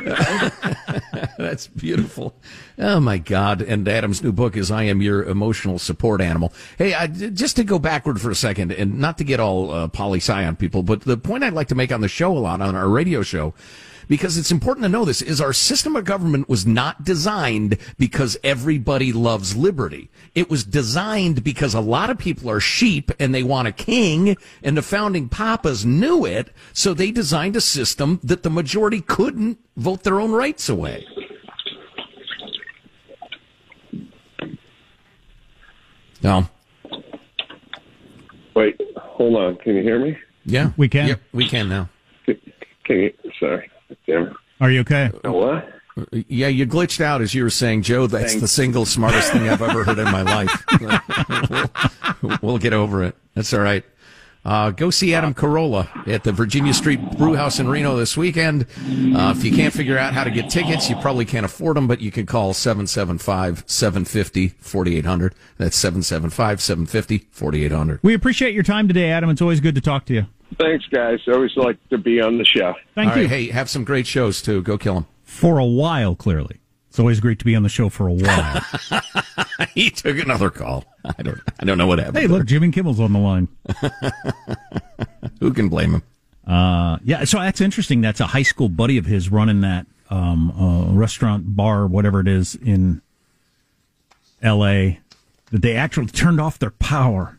That's 1.37 1.67
beautiful. 1.67 2.35
Oh 2.79 2.99
my 2.99 3.19
God! 3.19 3.61
And 3.61 3.87
Adam's 3.87 4.23
new 4.23 4.33
book 4.33 4.57
is 4.57 4.71
"I 4.71 4.85
Am 4.85 5.03
Your 5.03 5.23
Emotional 5.23 5.79
Support 5.79 6.23
Animal." 6.23 6.51
Hey, 6.79 6.95
I, 6.95 7.09
just 7.09 7.57
to 7.57 7.65
go 7.65 7.79
backward 7.79 8.23
for 8.23 8.31
a 8.31 8.35
second, 8.35 8.73
and 8.73 8.99
not 9.01 9.19
to 9.19 9.25
get 9.25 9.39
all 9.39 9.71
uh, 9.71 9.89
poli 9.89 10.21
sci 10.21 10.47
on 10.47 10.57
people, 10.57 10.83
but 10.83 11.03
the 11.03 11.19
point 11.19 11.45
I'd 11.45 11.53
like 11.53 11.69
to 11.69 11.75
make 11.75 11.93
on 11.93 12.01
the 12.01 12.09
show 12.09 12.35
a 12.35 12.41
lot 12.41 12.63
on 12.63 12.75
our 12.75 12.89
radio 12.89 13.21
show, 13.21 13.53
because 14.09 14.37
it's 14.37 14.51
important 14.51 14.85
to 14.85 14.89
know 14.89 15.05
this, 15.05 15.23
is 15.23 15.41
our 15.41 15.53
system 15.53 15.97
of 15.97 16.05
government 16.05 16.49
was 16.49 16.67
not 16.67 17.05
designed 17.05 17.79
because 17.99 18.37
everybody 18.45 19.13
loves 19.13 19.57
liberty. 19.57 20.11
It 20.35 20.51
was 20.51 20.65
designed 20.65 21.45
because 21.45 21.75
a 21.75 21.81
lot 21.81 22.11
of 22.11 22.19
people 22.19 22.51
are 22.51 22.61
sheep 22.61 23.11
and 23.19 23.35
they 23.35 23.43
want 23.43 23.69
a 23.69 23.73
king, 23.73 24.37
and 24.63 24.77
the 24.77 24.83
founding 24.83 25.29
papas 25.29 25.85
knew 25.85 26.25
it, 26.25 26.53
so 26.73 26.95
they 26.95 27.11
designed 27.11 27.57
a 27.57 27.61
system 27.61 28.21
that 28.23 28.43
the 28.43 28.51
majority 28.51 29.01
couldn't 29.01 29.59
vote 29.77 30.03
their 30.03 30.21
own 30.21 30.33
rights 30.33 30.69
away. 30.69 31.07
No. 36.23 36.49
Wait, 38.55 38.81
hold 38.97 39.37
on. 39.37 39.57
Can 39.57 39.75
you 39.77 39.83
hear 39.83 39.99
me? 39.99 40.17
Yeah, 40.45 40.73
We 40.77 40.89
can. 40.89 41.09
Yep, 41.09 41.21
we 41.33 41.49
can 41.49 41.69
now. 41.69 41.89
Can 42.27 42.37
you? 42.89 43.13
Sorry. 43.39 43.71
Damn. 44.07 44.37
Are 44.61 44.71
you 44.71 44.81
okay? 44.81 45.09
What? 45.25 45.69
Yeah, 46.29 46.49
you 46.49 46.67
glitched 46.67 47.01
out 47.03 47.21
as 47.21 47.35
you 47.35 47.43
were 47.43 47.51
saying, 47.51 47.83
Joe. 47.83 48.07
That's 48.07 48.33
Thanks. 48.33 48.41
the 48.41 48.49
single 48.49 48.87
smartest 48.87 49.31
thing 49.33 49.47
I've 49.49 49.61
ever 49.61 49.85
heard 49.85 49.99
in 49.99 50.05
my 50.05 50.23
life. 50.47 50.65
we'll, 52.23 52.39
we'll 52.41 52.57
get 52.59 52.73
over 52.73 53.03
it. 53.05 53.15
That's 53.35 53.53
all 53.53 53.61
right. 53.61 53.85
Uh, 54.45 54.71
go 54.71 54.91
see 54.91 55.15
Adam 55.15 55.35
Carolla 55.35 55.87
at 56.09 56.25
the 56.25 56.33
Virginia 56.33 56.75
Street 56.75 56.99
Brewhouse 57.17 57.61
in 57.61 57.69
Reno 57.69 57.97
this 57.97 58.17
weekend. 58.17 58.63
Uh, 59.15 59.33
if 59.37 59.45
you 59.45 59.53
can't 59.55 59.73
figure 59.73 59.97
out 59.97 60.15
how 60.15 60.25
to 60.25 60.33
get 60.33 60.51
tickets, 60.51 60.91
you 60.91 60.97
probably 60.97 61.25
can't 61.25 61.47
afford 61.47 61.77
them, 61.77 61.87
but 61.87 62.01
you 62.01 62.11
can 62.11 62.27
call 62.27 62.53
775-750-4800. 62.53 65.33
That's 65.59 65.81
775-750-4800. 65.85 68.01
We 68.03 68.15
appreciate 68.15 68.53
your 68.55 68.65
time 68.65 68.89
today, 68.89 69.11
Adam. 69.11 69.31
It's 69.31 69.43
always 69.43 69.61
good 69.61 69.77
to 69.77 69.81
talk 69.81 70.07
to 70.07 70.15
you. 70.15 70.27
Thanks, 70.59 70.87
guys. 70.87 71.21
Always 71.29 71.57
like 71.57 71.77
to 71.91 71.99
be 71.99 72.21
on 72.21 72.39
the 72.39 72.45
show. 72.45 72.75
Thank 72.95 73.11
All 73.13 73.17
you. 73.17 73.23
right, 73.23 73.31
hey, 73.31 73.49
have 73.49 73.71
some 73.71 73.85
great 73.85 74.07
shows 74.07 74.43
too. 74.43 74.63
Go 74.63 74.79
kill 74.79 74.95
them. 74.95 75.07
For 75.25 75.59
a 75.59 75.65
while, 75.65 76.15
clearly. 76.15 76.61
It's 76.89 76.99
always 76.99 77.21
great 77.21 77.39
to 77.39 77.45
be 77.47 77.57
on 77.57 77.63
the 77.63 77.71
show 77.71 77.89
for 77.89 78.07
a 78.07 78.13
while. 78.13 78.61
he 79.75 79.89
took 79.89 80.19
another 80.19 80.51
call. 80.51 80.85
I 81.05 81.23
don't, 81.23 81.41
I 81.59 81.65
don't 81.65 81.79
know 81.79 81.87
what 81.87 81.99
happened. 81.99 82.19
hey, 82.19 82.27
look, 82.27 82.45
Jimmy 82.45 82.71
Kimmel's 82.71 83.01
on 83.01 83.15
the 83.15 83.19
line. 83.19 83.49
Who 85.41 85.55
can 85.55 85.71
blame 85.71 85.95
him? 85.95 86.03
Uh, 86.47 86.99
yeah, 87.03 87.25
so 87.25 87.39
that's 87.39 87.63
interesting. 87.63 88.03
That's 88.03 88.21
a 88.21 88.27
high 88.27 88.43
school 88.43 88.69
buddy 88.69 88.99
of 88.99 89.07
his 89.07 89.31
running 89.31 89.63
that 89.63 89.87
um, 90.11 90.51
uh, 90.51 90.93
restaurant, 90.93 91.57
bar, 91.57 91.87
whatever 91.87 92.21
it 92.21 92.29
is 92.29 92.57
in 92.57 93.01
L.A. 94.43 95.01
That 95.51 95.63
they 95.63 95.77
actually 95.77 96.07
turned 96.07 96.41
off 96.43 96.59
their 96.59 96.73
power. 96.73 97.39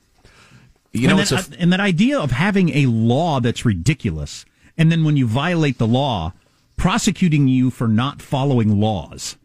You 0.94 1.08
know, 1.08 1.14
and, 1.14 1.22
it's 1.22 1.32
that, 1.32 1.56
a, 1.56 1.60
and 1.60 1.74
that 1.74 1.80
idea 1.80 2.20
of 2.20 2.32
having 2.32 2.70
a 2.70 2.86
law 2.86 3.40
that's 3.40 3.66
ridiculous, 3.66 4.46
and 4.78 4.92
then 4.92 5.04
when 5.04 5.18
you 5.18 5.26
violate 5.26 5.80
the 5.80 5.88
law, 5.88 6.34
prosecuting 6.78 7.48
you 7.48 7.72
for 7.72 7.88
not 7.88 8.22
following 8.22 8.80
laws, 8.80 9.36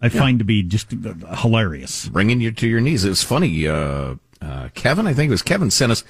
I 0.00 0.08
find 0.08 0.38
to 0.38 0.44
be 0.44 0.62
just 0.62 0.92
uh, 0.94 1.34
hilarious. 1.36 2.08
bringing 2.08 2.40
you 2.40 2.50
to 2.52 2.66
your 2.66 2.80
knees. 2.80 3.04
It 3.04 3.10
was 3.10 3.22
funny. 3.22 3.68
Uh, 3.68 4.14
uh, 4.40 4.68
Kevin, 4.74 5.06
I 5.06 5.12
think 5.12 5.28
it 5.28 5.32
was 5.32 5.42
Kevin, 5.42 5.70
sent 5.70 5.92
us 5.92 6.02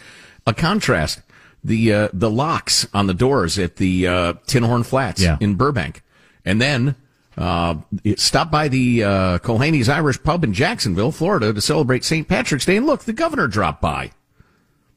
a 0.47 0.55
contrast. 0.55 1.20
The 1.64 1.92
uh, 1.92 2.09
the 2.12 2.30
locks 2.30 2.86
on 2.95 3.07
the 3.09 3.12
doors 3.14 3.59
at 3.59 3.76
the 3.76 4.07
uh, 4.07 4.32
Tinhorn 4.47 4.86
Flats 4.86 5.20
Yeah. 5.20 5.36
in 5.40 5.57
Burbank, 5.57 6.03
and 6.45 6.61
then 6.61 6.95
uh, 7.36 7.74
stopped 8.16 8.51
by 8.53 8.68
the 8.68 9.03
uh, 9.05 9.38
Culhane's 9.40 9.88
Irish 9.88 10.22
Pub 10.22 10.45
in 10.45 10.53
Jacksonville, 10.55 11.11
Florida, 11.12 11.53
to 11.53 11.61
celebrate 11.61 12.05
St. 12.05 12.26
Patrick's 12.28 12.64
Day. 12.66 12.76
And 12.76 12.86
look, 12.86 13.05
the 13.05 13.12
governor 13.12 13.47
dropped 13.49 13.82
by. 13.82 14.12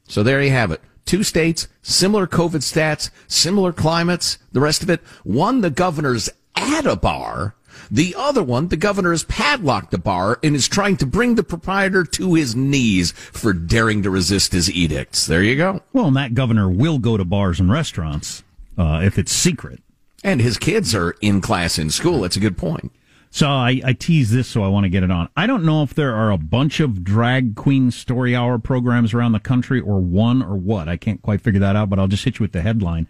So 0.06 0.22
there 0.22 0.42
you 0.42 0.50
have 0.50 0.70
it. 0.70 0.80
two 1.04 1.22
states, 1.22 1.68
similar 1.82 2.26
COVID 2.26 2.60
stats, 2.62 3.10
similar 3.26 3.72
climates, 3.72 4.38
the 4.52 4.60
rest 4.60 4.82
of 4.82 4.90
it. 4.90 5.00
One, 5.22 5.60
the 5.60 5.70
governor's 5.70 6.30
at 6.56 6.86
a 6.86 6.96
bar. 6.96 7.54
The 7.90 8.14
other 8.16 8.42
one, 8.42 8.68
the 8.68 8.76
governor 8.76 9.10
has 9.10 9.24
padlocked 9.24 9.90
the 9.90 9.98
bar 9.98 10.38
and 10.42 10.54
is 10.54 10.68
trying 10.68 10.96
to 10.98 11.06
bring 11.06 11.34
the 11.34 11.42
proprietor 11.42 12.04
to 12.04 12.34
his 12.34 12.54
knees 12.56 13.12
for 13.12 13.52
daring 13.52 14.02
to 14.04 14.10
resist 14.10 14.52
his 14.52 14.70
edicts. 14.70 15.26
There 15.26 15.42
you 15.42 15.56
go. 15.56 15.82
Well, 15.92 16.06
and 16.06 16.16
that 16.16 16.34
governor 16.34 16.70
will 16.70 16.98
go 16.98 17.16
to 17.16 17.24
bars 17.24 17.60
and 17.60 17.70
restaurants 17.70 18.42
uh, 18.78 19.00
if 19.04 19.18
it's 19.18 19.32
secret. 19.32 19.82
And 20.22 20.40
his 20.40 20.56
kids 20.56 20.94
are 20.94 21.16
in 21.20 21.40
class 21.42 21.78
in 21.78 21.90
school. 21.90 22.20
That's 22.22 22.36
a 22.36 22.40
good 22.40 22.56
point. 22.56 22.92
So 23.34 23.48
I, 23.48 23.80
I 23.84 23.92
tease 23.94 24.30
this, 24.30 24.46
so 24.46 24.62
I 24.62 24.68
want 24.68 24.84
to 24.84 24.88
get 24.88 25.02
it 25.02 25.10
on. 25.10 25.28
I 25.36 25.48
don't 25.48 25.64
know 25.64 25.82
if 25.82 25.92
there 25.92 26.14
are 26.14 26.30
a 26.30 26.38
bunch 26.38 26.78
of 26.78 27.02
drag 27.02 27.56
queen 27.56 27.90
story 27.90 28.36
hour 28.36 28.60
programs 28.60 29.12
around 29.12 29.32
the 29.32 29.40
country, 29.40 29.80
or 29.80 29.98
one, 29.98 30.40
or 30.40 30.54
what. 30.54 30.88
I 30.88 30.96
can't 30.96 31.20
quite 31.20 31.40
figure 31.40 31.58
that 31.58 31.74
out, 31.74 31.90
but 31.90 31.98
I'll 31.98 32.06
just 32.06 32.24
hit 32.24 32.38
you 32.38 32.44
with 32.44 32.52
the 32.52 32.62
headline: 32.62 33.08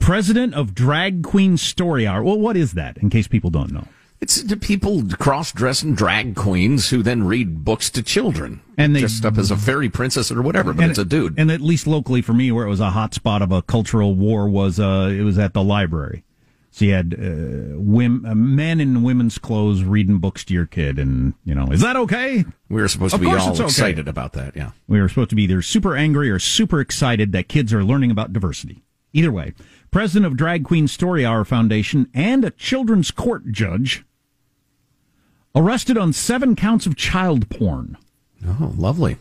President 0.00 0.52
of 0.54 0.74
Drag 0.74 1.22
Queen 1.22 1.56
Story 1.56 2.08
Hour. 2.08 2.24
Well, 2.24 2.40
what 2.40 2.56
is 2.56 2.72
that? 2.72 2.96
In 2.98 3.08
case 3.08 3.28
people 3.28 3.50
don't 3.50 3.70
know. 3.70 3.86
It's 4.20 4.42
the 4.42 4.56
people 4.56 5.04
cross-dressing 5.16 5.94
drag 5.94 6.34
queens 6.34 6.90
who 6.90 7.04
then 7.04 7.22
read 7.22 7.64
books 7.64 7.88
to 7.90 8.02
children, 8.02 8.62
And 8.76 8.96
they- 8.96 9.00
dressed 9.00 9.24
up 9.24 9.38
as 9.38 9.52
a 9.52 9.56
fairy 9.56 9.88
princess 9.88 10.32
or 10.32 10.42
whatever. 10.42 10.72
But 10.72 10.90
it's 10.90 10.98
a 10.98 11.04
dude. 11.04 11.38
And 11.38 11.52
at 11.52 11.60
least 11.60 11.86
locally 11.86 12.20
for 12.20 12.32
me, 12.32 12.50
where 12.50 12.66
it 12.66 12.68
was 12.68 12.80
a 12.80 12.90
hot 12.90 13.14
spot 13.14 13.42
of 13.42 13.52
a 13.52 13.62
cultural 13.62 14.16
war, 14.16 14.48
was 14.48 14.80
uh, 14.80 15.08
it 15.16 15.22
was 15.22 15.38
at 15.38 15.54
the 15.54 15.62
library. 15.62 16.24
So 16.74 16.86
you 16.86 16.94
had 16.94 17.12
uh, 17.12 17.76
wim- 17.76 18.26
uh, 18.26 18.34
men 18.34 18.80
in 18.80 19.02
women's 19.02 19.36
clothes 19.36 19.84
reading 19.84 20.18
books 20.18 20.42
to 20.44 20.54
your 20.54 20.64
kid, 20.64 20.98
and 20.98 21.34
you 21.44 21.54
know, 21.54 21.66
is 21.70 21.82
that 21.82 21.96
okay? 21.96 22.46
we 22.70 22.80
were 22.80 22.88
supposed 22.88 23.10
to 23.10 23.16
Of 23.16 23.20
be 23.20 23.26
all 23.28 23.50
okay. 23.52 23.64
excited 23.64 24.08
about 24.08 24.32
that. 24.32 24.56
Yeah. 24.56 24.70
We 24.88 24.98
were 24.98 25.08
supposed 25.10 25.28
to 25.30 25.36
be 25.36 25.42
either 25.42 25.60
super 25.60 25.94
angry 25.94 26.30
or 26.30 26.38
super 26.38 26.80
excited 26.80 27.32
that 27.32 27.48
kids 27.48 27.74
are 27.74 27.84
learning 27.84 28.10
about 28.10 28.32
diversity. 28.32 28.82
Either 29.12 29.30
way, 29.30 29.52
president 29.90 30.24
of 30.24 30.38
Drag 30.38 30.64
Queen 30.64 30.88
Story 30.88 31.26
Hour 31.26 31.44
Foundation 31.44 32.08
and 32.14 32.42
a 32.42 32.50
children's 32.50 33.10
court 33.10 33.52
judge 33.52 34.04
arrested 35.54 35.98
on 35.98 36.14
seven 36.14 36.56
counts 36.56 36.86
of 36.86 36.96
child 36.96 37.50
porn. 37.50 37.98
Oh, 38.46 38.72
lovely. 38.78 39.18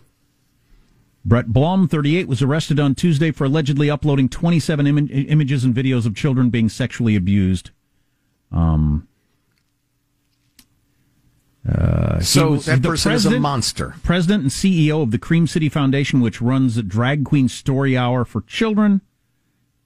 Brett 1.23 1.47
Blomme, 1.47 1.87
38, 1.87 2.27
was 2.27 2.41
arrested 2.41 2.79
on 2.79 2.95
Tuesday 2.95 3.31
for 3.31 3.45
allegedly 3.45 3.89
uploading 3.89 4.27
27 4.27 4.87
Im- 4.87 5.09
images 5.11 5.63
and 5.63 5.73
videos 5.73 6.05
of 6.05 6.15
children 6.15 6.49
being 6.49 6.67
sexually 6.67 7.15
abused. 7.15 7.69
Um, 8.51 9.07
uh, 11.67 12.19
So 12.21 12.51
was 12.53 12.65
that 12.65 12.81
person 12.81 13.11
is 13.11 13.25
a 13.25 13.29
president- 13.29 13.41
monster. 13.41 13.95
President 14.03 14.41
and 14.43 14.51
CEO 14.51 15.03
of 15.03 15.11
the 15.11 15.19
Cream 15.19 15.45
City 15.45 15.69
Foundation, 15.69 16.21
which 16.21 16.41
runs 16.41 16.75
a 16.77 16.83
Drag 16.83 17.23
Queen 17.23 17.47
Story 17.47 17.95
Hour 17.95 18.25
for 18.25 18.41
children. 18.41 19.01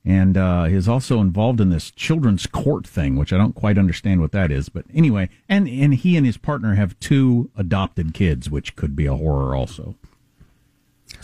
And 0.08 0.38
uh, 0.38 0.68
is 0.70 0.88
also 0.88 1.20
involved 1.20 1.60
in 1.60 1.72
this 1.72 1.90
children's 1.90 2.46
court 2.46 2.86
thing, 2.86 3.16
which 3.16 3.34
I 3.34 3.40
don't 3.40 3.56
quite 3.56 3.76
understand 3.76 4.22
what 4.22 4.32
that 4.34 4.52
is. 4.52 4.70
But 4.70 4.86
anyway, 4.94 5.30
and, 5.50 5.68
and 5.68 5.96
he 5.96 6.16
and 6.16 6.28
his 6.28 6.38
partner 6.38 6.76
have 6.76 6.98
two 7.00 7.50
adopted 7.58 8.14
kids, 8.14 8.48
which 8.48 8.76
could 8.76 8.96
be 8.96 9.08
a 9.08 9.16
horror 9.16 9.56
also. 9.56 9.96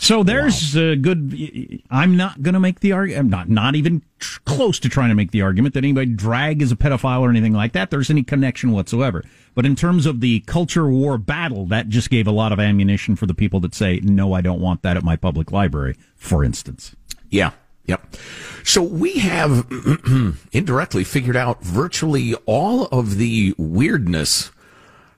So 0.02 0.24
there's 0.24 0.76
a 0.76 0.96
good. 0.96 1.80
I'm 1.88 2.16
not 2.16 2.42
going 2.42 2.54
to 2.54 2.60
make 2.60 2.80
the 2.80 2.90
argument. 2.90 3.20
I'm 3.20 3.30
not 3.30 3.48
not 3.48 3.76
even 3.76 4.02
tr- 4.18 4.40
close 4.44 4.80
to 4.80 4.88
trying 4.88 5.10
to 5.10 5.14
make 5.14 5.30
the 5.30 5.42
argument 5.42 5.74
that 5.74 5.84
anybody 5.84 6.10
drag 6.10 6.60
is 6.60 6.72
a 6.72 6.76
pedophile 6.76 7.20
or 7.20 7.30
anything 7.30 7.52
like 7.52 7.70
that. 7.74 7.92
There's 7.92 8.10
any 8.10 8.24
connection 8.24 8.72
whatsoever. 8.72 9.22
But 9.54 9.64
in 9.64 9.76
terms 9.76 10.04
of 10.04 10.20
the 10.20 10.40
culture 10.40 10.88
war 10.88 11.18
battle, 11.18 11.66
that 11.66 11.88
just 11.88 12.10
gave 12.10 12.26
a 12.26 12.32
lot 12.32 12.50
of 12.50 12.58
ammunition 12.58 13.14
for 13.14 13.26
the 13.26 13.34
people 13.34 13.60
that 13.60 13.76
say 13.76 14.00
no, 14.02 14.32
I 14.32 14.40
don't 14.40 14.60
want 14.60 14.82
that 14.82 14.96
at 14.96 15.04
my 15.04 15.14
public 15.14 15.52
library, 15.52 15.96
for 16.16 16.42
instance. 16.42 16.96
Yeah. 17.30 17.52
Yep. 17.86 18.16
So 18.64 18.82
we 18.82 19.18
have 19.18 19.68
indirectly 20.52 21.04
figured 21.04 21.36
out 21.36 21.62
virtually 21.62 22.34
all 22.44 22.86
of 22.86 23.18
the 23.18 23.54
weirdness 23.56 24.50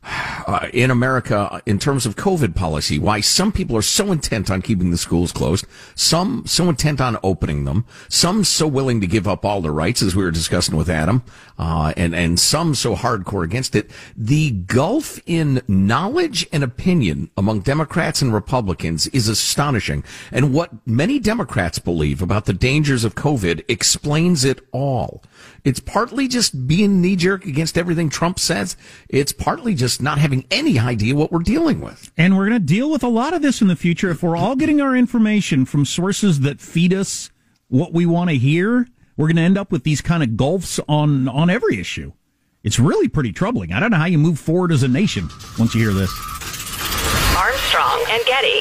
uh, 0.05 0.69
in 0.73 0.91
America 0.91 1.63
in 1.67 1.79
terms 1.79 2.07
of 2.07 2.17
COVID 2.17 2.55
policy. 2.55 2.99
Why 2.99 3.21
some 3.21 3.53
people 3.53 3.77
are 3.77 3.83
so 3.83 4.13
intent 4.13 4.51
on 4.51 4.63
keeping 4.63 4.91
the 4.91 4.99
schools 4.99 5.33
closed, 5.33 5.67
some 5.95 6.47
so 6.47 6.69
intent 6.69 7.01
on 7.01 7.19
opening 7.23 7.65
them, 7.65 7.85
some 8.09 8.45
so 8.45 8.67
willing 8.67 9.01
to 9.01 9.07
give 9.07 9.27
up 9.27 9.45
all 9.45 9.61
their 9.61 9.73
rights, 9.73 10.03
as 10.03 10.15
we 10.15 10.25
were 10.25 10.31
discussing 10.31 10.77
with 10.77 10.89
Adam, 10.89 11.23
uh, 11.59 11.93
and 11.97 12.15
and 12.15 12.39
some 12.39 12.75
so 12.75 12.95
hardcore 12.95 13.45
against 13.45 13.75
it. 13.75 13.91
The 14.17 14.51
gulf 14.51 15.21
in 15.27 15.63
knowledge 15.69 16.47
and 16.53 16.63
opinion 16.63 17.31
among 17.37 17.61
Democrats 17.61 18.23
and 18.23 18.33
Republicans 18.33 19.07
is 19.09 19.29
astonishing, 19.29 20.05
and 20.31 20.53
what 20.53 20.71
many 20.87 21.19
Democrats 21.19 21.79
believe 21.79 22.23
about 22.23 22.47
the 22.47 22.53
dangers 22.53 23.05
of 23.05 23.15
COVID 23.15 23.65
explains 23.69 24.45
it 24.45 24.61
all. 24.73 25.23
It's 25.65 25.81
partly 25.81 26.29
just 26.29 26.67
being 26.67 27.01
knee 27.01 27.17
jerk 27.17 27.47
against 27.47 27.79
everything 27.79 28.11
Trump 28.11 28.39
says. 28.39 28.77
It's 29.09 29.33
partly 29.33 29.75
just 29.75 30.03
not 30.03 30.19
having 30.19 30.47
any 30.51 30.79
idea 30.79 31.15
what 31.15 31.33
we're 31.33 31.41
dealing 31.41 31.81
with. 31.81 32.13
And 32.17 32.37
we're 32.37 32.49
going 32.49 32.61
to 32.61 32.67
deal 32.67 32.91
with 32.91 33.03
a 33.03 33.09
lot 33.09 33.35
of 33.35 33.43
this 33.43 33.61
in 33.61 33.69
the 33.69 33.77
future 33.77 34.11
if 34.11 34.23
we're 34.23 34.37
all 34.37 34.57
getting 34.57 34.81
our 34.81 34.97
information 34.97 35.65
from 35.65 35.85
sources 35.85 36.41
that 36.41 36.61
feed 36.61 36.93
us 36.93 37.31
what 37.69 37.93
we 37.93 38.07
want 38.07 38.31
to 38.31 38.37
hear. 38.37 38.87
We're 39.17 39.29
going 39.29 39.37
to 39.37 39.43
end 39.43 39.59
up 39.59 39.71
with 39.71 39.85
these 39.85 40.01
kind 40.01 40.23
of 40.23 40.37
gulfs 40.37 40.81
on 40.89 41.29
on 41.29 41.51
every 41.51 41.79
issue. 41.79 42.13
It's 42.63 42.79
really 42.79 43.09
pretty 43.09 43.33
troubling. 43.33 43.73
I 43.73 43.81
don't 43.81 43.91
know 43.91 43.99
how 43.99 44.07
you 44.07 44.19
move 44.19 44.39
forward 44.39 44.73
as 44.73 44.83
a 44.83 44.89
nation 44.89 45.29
once 45.59 45.75
you 45.75 45.83
hear 45.83 45.93
this. 45.93 46.11
Armstrong 47.37 48.05
and 48.09 48.25
Getty. 48.27 48.61